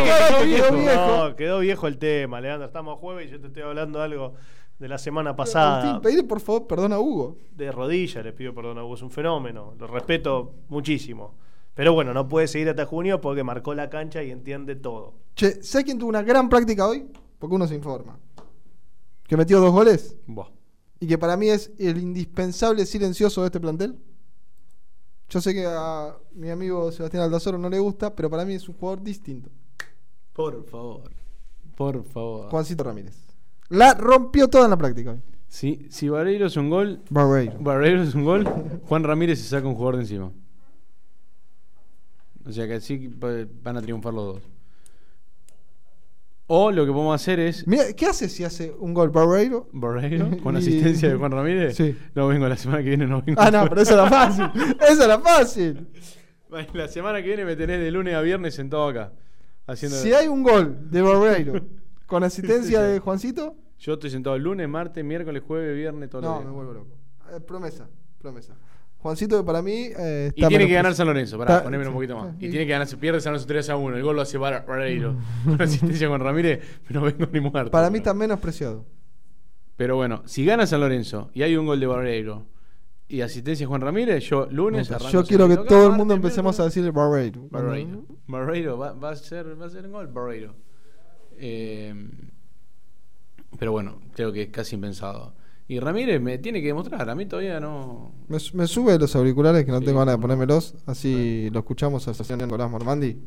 decir 0.45 0.55
que 0.57 0.63
quedó 0.63 0.73
viejo. 0.79 1.07
No, 1.29 1.35
quedó 1.37 1.59
viejo 1.59 1.87
el 1.89 1.99
tema, 1.99 2.41
Leandro. 2.41 2.67
Estamos 2.69 2.97
a 2.97 3.01
jueves 3.01 3.27
y 3.29 3.33
yo 3.33 3.41
te 3.41 3.49
estoy 3.49 3.63
hablando 3.65 3.99
de 3.99 4.05
algo 4.05 4.35
de 4.79 4.89
la 4.89 4.99
semana 4.99 5.35
pasada. 5.35 5.95
Agustín, 5.95 6.27
por 6.27 6.41
favor 6.41 6.67
perdón 6.67 6.93
a 6.93 7.01
Hugo. 7.01 7.37
De 7.55 7.71
rodillas 7.73 8.25
le 8.25 8.33
pido 8.33 8.55
perdón 8.55 8.79
a 8.79 8.85
Hugo, 8.85 8.95
es 8.95 9.03
un 9.03 9.11
fenómeno. 9.11 9.75
Lo 9.79 9.87
respeto 9.87 10.55
muchísimo. 10.69 11.35
Pero 11.75 11.93
bueno, 11.93 12.13
no 12.13 12.27
puede 12.29 12.49
seguir 12.49 12.69
hasta 12.69 12.87
junio 12.87 13.21
porque 13.21 13.45
marcó 13.45 13.75
la 13.75 13.89
cancha 13.89 14.23
y 14.23 14.31
entiende 14.31 14.75
todo. 14.75 15.15
Che, 15.35 15.63
¿sabes 15.63 15.85
quién 15.85 15.99
tuvo 15.99 16.09
una 16.09 16.23
gran 16.23 16.49
práctica 16.49 16.87
hoy? 16.89 17.07
Porque 17.39 17.55
uno 17.55 17.69
se 17.69 17.75
informa. 17.75 18.19
Que 19.25 19.37
metió 19.37 19.61
dos 19.61 19.73
goles 19.73 20.17
Buah. 20.27 20.49
y 20.99 21.07
que 21.07 21.19
para 21.19 21.37
mí 21.37 21.49
es 21.49 21.71
el 21.79 21.99
indispensable 21.99 22.85
silencioso 22.87 23.43
de 23.43 23.47
este 23.47 23.61
plantel. 23.61 23.97
Yo 25.29 25.41
sé 25.41 25.53
que 25.53 25.67
a 25.67 26.17
mi 26.33 26.49
amigo 26.49 26.91
Sebastián 26.91 27.25
Aldazoro 27.25 27.59
no 27.59 27.69
le 27.69 27.79
gusta, 27.79 28.15
pero 28.15 28.31
para 28.31 28.45
mí 28.45 28.55
es 28.55 28.69
un 28.69 28.75
jugador 28.75 29.03
distinto. 29.03 29.51
Por 30.33 30.65
favor. 30.65 31.11
Por 31.77 32.03
favor. 32.03 32.49
Juancito 32.49 32.83
Ramírez. 32.83 33.28
La 33.71 33.95
rompió 33.95 34.49
toda 34.49 34.65
en 34.65 34.71
la 34.71 34.77
práctica. 34.77 35.17
Si, 35.47 35.87
si 35.91 36.09
Barreiro 36.09 36.47
es 36.47 36.57
un 36.57 36.71
gol. 36.71 37.01
Barreiro. 37.11 37.55
Barreiro 37.61 38.03
es 38.03 38.15
un 38.15 38.25
gol. 38.25 38.45
Juan 38.85 39.05
Ramírez 39.05 39.39
se 39.41 39.49
saca 39.49 39.67
un 39.67 39.75
jugador 39.75 39.97
de 39.97 40.03
encima. 40.03 40.31
O 42.47 42.53
sea 42.53 42.67
que 42.67 42.75
así 42.75 43.11
van 43.63 43.77
a 43.77 43.83
triunfar 43.83 44.15
los 44.15 44.35
dos. 44.35 44.43
O 46.51 46.71
lo 46.73 46.87
que 46.87 46.93
podemos 46.93 47.15
hacer 47.15 47.41
es. 47.41 47.67
Mira, 47.67 47.93
¿qué 47.95 48.07
hace 48.07 48.27
si 48.31 48.43
hace 48.43 48.73
un 48.79 48.95
gol 48.95 49.11
Barreiro? 49.11 49.69
Barreiro 49.73 50.31
con 50.43 50.55
Y- 50.55 50.59
asistencia 50.59 51.11
de 51.11 51.17
Juan 51.17 51.31
Ramírez. 51.33 51.77
Sí. 51.77 51.95
No 52.15 52.27
vengo 52.29 52.49
la 52.49 52.57
semana 52.57 52.83
que 52.83 52.89
viene, 52.89 53.07
no 53.07 53.21
vengo. 53.23 53.39
Ah, 53.41 53.51
no, 53.51 53.69
pero 53.69 53.83
eso 53.83 53.93
era 53.95 54.09
fácil. 54.09 54.47
Eso 54.89 55.05
era 55.05 55.19
fácil. 55.19 55.87
La 56.73 56.89
semana 56.89 57.21
que 57.21 57.29
viene 57.29 57.45
me 57.45 57.55
tenés 57.55 57.81
de 57.81 57.91
lunes 57.91 58.15
a 58.15 58.23
viernes 58.23 58.55
sentado 58.55 58.89
acá. 58.89 59.13
Haciendo... 59.67 59.99
Si 59.99 60.15
hay 60.15 60.27
un 60.29 60.43
gol 60.43 60.91
de 60.91 61.03
Barreiro 61.03 61.61
con 62.09 62.25
asistencia 62.25 62.83
de 62.83 62.99
Juancito, 62.99 63.55
Yo 63.79 63.93
estoy 63.95 64.11
sentado 64.11 64.35
el 64.35 64.43
lunes, 64.43 64.69
martes, 64.69 65.05
miércoles, 65.05 65.41
jueves, 65.47 65.77
viernes, 65.77 66.11
todo 66.11 66.23
no, 66.23 66.43
me 66.43 66.51
vuelvo 66.51 66.73
loco. 66.73 66.97
Eh, 67.33 67.39
promesa, 67.41 67.89
promesa. 68.19 68.55
Juancito, 68.99 69.45
para 69.45 69.63
mí. 69.63 69.91
eh, 69.97 70.33
Y 70.35 70.41
está 70.41 70.49
tiene 70.49 70.65
menos 70.65 70.69
que 70.71 70.75
ganar 70.75 70.95
San 70.97 71.07
Lorenzo, 71.07 71.39
para 71.39 71.53
está- 71.53 71.65
ponerme 71.65 71.87
un 71.87 71.95
poquito 71.95 72.17
más. 72.17 72.35
Y 72.41 72.47
y- 72.47 72.51
tiene 72.51 72.67
que 72.67 72.73
ganar, 72.73 72.89
se 72.89 72.97
pierde 72.97 73.21
San 73.21 73.33
Lorenzo 73.33 73.47
3 73.47 73.71
a 73.71 73.77
1. 73.77 73.97
El 73.97 74.03
gol 74.03 74.17
lo 74.17 74.23
hace 74.23 74.37
Bar- 74.39 74.65
Barreiro. 74.67 75.15
Con 75.45 75.63
asistencia 75.63 76.09
con 76.09 76.21
Ramírez, 76.21 76.61
pero 76.89 77.01
no 77.01 77.07
vengo 77.07 77.27
ni 77.33 77.39
muerto. 77.39 77.71
Para 77.71 77.91
mí 77.91 77.99
está 77.99 78.13
menos 78.13 78.41
preciado. 78.41 78.85
Pero 79.77 79.95
bueno, 79.95 80.23
si 80.25 80.45
gana 80.45 80.67
San 80.67 80.81
Lorenzo 80.81 81.31
y 81.33 81.43
hay 81.43 81.57
un 81.57 81.67
gol 81.67 81.79
de 81.79 81.87
Barreiro 81.87 82.47
y 83.07 83.21
asistencia 83.21 83.65
Juan 83.69 83.81
Ramírez, 83.81 84.25
yo 84.25 84.47
lunes 84.51 84.91
arranco 84.91 85.13
Yo 85.13 85.25
quiero 85.25 85.47
que 85.47 85.57
todo 85.59 85.87
el 85.87 85.93
mundo 85.93 86.15
empecemos 86.15 86.59
a 86.59 86.65
decirle 86.65 86.91
Barreiro. 86.91 87.47
Barreiro. 87.51 88.05
Barreiro 88.27 88.77
va, 88.77 88.93
va 88.95 89.11
a 89.11 89.17
ser, 89.17 89.61
va 89.61 89.67
a 89.67 89.71
ser 89.71 89.87
un 89.87 89.93
gol, 89.93 90.09
Barreiro. 90.09 90.57
Eh, 91.39 91.95
pero 93.59 93.73
bueno, 93.73 94.01
creo 94.15 94.33
que 94.33 94.43
es 94.43 94.49
casi 94.51 94.75
impensado. 94.75 95.35
Y 95.67 95.81
Ramírez 95.81 96.21
me 96.21 96.39
tiene 96.39 96.61
que 96.63 96.69
demostrar, 96.69 97.09
a 97.11 97.15
mí 97.15 97.27
todavía 97.27 97.61
no. 97.61 98.13
Me, 98.29 98.39
me 98.55 98.67
sube 98.67 98.99
los 98.99 99.15
auriculares 99.15 99.65
que 99.65 99.71
no 99.71 99.81
tengo 99.81 99.99
ganas 99.99 100.17
de 100.17 100.23
ponérmelos, 100.23 100.75
así 100.87 101.51
lo 101.53 101.59
escuchamos 101.59 102.09
al 102.09 102.15
señor 102.15 102.43
Nicolás 102.43 102.71
Mormandi. 102.71 103.19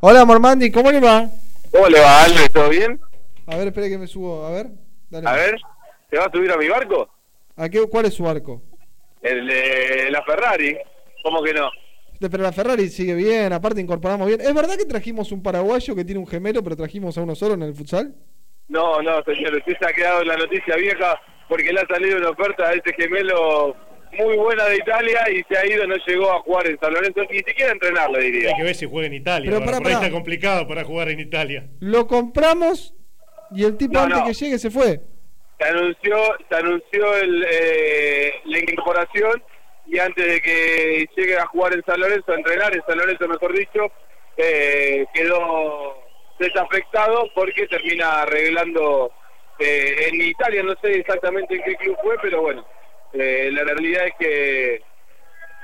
Hola 0.00 0.24
Mormandi, 0.24 0.70
¿cómo 0.72 0.90
le 0.90 1.00
va? 1.00 1.30
¿Cómo 1.70 1.88
le 1.88 2.00
va, 2.00 2.24
Albert? 2.24 2.52
¿Todo 2.52 2.68
bien? 2.68 3.00
A 3.46 3.56
ver, 3.56 3.68
espere 3.68 3.88
que 3.88 3.98
me 3.98 4.08
subo, 4.08 4.44
a 4.44 4.50
ver. 4.50 4.70
Dale. 5.08 5.28
A 5.28 5.32
ver, 5.34 5.56
¿te 6.10 6.18
vas 6.18 6.26
a 6.26 6.30
subir 6.32 6.50
a 6.50 6.56
mi 6.56 6.68
barco? 6.68 7.08
¿A 7.54 7.68
qué, 7.68 7.86
¿Cuál 7.88 8.06
es 8.06 8.14
su 8.14 8.28
arco? 8.28 8.60
El 9.22 9.46
de 9.46 10.10
la 10.10 10.22
Ferrari. 10.24 10.76
¿Cómo 11.22 11.42
que 11.42 11.54
no? 11.54 11.70
De- 12.20 12.30
Pero 12.30 12.42
la 12.42 12.52
Ferrari 12.52 12.88
sigue 12.88 13.14
bien, 13.14 13.52
aparte 13.52 13.80
incorporamos 13.80 14.26
bien. 14.28 14.40
¿Es 14.40 14.54
verdad 14.54 14.76
que 14.76 14.84
trajimos 14.84 15.32
un 15.32 15.42
paraguayo 15.42 15.94
que 15.94 16.04
tiene 16.04 16.18
un 16.20 16.26
gemelo, 16.26 16.62
pero 16.62 16.76
trajimos 16.76 17.16
a 17.18 17.22
uno 17.22 17.34
solo 17.34 17.54
en 17.54 17.62
el 17.62 17.74
futsal? 17.74 18.14
No, 18.68 19.00
no, 19.02 19.22
señor, 19.24 19.54
usted 19.56 19.74
se 19.78 19.86
ha 19.86 19.92
quedado 19.92 20.22
en 20.22 20.28
la 20.28 20.36
noticia 20.36 20.74
vieja 20.76 21.20
porque 21.48 21.72
le 21.72 21.80
ha 21.80 21.86
salido 21.86 22.16
una 22.18 22.30
oferta 22.30 22.68
a 22.68 22.72
ese 22.72 22.92
gemelo 22.98 23.76
muy 24.18 24.36
buena 24.36 24.64
de 24.64 24.76
Italia 24.76 25.20
y 25.30 25.42
se 25.48 25.58
ha 25.58 25.66
ido, 25.66 25.86
no 25.86 25.94
llegó 26.06 26.32
a 26.32 26.40
jugar 26.40 26.66
en 26.68 26.78
San 26.80 26.92
Lorenzo, 26.92 27.20
ni 27.30 27.38
siquiera 27.38 27.70
a 27.70 27.74
entrenar, 27.74 28.10
le 28.10 28.20
diría. 28.22 28.48
Hay 28.50 28.56
que 28.56 28.62
ver 28.64 28.74
si 28.74 28.86
juega 28.86 29.06
en 29.08 29.14
Italia. 29.14 29.50
Pero 29.50 29.64
por 29.64 29.74
ahí 29.74 29.80
pará. 29.82 29.94
está 29.96 30.10
complicado 30.10 30.66
para 30.66 30.84
jugar 30.84 31.08
en 31.10 31.20
Italia. 31.20 31.68
Lo 31.80 32.06
compramos 32.06 32.94
y 33.52 33.64
el 33.64 33.76
tipo 33.76 33.92
No, 33.94 34.00
antes 34.00 34.18
no. 34.18 34.26
que 34.26 34.32
llegue 34.34 34.58
se 34.58 34.70
fue. 34.70 35.00
Se 35.58 35.64
anunció, 35.68 36.16
se 36.48 36.54
anunció 36.56 37.16
el, 37.18 37.46
eh, 37.50 38.32
la 38.46 38.58
incorporación 38.58 39.42
y 39.86 39.98
antes 39.98 40.26
de 40.26 40.40
que 40.40 41.08
llegue 41.16 41.38
a 41.38 41.46
jugar 41.46 41.74
en 41.74 41.84
San 41.84 42.00
Lorenzo, 42.00 42.32
a 42.32 42.36
entrenar 42.36 42.74
en 42.74 42.82
San 42.86 42.98
Lorenzo, 42.98 43.28
mejor 43.28 43.56
dicho, 43.56 43.92
eh, 44.36 45.06
quedó 45.14 46.02
desafectado 46.38 47.30
porque 47.34 47.66
termina 47.66 48.22
arreglando 48.22 49.12
eh, 49.58 50.08
en 50.08 50.20
Italia, 50.20 50.62
no 50.62 50.74
sé 50.82 50.98
exactamente 50.98 51.54
en 51.54 51.62
qué 51.62 51.76
club 51.76 51.96
fue, 52.02 52.16
pero 52.20 52.42
bueno, 52.42 52.66
eh, 53.12 53.48
la 53.52 53.64
realidad 53.64 54.06
es 54.06 54.14
que 54.18 54.82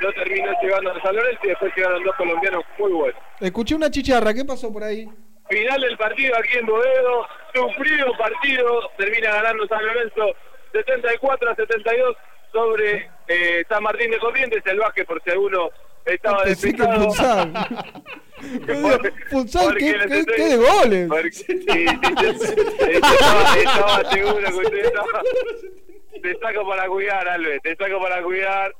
no 0.00 0.12
terminó 0.12 0.52
llegando 0.62 0.92
a 0.92 1.02
San 1.02 1.14
Lorenzo 1.14 1.40
y 1.44 1.48
después 1.48 1.72
llegaron 1.76 2.02
dos 2.02 2.16
colombianos 2.16 2.64
muy 2.78 2.92
buenos. 2.92 3.20
Escuché 3.40 3.74
una 3.74 3.90
chicharra, 3.90 4.32
¿qué 4.32 4.44
pasó 4.44 4.72
por 4.72 4.84
ahí? 4.84 5.08
Final 5.48 5.80
del 5.80 5.98
partido 5.98 6.36
aquí 6.38 6.58
en 6.58 6.66
Boedo, 6.66 7.26
sufrido 7.54 8.16
partido, 8.16 8.90
termina 8.96 9.32
ganando 9.34 9.66
San 9.66 9.84
Lorenzo 9.84 10.34
74 10.72 11.50
a 11.50 11.54
72 11.54 12.16
sobre 12.52 13.10
eh, 13.28 13.64
San 13.68 13.82
Martín 13.82 14.10
de 14.10 14.18
Corrientes, 14.18 14.62
el 14.66 14.78
Vázquez 14.78 15.06
por 15.06 15.22
si 15.22 15.30
alguno 15.30 15.70
estaba 16.04 16.44
despistado. 16.44 17.08
porque 18.42 19.12
¿qué, 19.78 19.94
qué- 20.08 20.24
qué 20.36 20.42
de 20.44 20.56
goles? 20.56 21.08
porque- 21.08 21.30
sí, 21.32 21.64
sí, 21.68 21.86
estaba, 22.90 23.56
estaba 23.56 24.10
seguro 24.12 24.44
que 24.46 24.54
usted 24.54 24.84
estaba... 24.86 25.22
Te 26.22 26.38
saco 26.38 26.68
para 26.68 26.86
cuidar, 26.88 27.28
Albert, 27.28 27.62
te 27.62 27.74
saco 27.76 28.00
para 28.00 28.22
cuidar. 28.22 28.72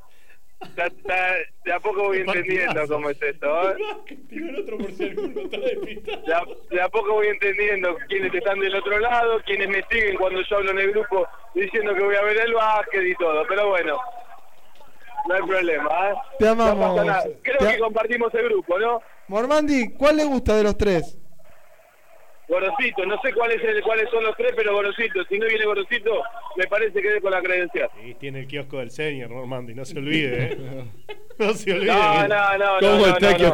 Ya- 0.77 0.89
ya- 1.09 1.37
De 1.65 1.73
a 1.73 1.79
poco 1.81 2.05
voy 2.05 2.19
entendiendo 2.19 2.89
cómo 2.89 3.11
es 3.11 3.23
esto. 3.23 3.71
¿eh? 3.71 3.77
De 6.27 6.35
a, 6.35 6.43
de 6.71 6.81
a 6.81 6.89
poco 6.89 7.13
voy 7.15 7.29
entendiendo 7.29 7.97
quiénes 8.09 8.35
están 8.35 8.59
del 8.59 8.75
otro 8.75 8.99
lado, 8.99 9.41
quiénes 9.45 9.69
me 9.69 9.83
siguen 9.91 10.17
cuando 10.17 10.41
yo 10.43 10.57
hablo 10.57 10.71
en 10.73 10.79
el 10.79 10.91
grupo 10.93 11.27
diciendo 11.55 11.95
que 11.95 12.03
voy 12.03 12.15
a 12.17 12.23
ver 12.23 12.39
el 12.39 12.55
básquet 12.55 13.03
y 13.07 13.15
todo. 13.15 13.45
Pero 13.49 13.69
bueno, 13.69 13.99
no 15.29 15.35
hay 15.35 15.43
problema. 15.43 16.11
¿eh? 16.11 16.15
Te 16.39 16.49
amamos. 16.49 16.77
No 16.77 16.95
pasa 16.95 17.05
nada. 17.05 17.25
Creo 17.43 17.59
Te- 17.59 17.73
que 17.75 17.79
compartimos 17.79 18.35
el 18.35 18.45
grupo, 18.49 18.79
¿no? 18.79 19.01
Mormandi, 19.29 19.93
¿cuál 19.95 20.17
le 20.17 20.25
gusta 20.25 20.57
de 20.57 20.63
los 20.65 20.77
tres? 20.77 21.17
Gorosito, 22.49 23.07
no 23.07 23.19
sé 23.23 23.33
cuál 23.33 23.53
es 23.53 23.63
el, 23.65 23.83
cuáles 23.83 24.11
son 24.11 24.25
los 24.25 24.37
tres, 24.37 24.53
pero 24.57 24.75
Gorosito. 24.75 25.25
Si 25.29 25.39
no 25.39 25.47
viene 25.47 25.65
Gorosito, 25.65 26.23
me 26.57 26.65
parece 26.67 27.01
que 27.01 27.17
es 27.17 27.23
con 27.23 27.31
la 27.31 27.41
credencial. 27.41 27.89
Y 28.05 28.15
tiene 28.15 28.41
el 28.41 28.47
kiosco 28.47 28.79
del 28.79 28.91
senior, 28.91 29.31
Normandi, 29.31 29.75
no 29.75 29.85
se 29.85 29.99
olvide, 29.99 30.45
¿eh? 30.45 30.59
No 31.39 31.55
se 31.55 31.73
olvide. 31.73 31.87
No, 31.93 32.29
no, 32.29 32.59
no, 32.59 32.67
¿Cómo 32.81 32.99
no, 32.99 33.07
está 33.07 33.33
no, 33.33 33.39
no. 33.39 33.47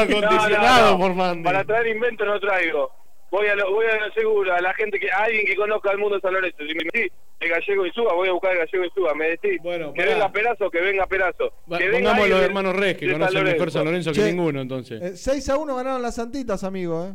Acondicionado, 0.00 0.90
no. 0.92 0.98
Mormandi. 0.98 1.44
Para 1.44 1.64
traer 1.64 1.88
invento 1.88 2.24
no 2.24 2.40
traigo. 2.40 2.90
Voy 3.30 3.46
a 3.46 3.54
lo, 3.54 3.70
voy 3.70 3.84
a 3.84 4.06
lo 4.06 4.10
seguro, 4.14 4.54
a 4.54 4.60
la 4.62 4.72
gente 4.72 4.98
que, 4.98 5.10
a 5.10 5.24
alguien 5.24 5.44
que 5.44 5.54
conozca 5.54 5.92
el 5.92 5.98
mundo 5.98 6.14
de 6.16 6.22
San 6.22 6.32
Lorenzo. 6.32 6.56
Si 6.66 6.74
me 6.74 6.84
decís 6.90 7.12
el 7.40 7.48
gallego 7.50 7.84
y 7.86 7.90
suba, 7.92 8.14
voy 8.14 8.28
a 8.28 8.32
buscar 8.32 8.52
el 8.52 8.58
gallego 8.60 8.84
y 8.86 8.90
suba. 8.90 9.14
Me 9.14 9.26
decís 9.28 9.60
que 9.62 9.68
pará. 9.68 9.90
venga 9.90 10.32
Perazo, 10.32 10.70
que 10.70 10.80
venga 10.80 11.06
Perazo. 11.06 11.52
Va- 11.70 11.76
Que 11.76 11.88
venga 11.90 12.10
Pongamos 12.12 12.28
los 12.30 12.40
hermanos 12.40 12.76
Res, 12.76 12.96
que 12.96 13.12
conocen 13.12 13.44
mejor 13.44 13.70
San 13.70 13.84
Lorenzo 13.84 14.12
que 14.12 14.22
ninguno, 14.22 14.62
entonces. 14.62 15.02
Eh, 15.02 15.16
6 15.16 15.48
a 15.50 15.58
1 15.58 15.76
ganaron 15.76 16.00
las 16.00 16.14
Santitas, 16.14 16.64
amigo, 16.64 17.04
¿eh? 17.06 17.14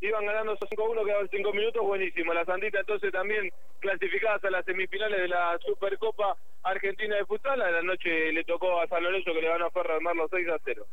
Iban 0.00 0.24
ganando 0.24 0.56
5-1, 0.56 1.04
quedaban 1.04 1.28
5 1.30 1.52
minutos, 1.52 1.82
buenísimo. 1.82 2.32
La 2.32 2.44
Santita 2.44 2.80
entonces 2.80 3.12
también 3.12 3.50
clasificadas 3.80 4.42
a 4.44 4.50
las 4.50 4.64
semifinales 4.64 5.20
de 5.20 5.28
la 5.28 5.58
Supercopa 5.66 6.36
Argentina 6.62 7.16
de 7.16 7.26
Futsal. 7.26 7.60
A 7.60 7.70
la 7.70 7.82
noche 7.82 8.32
le 8.32 8.44
tocó 8.44 8.80
a 8.80 8.86
San 8.88 9.02
Lorenzo 9.02 9.32
que 9.34 9.42
le 9.42 9.48
ganó 9.48 9.66
a 9.66 9.70
Ferro 9.70 9.94
Armarlo 9.94 10.26
6 10.30 10.48
a 10.48 10.58
0. 10.64 10.86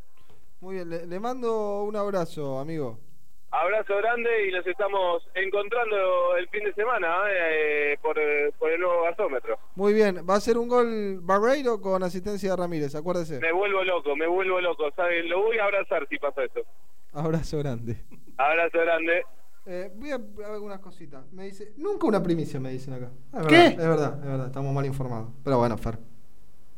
Muy 0.60 0.76
bien, 0.76 0.89
le, 0.89 1.05
le 1.05 1.20
mando 1.20 1.84
un 1.84 1.95
abrazo, 1.95 2.60
amigo. 2.60 2.99
Abrazo 3.49 3.95
grande 3.95 4.49
y 4.49 4.51
nos 4.51 4.68
estamos 4.68 5.26
encontrando 5.34 6.36
el 6.36 6.49
fin 6.49 6.66
de 6.66 6.74
semana 6.74 7.08
eh, 7.32 7.97
por, 8.01 8.20
por 8.60 8.70
el 8.70 8.82
nuevo 8.82 9.03
gasómetro. 9.03 9.58
Muy 9.76 9.93
bien, 9.93 10.26
va 10.30 10.36
a 10.36 10.39
ser 10.41 10.58
un 10.58 10.68
gol 10.68 11.20
Barreiro 11.22 11.80
con 11.80 12.03
asistencia 12.03 12.49
de 12.51 12.58
Ramírez, 12.58 12.93
acuérdese. 12.93 13.39
Me 13.39 13.53
vuelvo 13.53 13.86
loco, 13.86 14.18
me 14.18 14.28
vuelvo 14.28 14.60
loco. 14.60 14.91
¿sabe? 14.97 15.24
Lo 15.24 15.43
voy 15.43 15.58
a 15.60 15.64
abrazar 15.64 16.05
si 16.10 16.18
pasa 16.18 16.43
eso. 16.43 16.60
Abrazo 17.14 17.60
grande. 17.60 17.95
Abrazo 18.38 18.78
grande. 18.80 19.24
Eh, 19.66 19.92
voy 19.98 20.12
a 20.12 20.18
ver 20.18 20.46
algunas 20.46 20.80
cositas. 20.80 21.26
Me 21.34 21.46
dice, 21.46 21.74
nunca 21.78 22.08
una 22.08 22.24
primicia, 22.24 22.60
me 22.60 22.72
dicen 22.72 22.94
acá. 22.94 23.12
Es 23.34 23.48
¿Qué? 23.48 23.56
verdad, 23.56 23.72
es 23.72 23.78
verdad, 23.78 24.20
es 24.20 24.26
verdad, 24.26 24.48
estamos 24.48 24.74
mal 24.74 24.86
informados. 24.86 25.30
Pero 25.44 25.58
bueno, 25.58 25.78
Fer. 25.78 26.00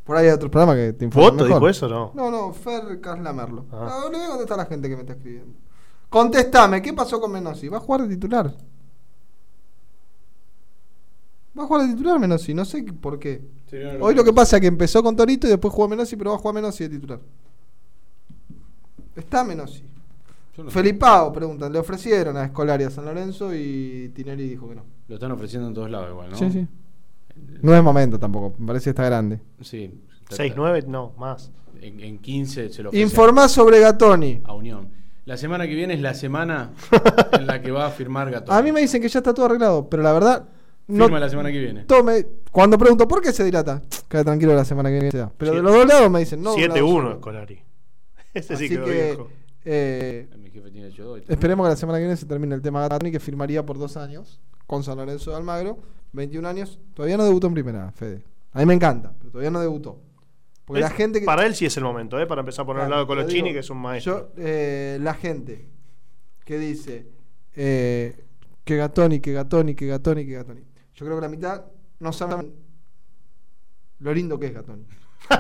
Por 0.04 0.18
ahí 0.18 0.26
hay 0.26 0.32
otro 0.32 0.50
programa 0.50 0.76
que 0.76 0.94
te 0.94 1.06
informa 1.06 1.30
¿Voto 1.30 1.44
mejor. 1.44 1.60
dijo 1.60 1.70
eso 1.70 1.86
o 1.86 1.90
no? 1.90 2.12
No, 2.16 2.32
no, 2.32 2.52
Fer 2.52 3.00
Caslamerlo. 3.00 3.68
Ah. 3.72 4.00
No, 4.06 4.10
le 4.10 4.18
voy 4.18 4.26
a 4.26 4.30
contestar 4.30 4.60
a 4.60 4.64
la 4.64 4.66
gente 4.68 4.90
que 4.90 4.96
me 4.96 5.02
está 5.02 5.14
escribiendo. 5.14 5.54
Contestame, 6.10 6.82
¿qué 6.82 6.92
pasó 6.94 7.22
con 7.22 7.32
Menossi? 7.32 7.68
¿Va 7.68 7.78
a 7.78 7.82
jugar 7.82 8.02
de 8.02 8.16
titular? 8.16 8.52
Va 11.58 11.64
a 11.64 11.68
jugar 11.68 11.86
de 11.86 11.94
titular 11.94 12.20
Menossi, 12.20 12.56
no 12.56 12.66
sé 12.66 12.82
por 12.84 13.20
qué. 13.20 13.42
Sí, 13.70 13.78
no, 13.78 13.94
no, 14.00 14.06
Hoy 14.06 14.16
lo 14.16 14.24
que 14.24 14.34
pasa 14.34 14.56
es 14.58 14.62
que 14.62 14.68
empezó 14.68 15.04
con 15.04 15.16
Torito 15.16 15.46
y 15.46 15.52
después 15.52 15.72
jugó 15.72 15.88
Menossi, 15.88 16.16
pero 16.16 16.32
va 16.32 16.38
a 16.38 16.40
jugar 16.40 16.56
Menossi 16.56 16.86
de 16.86 16.90
titular. 16.90 17.20
Está 19.16 19.44
Menossi. 19.44 19.84
No. 20.64 20.70
Felipao, 20.70 21.32
preguntan, 21.32 21.72
le 21.72 21.80
ofrecieron 21.80 22.36
a 22.38 22.46
Escolari 22.46 22.84
a 22.84 22.90
San 22.90 23.06
Lorenzo 23.06 23.54
y 23.54 24.12
Tinelli 24.14 24.50
dijo 24.50 24.68
que 24.70 24.76
no. 24.76 24.84
Lo 25.08 25.16
están 25.16 25.32
ofreciendo 25.32 25.68
en 25.68 25.74
todos 25.74 25.90
lados 25.90 26.10
igual, 26.12 26.32
¿no? 26.32 26.38
Sí, 26.38 26.52
sí. 26.52 26.68
No 27.62 27.76
es 27.76 27.84
momento 27.84 28.20
tampoco, 28.20 28.56
me 28.60 28.68
parece 28.68 28.86
que 28.86 28.90
está 28.90 29.06
grande. 29.06 29.40
Sí. 29.62 30.02
6-9, 30.30 30.86
no, 30.86 31.14
más. 31.18 31.52
En, 31.82 32.00
en 32.02 32.20
15 32.20 32.70
se 32.70 32.84
lo 32.84 32.90
ofrecen 32.90 33.08
Informá 33.08 33.48
sobre 33.48 33.80
Gatoni. 33.80 34.42
a 34.44 34.54
Unión. 34.54 34.90
La 35.26 35.38
semana 35.38 35.68
que 35.68 35.76
viene 35.76 35.94
es 35.94 36.02
la 36.02 36.16
semana 36.16 36.72
en 37.34 37.46
la 37.46 37.62
que 37.62 37.70
va 37.70 37.86
a 37.86 37.92
firmar 37.92 38.32
Gatón. 38.32 38.56
A 38.56 38.62
mí 38.64 38.72
me 38.72 38.82
dicen 38.82 39.00
que 39.00 39.10
ya 39.10 39.20
está 39.20 39.32
todo 39.32 39.46
arreglado, 39.46 39.88
pero 39.88 40.02
la 40.02 40.12
verdad. 40.12 40.50
Firma 40.88 41.20
la 41.20 41.30
semana 41.30 41.52
que 41.52 41.60
viene. 41.60 41.84
Tome, 41.84 42.26
cuando 42.52 42.80
pregunto 42.80 43.08
por 43.08 43.22
qué 43.22 43.32
se 43.32 43.44
dilata, 43.44 43.80
queda 44.08 44.24
tranquilo 44.24 44.56
la 44.56 44.66
semana 44.66 44.90
que 44.90 45.00
viene. 45.00 45.30
Pero 45.38 45.54
de 45.54 45.62
los 45.62 45.72
dos 45.72 45.88
lados 45.88 46.10
me 46.10 46.20
dicen, 46.20 46.42
no. 46.42 46.56
de 46.56 46.64
un 46.64 46.70
lado 46.70 46.82
7-1 46.82 46.92
solo. 46.92 47.12
Escolari. 47.12 47.60
Ese 48.34 48.58
sí 48.58 48.70
que, 48.70 48.78
viejo. 48.80 49.30
Eh, 49.72 50.28
Mi 50.38 50.50
jefe 50.50 50.72
tiene 50.72 50.88
hecho 50.88 51.04
dos 51.04 51.20
y 51.20 51.22
todo. 51.22 51.34
esperemos 51.34 51.66
que 51.66 51.70
la 51.70 51.76
semana 51.76 51.98
que 52.00 52.04
viene 52.06 52.18
se 52.18 52.26
termine 52.26 52.56
el 52.56 52.62
tema 52.62 52.82
Gatoni, 52.88 53.12
que 53.12 53.20
firmaría 53.20 53.66
por 53.66 53.78
dos 53.78 53.98
años 53.98 54.40
con 54.66 54.84
San 54.84 54.98
Lorenzo 54.98 55.32
de 55.32 55.38
Almagro. 55.38 55.80
21 56.14 56.48
años. 56.48 56.80
Todavía 56.96 57.18
no 57.18 57.24
debutó 57.26 57.48
en 57.48 57.54
primera, 57.54 57.92
Fede. 57.92 58.24
A 58.54 58.60
mí 58.60 58.66
me 58.66 58.74
encanta, 58.74 59.14
pero 59.20 59.30
todavía 59.32 59.52
no 59.52 59.60
debutó. 59.62 60.02
Porque 60.66 60.82
Es- 60.82 60.90
la 60.90 60.96
gente 60.96 61.20
que. 61.20 61.26
Para 61.26 61.46
él 61.46 61.54
sí 61.54 61.66
es 61.68 61.78
el 61.78 61.84
momento, 61.84 62.20
¿eh? 62.20 62.26
para 62.26 62.42
empezar 62.42 62.64
a 62.64 62.66
poner 62.66 62.82
al 62.82 62.88
Claro, 62.88 62.96
lado 63.02 63.08
con 63.08 63.18
lo 63.18 63.24
los 63.24 63.32
Chini, 63.32 63.50
digo, 63.50 63.54
que 63.54 63.60
es 63.60 63.70
un 63.70 63.78
maestro. 63.78 64.32
Yo, 64.36 64.44
eh, 64.44 64.98
la 65.02 65.14
gente 65.14 65.68
que 66.46 66.58
dice 66.58 67.08
eh, 67.56 68.26
que 68.64 68.76
Gatoni, 68.78 69.20
que 69.20 69.34
Gatoni, 69.34 69.76
que 69.76 69.86
Gatoni, 69.88 70.26
que 70.26 70.32
Gatoni. 70.34 70.62
Yo 70.96 71.06
creo 71.06 71.18
que 71.18 71.22
la 71.22 71.30
mitad 71.30 71.66
no 72.00 72.12
saben 72.12 72.54
lo 74.00 74.14
lindo 74.14 74.40
que 74.40 74.48
es 74.48 74.54
Gatoni. 74.54 74.86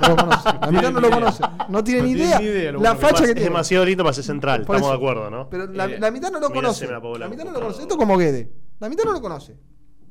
No 0.01 0.07
lo 0.09 0.15
conoce. 0.17 0.49
La 0.61 0.71
mitad 0.71 0.91
no 0.91 0.99
lo 0.99 1.09
conoce. 1.09 1.43
No 1.69 1.83
tiene 1.83 2.01
ni 2.03 2.11
idea. 2.11 2.39
la 2.73 2.95
facha 2.95 3.17
que 3.23 3.29
es 3.29 3.33
tiene. 3.33 3.41
demasiado 3.41 3.85
lindo 3.85 4.03
para 4.03 4.13
ser 4.13 4.23
central, 4.23 4.65
Por 4.65 4.75
estamos 4.75 4.93
eso. 4.93 4.99
de 4.99 5.05
acuerdo, 5.11 5.29
¿no? 5.29 5.49
Pero 5.49 5.67
la, 5.67 5.85
Eh, 5.85 5.99
la 5.99 6.11
mitad 6.11 6.31
no 6.31 6.39
lo 6.39 6.49
conoce. 6.51 6.87
me 6.87 6.93
apagó 6.95 7.17
La 7.17 7.25
la 7.25 7.29
mitad 7.29 7.45
no 7.45 7.51
lo 7.51 7.59
conoce. 7.61 7.81
Esto 7.81 7.93
es 7.95 7.97
como 7.97 8.17
Guede. 8.17 8.51
La 8.79 8.89
mitad 8.89 9.03
no 9.05 9.13
lo 9.13 9.21
conoce. 9.21 9.57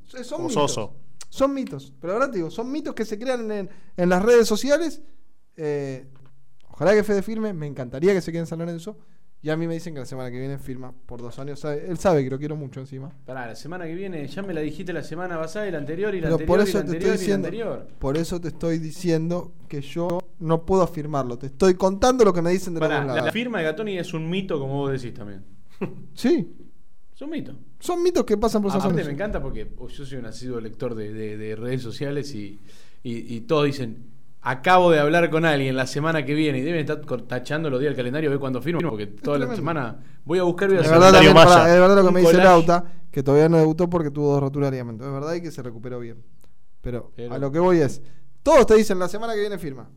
Son 0.05 0.23
Como 0.39 0.49
mitos. 0.49 0.73
Soso. 0.73 0.97
Son 1.31 1.53
mitos. 1.55 1.93
Pero 2.01 2.15
ahora 2.15 2.31
te 2.31 2.39
digo, 2.39 2.51
son 2.51 2.73
mitos 2.73 2.95
que 2.95 3.05
se 3.05 3.19
crean 3.19 3.51
en, 3.51 3.71
en 3.97 4.09
las 4.09 4.23
redes 4.23 4.49
sociales. 4.49 5.03
Eh, 5.57 6.07
ojalá 6.71 6.95
que 6.95 7.03
Fede 7.05 7.23
firme. 7.23 7.53
Me 7.53 7.67
encantaría 7.67 8.13
que 8.15 8.21
se 8.21 8.31
quede 8.33 8.41
en 8.41 8.47
San 8.47 8.59
Lorenzo. 8.59 8.97
Y 9.41 9.51
a 9.51 9.57
mí 9.57 9.69
me 9.69 9.75
dicen 9.75 9.95
que 9.95 10.01
la 10.01 10.07
semana 10.07 10.33
que 10.33 10.39
viene 10.41 10.59
firma 10.59 10.93
por 11.07 11.23
dos 11.23 11.39
años. 11.39 11.65
Él 11.65 11.97
sabe 11.99 12.25
que 12.25 12.31
lo 12.31 12.39
quiero 12.41 12.57
mucho 12.57 12.81
encima. 12.81 13.13
Pará, 13.25 13.47
la 13.47 13.55
semana 13.55 13.87
que 13.87 13.95
viene, 13.95 14.27
ya 14.27 14.43
me 14.43 14.53
la 14.53 14.61
dijiste 14.61 14.93
la 14.93 15.05
semana 15.05 15.39
pasada 15.39 15.69
y 15.69 15.71
la 15.71 15.79
anterior 15.79 16.13
y 16.15 16.21
la 16.21 16.25
Pero 16.27 16.35
anterior 16.35 16.57
por 16.59 16.67
y 16.67 16.69
eso 16.69 16.79
la 16.79 16.85
te 16.85 16.91
anterior 16.91 17.15
estoy 17.15 17.27
y 17.27 17.31
la 17.31 17.37
diciendo. 17.37 17.47
anterior. 17.47 17.89
Por 18.01 18.17
eso 18.17 18.41
te 18.41 18.49
estoy 18.49 18.79
diciendo 18.79 19.53
que 19.69 19.81
yo 19.81 20.19
no 20.41 20.67
puedo 20.67 20.83
afirmarlo. 20.83 21.39
Te 21.39 21.47
estoy 21.47 21.75
contando 21.75 22.25
lo 22.25 22.33
que 22.35 22.43
me 22.43 22.51
dicen 22.51 22.75
de 22.75 22.81
Pará, 22.81 23.05
la, 23.05 23.15
la 23.27 23.33
firma 23.33 23.59
de 23.59 23.65
Gatoni 23.65 23.97
es 23.97 24.13
un 24.13 24.29
mito, 24.29 24.59
como 24.59 24.75
vos 24.79 24.91
decís 25.01 25.15
también. 25.17 25.45
Sí. 26.15 26.53
Es 27.15 27.23
un 27.23 27.31
mito. 27.31 27.53
Son 27.79 28.03
mitos 28.03 28.25
que 28.25 28.37
pasan 28.37 28.61
por 28.63 28.73
Aparte 28.73 29.05
me 29.05 29.11
encanta 29.13 29.41
porque 29.41 29.69
yo 29.79 30.05
soy 30.05 30.19
un 30.19 30.27
asiduo 30.27 30.61
lector 30.61 30.95
de, 30.97 31.13
de- 31.13 31.37
de 31.37 31.55
redes 31.57 31.83
sociales 31.83 32.35
y, 32.35 32.59
y, 33.05 33.35
y 33.37 33.41
todos 33.43 33.67
dicen, 33.67 33.99
acabo 34.41 34.91
de 34.91 34.99
hablar 35.01 35.31
con 35.31 35.45
alguien 35.45 35.77
la 35.77 35.87
semana 35.87 36.25
que 36.25 36.35
viene 36.35 36.59
y 36.59 36.63
deben 36.63 36.81
estar 36.81 37.01
tachando 37.27 37.69
los 37.71 37.81
días 37.81 37.91
del 37.91 37.97
calendario 37.97 38.31
a 38.31 38.33
ver 38.33 38.39
cuándo 38.41 38.63
firmo, 38.63 38.81
porque 38.89 39.07
toda 39.07 39.39
la 39.39 39.55
semana 39.55 39.99
voy 40.25 40.39
a 40.39 40.43
buscar 40.45 40.69
y 40.69 40.73
voy 40.75 40.79
a 40.79 40.81
Es 40.83 40.87
hacer 40.87 40.99
verdad, 40.99 41.09
un 41.11 41.15
también, 41.15 41.35
calendario 41.35 41.63
pará, 41.65 41.75
es 41.75 41.81
verdad 41.81 41.97
lo 41.97 42.07
que 42.07 42.13
me 42.15 42.21
dice. 42.21 42.33
Lauta, 42.37 42.85
que 43.11 43.23
todavía 43.23 43.49
no 43.49 43.57
debutó 43.59 43.89
porque 43.91 44.11
tuvo 44.11 44.33
dos 44.33 44.41
roturas 44.41 44.71
de 44.71 44.77
ligamento. 44.77 45.05
Es 45.07 45.13
verdad 45.13 45.35
y 45.35 45.43
que 45.43 45.51
se 45.51 45.63
recuperó 45.63 45.99
bien. 46.01 46.23
Pero, 46.81 47.11
Pero- 47.17 47.35
a 47.35 47.39
lo 47.39 47.51
que 47.51 47.59
voy 47.59 47.79
es, 47.79 48.01
todos 48.43 48.67
te 48.67 48.75
dicen 48.77 48.99
la 48.99 49.09
semana 49.09 49.35
que 49.35 49.41
viene 49.41 49.59
firma. 49.59 49.89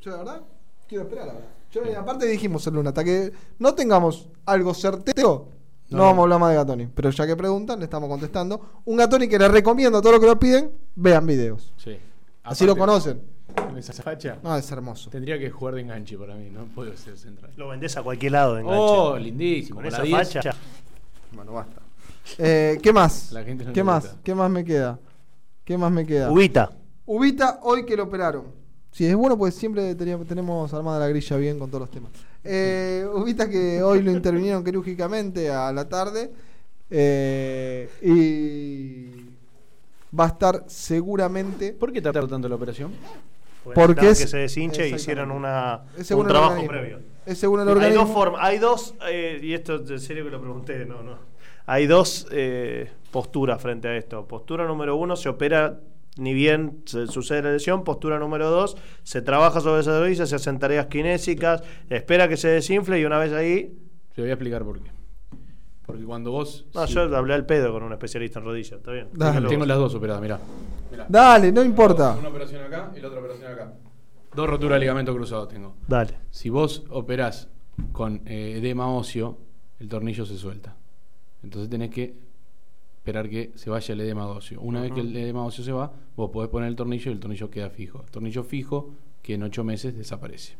Yo, 0.00 0.10
la 0.12 0.16
verdad, 0.18 0.42
quiero 0.88 1.04
esperar 1.04 1.26
la 1.26 1.32
verdad. 1.34 1.48
Yo, 1.72 1.82
aparte 1.98 2.26
dijimos 2.26 2.66
en 2.66 2.74
Luna, 2.74 2.90
hasta 2.90 3.04
que 3.04 3.32
no 3.58 3.74
tengamos 3.74 4.28
algo 4.44 4.74
certero, 4.74 5.48
no, 5.88 5.98
No. 5.98 6.04
vamos 6.04 6.18
a 6.18 6.22
hablar 6.22 6.40
más 6.40 6.50
de 6.50 6.56
Gatoni. 6.56 6.86
Pero 6.94 7.10
ya 7.10 7.26
que 7.26 7.36
preguntan, 7.36 7.78
le 7.78 7.84
estamos 7.84 8.08
contestando. 8.08 8.60
Un 8.84 8.96
Gatoni 8.96 9.28
que 9.28 9.38
le 9.38 9.48
recomiendo 9.48 9.98
a 9.98 10.00
todos 10.00 10.14
los 10.14 10.20
que 10.20 10.26
lo 10.26 10.38
piden, 10.38 10.72
vean 10.94 11.26
videos. 11.26 11.72
Sí. 11.76 11.96
Así 12.42 12.64
lo 12.66 12.76
conocen. 12.76 13.20
Con 13.54 13.76
esa 13.78 13.92
facha. 13.92 14.38
No, 14.42 14.56
es 14.56 14.70
hermoso. 14.70 15.10
Tendría 15.10 15.38
que 15.38 15.50
jugar 15.50 15.74
de 15.74 15.82
enganche 15.82 16.16
para 16.18 16.34
mí, 16.34 16.48
no 16.50 16.64
puedo 16.66 16.96
ser 16.96 17.16
central. 17.16 17.50
Lo 17.56 17.68
vendés 17.68 17.96
a 17.96 18.02
cualquier 18.02 18.32
lado 18.32 18.54
de 18.54 18.60
enganche. 18.62 18.80
Oh, 18.82 19.18
lindísimo. 19.18 19.76
Con 19.76 19.84
con 19.84 19.88
esa 19.92 19.98
la 19.98 20.04
10. 20.04 20.32
facha. 20.34 20.50
Bueno, 21.32 21.52
basta. 21.52 21.80
Eh, 22.38 22.78
¿Qué 22.82 22.92
más? 22.92 23.32
La 23.32 23.42
gente 23.44 23.64
no 23.64 23.72
¿Qué 23.72 23.82
más? 23.84 24.04
gusta. 24.04 24.18
¿Qué 24.22 24.34
más 24.34 24.50
me 24.50 24.64
queda? 24.64 24.98
¿Qué 25.64 25.78
más 25.78 25.90
me 25.92 26.06
queda? 26.06 26.30
Ubita. 26.30 26.70
Ubita, 27.06 27.60
hoy 27.62 27.84
que 27.84 27.96
lo 27.96 28.04
operaron. 28.04 28.44
Sí, 28.92 29.06
es 29.06 29.14
bueno 29.14 29.38
porque 29.38 29.52
siempre 29.52 29.94
teníamos- 29.94 30.26
tenemos 30.26 30.72
armada 30.74 30.98
la 30.98 31.08
grilla 31.08 31.36
bien 31.36 31.58
con 31.58 31.70
todos 31.70 31.82
los 31.82 31.90
temas. 31.90 32.10
Eh, 32.42 33.06
Ubita 33.14 33.48
que 33.48 33.82
hoy 33.82 34.02
lo 34.02 34.10
intervinieron 34.10 34.64
quirúrgicamente 34.64 35.50
a 35.50 35.72
la 35.72 35.88
tarde. 35.88 36.30
eh, 36.92 37.88
y 38.02 39.30
va 40.18 40.24
a 40.24 40.28
estar 40.28 40.64
seguramente. 40.66 41.72
¿Por 41.72 41.92
qué 41.92 42.02
tardó 42.02 42.26
tanto 42.26 42.48
la 42.48 42.56
operación? 42.56 42.90
Porque 43.64 43.80
Porque 43.80 44.08
es- 44.10 44.20
que 44.20 44.26
se 44.26 44.38
deshinche 44.38 44.88
y 44.88 44.94
hicieron 44.94 45.30
una, 45.30 45.82
un 45.96 46.26
trabajo 46.26 46.52
organismo. 46.54 46.68
previo. 46.70 46.98
Es 47.26 47.38
según 47.38 47.60
el 47.60 47.78
Hay 47.80 47.92
dos 47.92 48.08
formas, 48.10 48.40
hay 48.42 48.58
dos, 48.58 48.94
eh, 49.08 49.38
y 49.42 49.52
esto 49.52 49.76
en 49.76 50.00
serio 50.00 50.24
que 50.24 50.30
lo 50.30 50.40
pregunté, 50.40 50.86
no, 50.86 51.02
no. 51.02 51.18
Hay 51.66 51.86
dos 51.86 52.26
eh, 52.32 52.90
posturas 53.10 53.60
frente 53.60 53.86
a 53.88 53.96
esto. 53.96 54.26
Postura 54.26 54.66
número 54.66 54.96
uno, 54.96 55.14
se 55.16 55.28
opera 55.28 55.78
ni 56.16 56.34
bien 56.34 56.82
se 56.86 57.06
sucede 57.06 57.42
la 57.42 57.52
lesión. 57.52 57.84
Postura 57.84 58.18
número 58.18 58.50
dos, 58.50 58.76
se 59.04 59.22
trabaja 59.22 59.60
sobre 59.60 59.82
esa 59.82 59.98
rodilla, 60.00 60.26
se 60.26 60.34
hacen 60.36 60.58
tareas 60.58 60.86
kinésicas, 60.86 61.62
espera 61.88 62.28
que 62.28 62.36
se 62.36 62.48
desinfle 62.48 62.98
y 62.98 63.04
una 63.04 63.18
vez 63.18 63.32
ahí. 63.32 63.76
Te 64.14 64.22
voy 64.22 64.30
a 64.30 64.34
explicar 64.34 64.64
por 64.64 64.82
qué. 64.82 64.90
Porque 65.90 66.04
cuando 66.04 66.30
vos. 66.30 66.66
No, 66.74 66.86
yo 66.86 67.16
hablé 67.16 67.34
al 67.34 67.46
pedo 67.46 67.72
con 67.72 67.82
un 67.82 67.92
especialista 67.92 68.38
en 68.38 68.44
rodillas, 68.44 68.72
está 68.72 68.92
bien. 68.92 69.08
Dale. 69.12 69.48
Tengo 69.48 69.60
vos. 69.60 69.68
las 69.68 69.78
dos 69.78 69.94
operadas, 69.94 70.22
mirá. 70.22 70.40
Mirá. 70.90 71.06
Dale, 71.08 71.52
no 71.52 71.64
importa. 71.64 72.16
Una 72.18 72.28
operación 72.28 72.64
acá 72.64 72.92
y 72.96 73.00
la 73.00 73.08
otra 73.08 73.20
operación 73.20 73.52
acá. 73.52 73.72
Dos 74.34 74.48
roturas 74.48 74.76
de 74.76 74.80
ligamento 74.80 75.14
cruzado 75.14 75.48
tengo. 75.48 75.76
Dale. 75.88 76.14
Si 76.30 76.50
vos 76.50 76.84
operás 76.90 77.48
con 77.92 78.22
eh, 78.26 78.58
edema 78.58 78.88
óseo, 78.92 79.38
el 79.78 79.88
tornillo 79.88 80.24
se 80.24 80.36
suelta. 80.36 80.76
Entonces 81.42 81.68
tenés 81.70 81.90
que 81.90 82.14
esperar 82.98 83.28
que 83.28 83.52
se 83.54 83.70
vaya 83.70 83.92
el 83.94 84.00
edema 84.00 84.26
óseo. 84.26 84.60
Una 84.60 84.82
vez 84.82 84.92
que 84.92 85.00
el 85.00 85.16
edema 85.16 85.44
óseo 85.44 85.64
se 85.64 85.72
va, 85.72 85.90
vos 86.16 86.30
podés 86.30 86.50
poner 86.50 86.68
el 86.68 86.76
tornillo 86.76 87.10
y 87.10 87.14
el 87.14 87.20
tornillo 87.20 87.50
queda 87.50 87.70
fijo. 87.70 88.02
El 88.04 88.10
tornillo 88.10 88.44
fijo 88.44 88.90
que 89.22 89.34
en 89.34 89.42
ocho 89.42 89.64
meses 89.64 89.96
desaparece. 89.96 90.54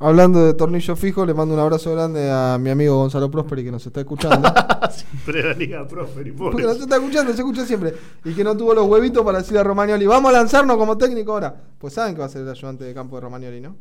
Hablando 0.00 0.46
de 0.46 0.54
tornillo 0.54 0.94
fijo, 0.94 1.26
le 1.26 1.34
mando 1.34 1.54
un 1.54 1.60
abrazo 1.60 1.90
grande 1.92 2.30
a 2.30 2.56
mi 2.60 2.70
amigo 2.70 2.96
Gonzalo 2.98 3.28
Prosperi 3.28 3.64
que 3.64 3.72
nos 3.72 3.84
está 3.84 3.98
escuchando. 3.98 4.48
Siempre 4.92 5.42
la 5.42 5.54
Liga 5.54 5.88
Prosperi, 5.88 6.30
pobre. 6.30 6.52
Porque 6.52 6.66
nos 6.66 6.80
está 6.80 6.96
escuchando, 6.96 7.32
se 7.32 7.38
escucha 7.38 7.66
siempre. 7.66 7.94
Y 8.24 8.32
que 8.32 8.44
no 8.44 8.56
tuvo 8.56 8.74
los 8.74 8.86
huevitos 8.86 9.24
para 9.24 9.38
decirle 9.38 9.58
a 9.58 9.64
Romagnoli, 9.64 10.06
vamos 10.06 10.30
a 10.30 10.38
lanzarnos 10.38 10.76
como 10.76 10.96
técnico 10.96 11.32
ahora. 11.32 11.54
Pues 11.78 11.94
saben 11.94 12.14
que 12.14 12.20
va 12.20 12.26
a 12.26 12.28
ser 12.28 12.42
el 12.42 12.48
ayudante 12.48 12.84
de 12.84 12.94
campo 12.94 13.16
de 13.16 13.22
Romagnoli, 13.22 13.60
¿no? 13.60 13.76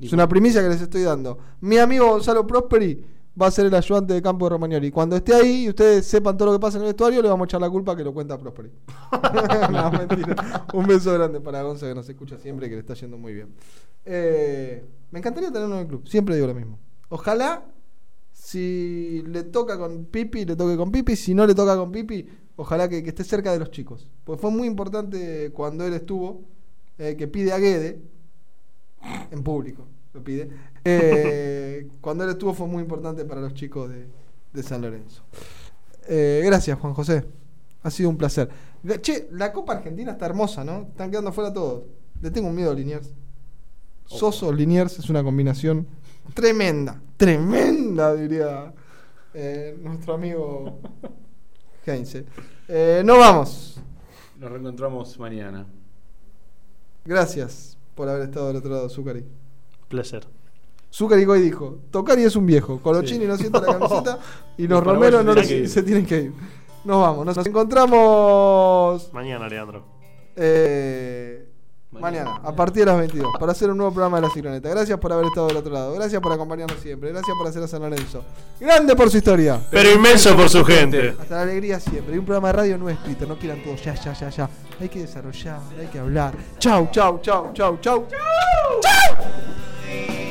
Es 0.00 0.12
una 0.12 0.26
primicia 0.26 0.62
que 0.62 0.68
les 0.68 0.80
estoy 0.80 1.02
dando. 1.02 1.38
Mi 1.60 1.76
amigo 1.76 2.06
Gonzalo 2.06 2.46
Prosperi 2.46 3.04
va 3.40 3.48
a 3.48 3.50
ser 3.50 3.66
el 3.66 3.74
ayudante 3.74 4.14
de 4.14 4.22
campo 4.22 4.46
de 4.46 4.50
Romagnoli. 4.50 4.90
Cuando 4.90 5.16
esté 5.16 5.34
ahí 5.34 5.64
y 5.64 5.68
ustedes 5.68 6.06
sepan 6.06 6.36
todo 6.36 6.46
lo 6.46 6.52
que 6.54 6.60
pasa 6.60 6.78
en 6.78 6.84
el 6.84 6.88
vestuario, 6.88 7.20
le 7.20 7.28
vamos 7.28 7.44
a 7.44 7.48
echar 7.48 7.60
la 7.60 7.68
culpa 7.70 7.94
que 7.94 8.02
lo 8.02 8.14
cuenta 8.14 8.38
Prosperi. 8.38 8.70
no, 9.70 9.90
mentira. 9.92 10.66
Un 10.72 10.86
beso 10.86 11.12
grande 11.12 11.40
para 11.40 11.62
Gonzalo 11.62 11.92
que 11.92 11.96
nos 11.96 12.08
escucha 12.08 12.38
siempre 12.38 12.66
y 12.66 12.70
que 12.70 12.76
le 12.76 12.80
está 12.80 12.94
yendo 12.94 13.18
muy 13.18 13.34
bien. 13.34 13.54
Eh, 14.04 14.84
me 15.10 15.18
encantaría 15.18 15.50
tenerlo 15.52 15.76
en 15.76 15.82
el 15.82 15.86
club. 15.86 16.08
Siempre 16.08 16.34
digo 16.34 16.46
lo 16.46 16.54
mismo. 16.54 16.78
Ojalá 17.08 17.64
si 18.32 19.22
le 19.26 19.44
toca 19.44 19.78
con 19.78 20.06
Pipi, 20.06 20.44
le 20.44 20.56
toque 20.56 20.76
con 20.76 20.90
Pipi. 20.90 21.16
Si 21.16 21.34
no 21.34 21.46
le 21.46 21.54
toca 21.54 21.76
con 21.76 21.90
Pipi, 21.92 22.26
ojalá 22.56 22.88
que, 22.88 23.02
que 23.02 23.10
esté 23.10 23.24
cerca 23.24 23.52
de 23.52 23.58
los 23.58 23.70
chicos. 23.70 24.06
Porque 24.24 24.40
fue 24.40 24.50
muy 24.50 24.66
importante 24.66 25.50
cuando 25.52 25.86
él 25.86 25.94
estuvo, 25.94 26.42
eh, 26.98 27.16
que 27.16 27.28
pide 27.28 27.52
a 27.52 27.58
Guede, 27.58 28.00
en 29.30 29.42
público, 29.42 29.86
lo 30.12 30.22
pide. 30.22 30.50
Eh, 30.84 31.88
cuando 32.00 32.24
él 32.24 32.30
estuvo 32.30 32.54
fue 32.54 32.66
muy 32.66 32.82
importante 32.82 33.24
para 33.24 33.40
los 33.40 33.54
chicos 33.54 33.88
de, 33.88 34.06
de 34.52 34.62
San 34.62 34.82
Lorenzo. 34.82 35.22
Eh, 36.06 36.42
gracias, 36.44 36.78
Juan 36.78 36.94
José. 36.94 37.24
Ha 37.82 37.90
sido 37.90 38.10
un 38.10 38.16
placer. 38.16 38.48
Che, 39.00 39.28
la 39.32 39.52
Copa 39.52 39.74
Argentina 39.74 40.12
está 40.12 40.26
hermosa, 40.26 40.64
¿no? 40.64 40.88
Están 40.90 41.10
quedando 41.10 41.32
fuera 41.32 41.52
todos. 41.52 41.84
Le 42.20 42.30
tengo 42.30 42.48
un 42.48 42.54
miedo 42.54 42.70
a 42.70 42.74
Liniers. 42.74 43.14
Soso 44.06 44.52
Liniers 44.52 44.98
es 44.98 45.08
una 45.10 45.22
combinación 45.22 45.86
tremenda, 46.34 47.00
tremenda, 47.16 48.14
diría 48.14 48.72
eh, 49.32 49.76
nuestro 49.82 50.14
amigo 50.14 50.78
Heinze. 51.86 52.24
Eh, 52.68 53.02
no 53.04 53.18
vamos. 53.18 53.80
Nos 54.38 54.50
reencontramos 54.50 55.18
mañana. 55.18 55.66
Gracias 57.04 57.76
por 57.94 58.08
haber 58.08 58.22
estado 58.28 58.48
del 58.48 58.56
otro 58.56 58.70
lado, 58.70 58.88
Zucari. 58.88 59.24
Placer. 59.88 60.26
Zucari 60.92 61.24
hoy 61.24 61.40
dijo, 61.40 61.80
Tocari 61.90 62.22
es 62.22 62.36
un 62.36 62.46
viejo, 62.46 62.80
Colochini 62.80 63.20
Sí. 63.20 63.26
no 63.26 63.36
sienta 63.36 63.60
la 63.60 63.66
camiseta 63.78 64.18
y 64.56 64.62
los 64.66 64.82
Los 64.82 64.84
Romero 64.94 65.22
no 65.22 65.34
se 65.42 65.82
tienen 65.82 66.06
que 66.06 66.22
ir. 66.22 66.32
Nos 66.84 67.00
vamos. 67.00 67.26
Nos 67.26 67.46
encontramos 67.46 69.10
Mañana, 69.12 69.48
Leandro. 69.48 69.84
eh, 70.36 71.33
mañana, 72.00 72.40
a 72.42 72.54
partir 72.54 72.84
de 72.84 72.86
las 72.86 72.98
22, 72.98 73.32
para 73.38 73.52
hacer 73.52 73.70
un 73.70 73.78
nuevo 73.78 73.92
programa 73.92 74.18
de 74.18 74.26
La 74.26 74.32
Cicloneta. 74.32 74.68
Gracias 74.68 74.98
por 74.98 75.12
haber 75.12 75.26
estado 75.26 75.48
del 75.48 75.56
otro 75.56 75.72
lado. 75.72 75.92
Gracias 75.94 76.20
por 76.20 76.32
acompañarnos 76.32 76.78
siempre. 76.80 77.10
Gracias 77.10 77.36
por 77.36 77.46
hacer 77.46 77.62
a 77.62 77.68
San 77.68 77.82
Lorenzo. 77.82 78.24
Grande 78.60 78.96
por 78.96 79.10
su 79.10 79.18
historia. 79.18 79.60
Pero 79.70 79.90
inmenso 79.90 80.36
por 80.36 80.48
su 80.48 80.64
gente. 80.64 81.14
Hasta 81.20 81.36
la 81.36 81.42
alegría 81.42 81.80
siempre. 81.80 82.14
Y 82.14 82.18
un 82.18 82.24
programa 82.24 82.48
de 82.48 82.52
radio 82.52 82.78
no 82.78 82.88
escrito. 82.88 83.26
No 83.26 83.38
quieran 83.38 83.62
todo 83.62 83.76
ya, 83.76 83.94
ya, 83.94 84.12
ya, 84.12 84.28
ya. 84.28 84.50
Hay 84.80 84.88
que 84.88 85.00
desarrollar, 85.00 85.60
hay 85.78 85.86
que 85.86 85.98
hablar. 85.98 86.34
Chau, 86.58 86.88
chau, 86.90 87.20
chau, 87.22 87.52
chau, 87.52 87.78
chau. 87.80 88.06
Chau. 88.08 90.23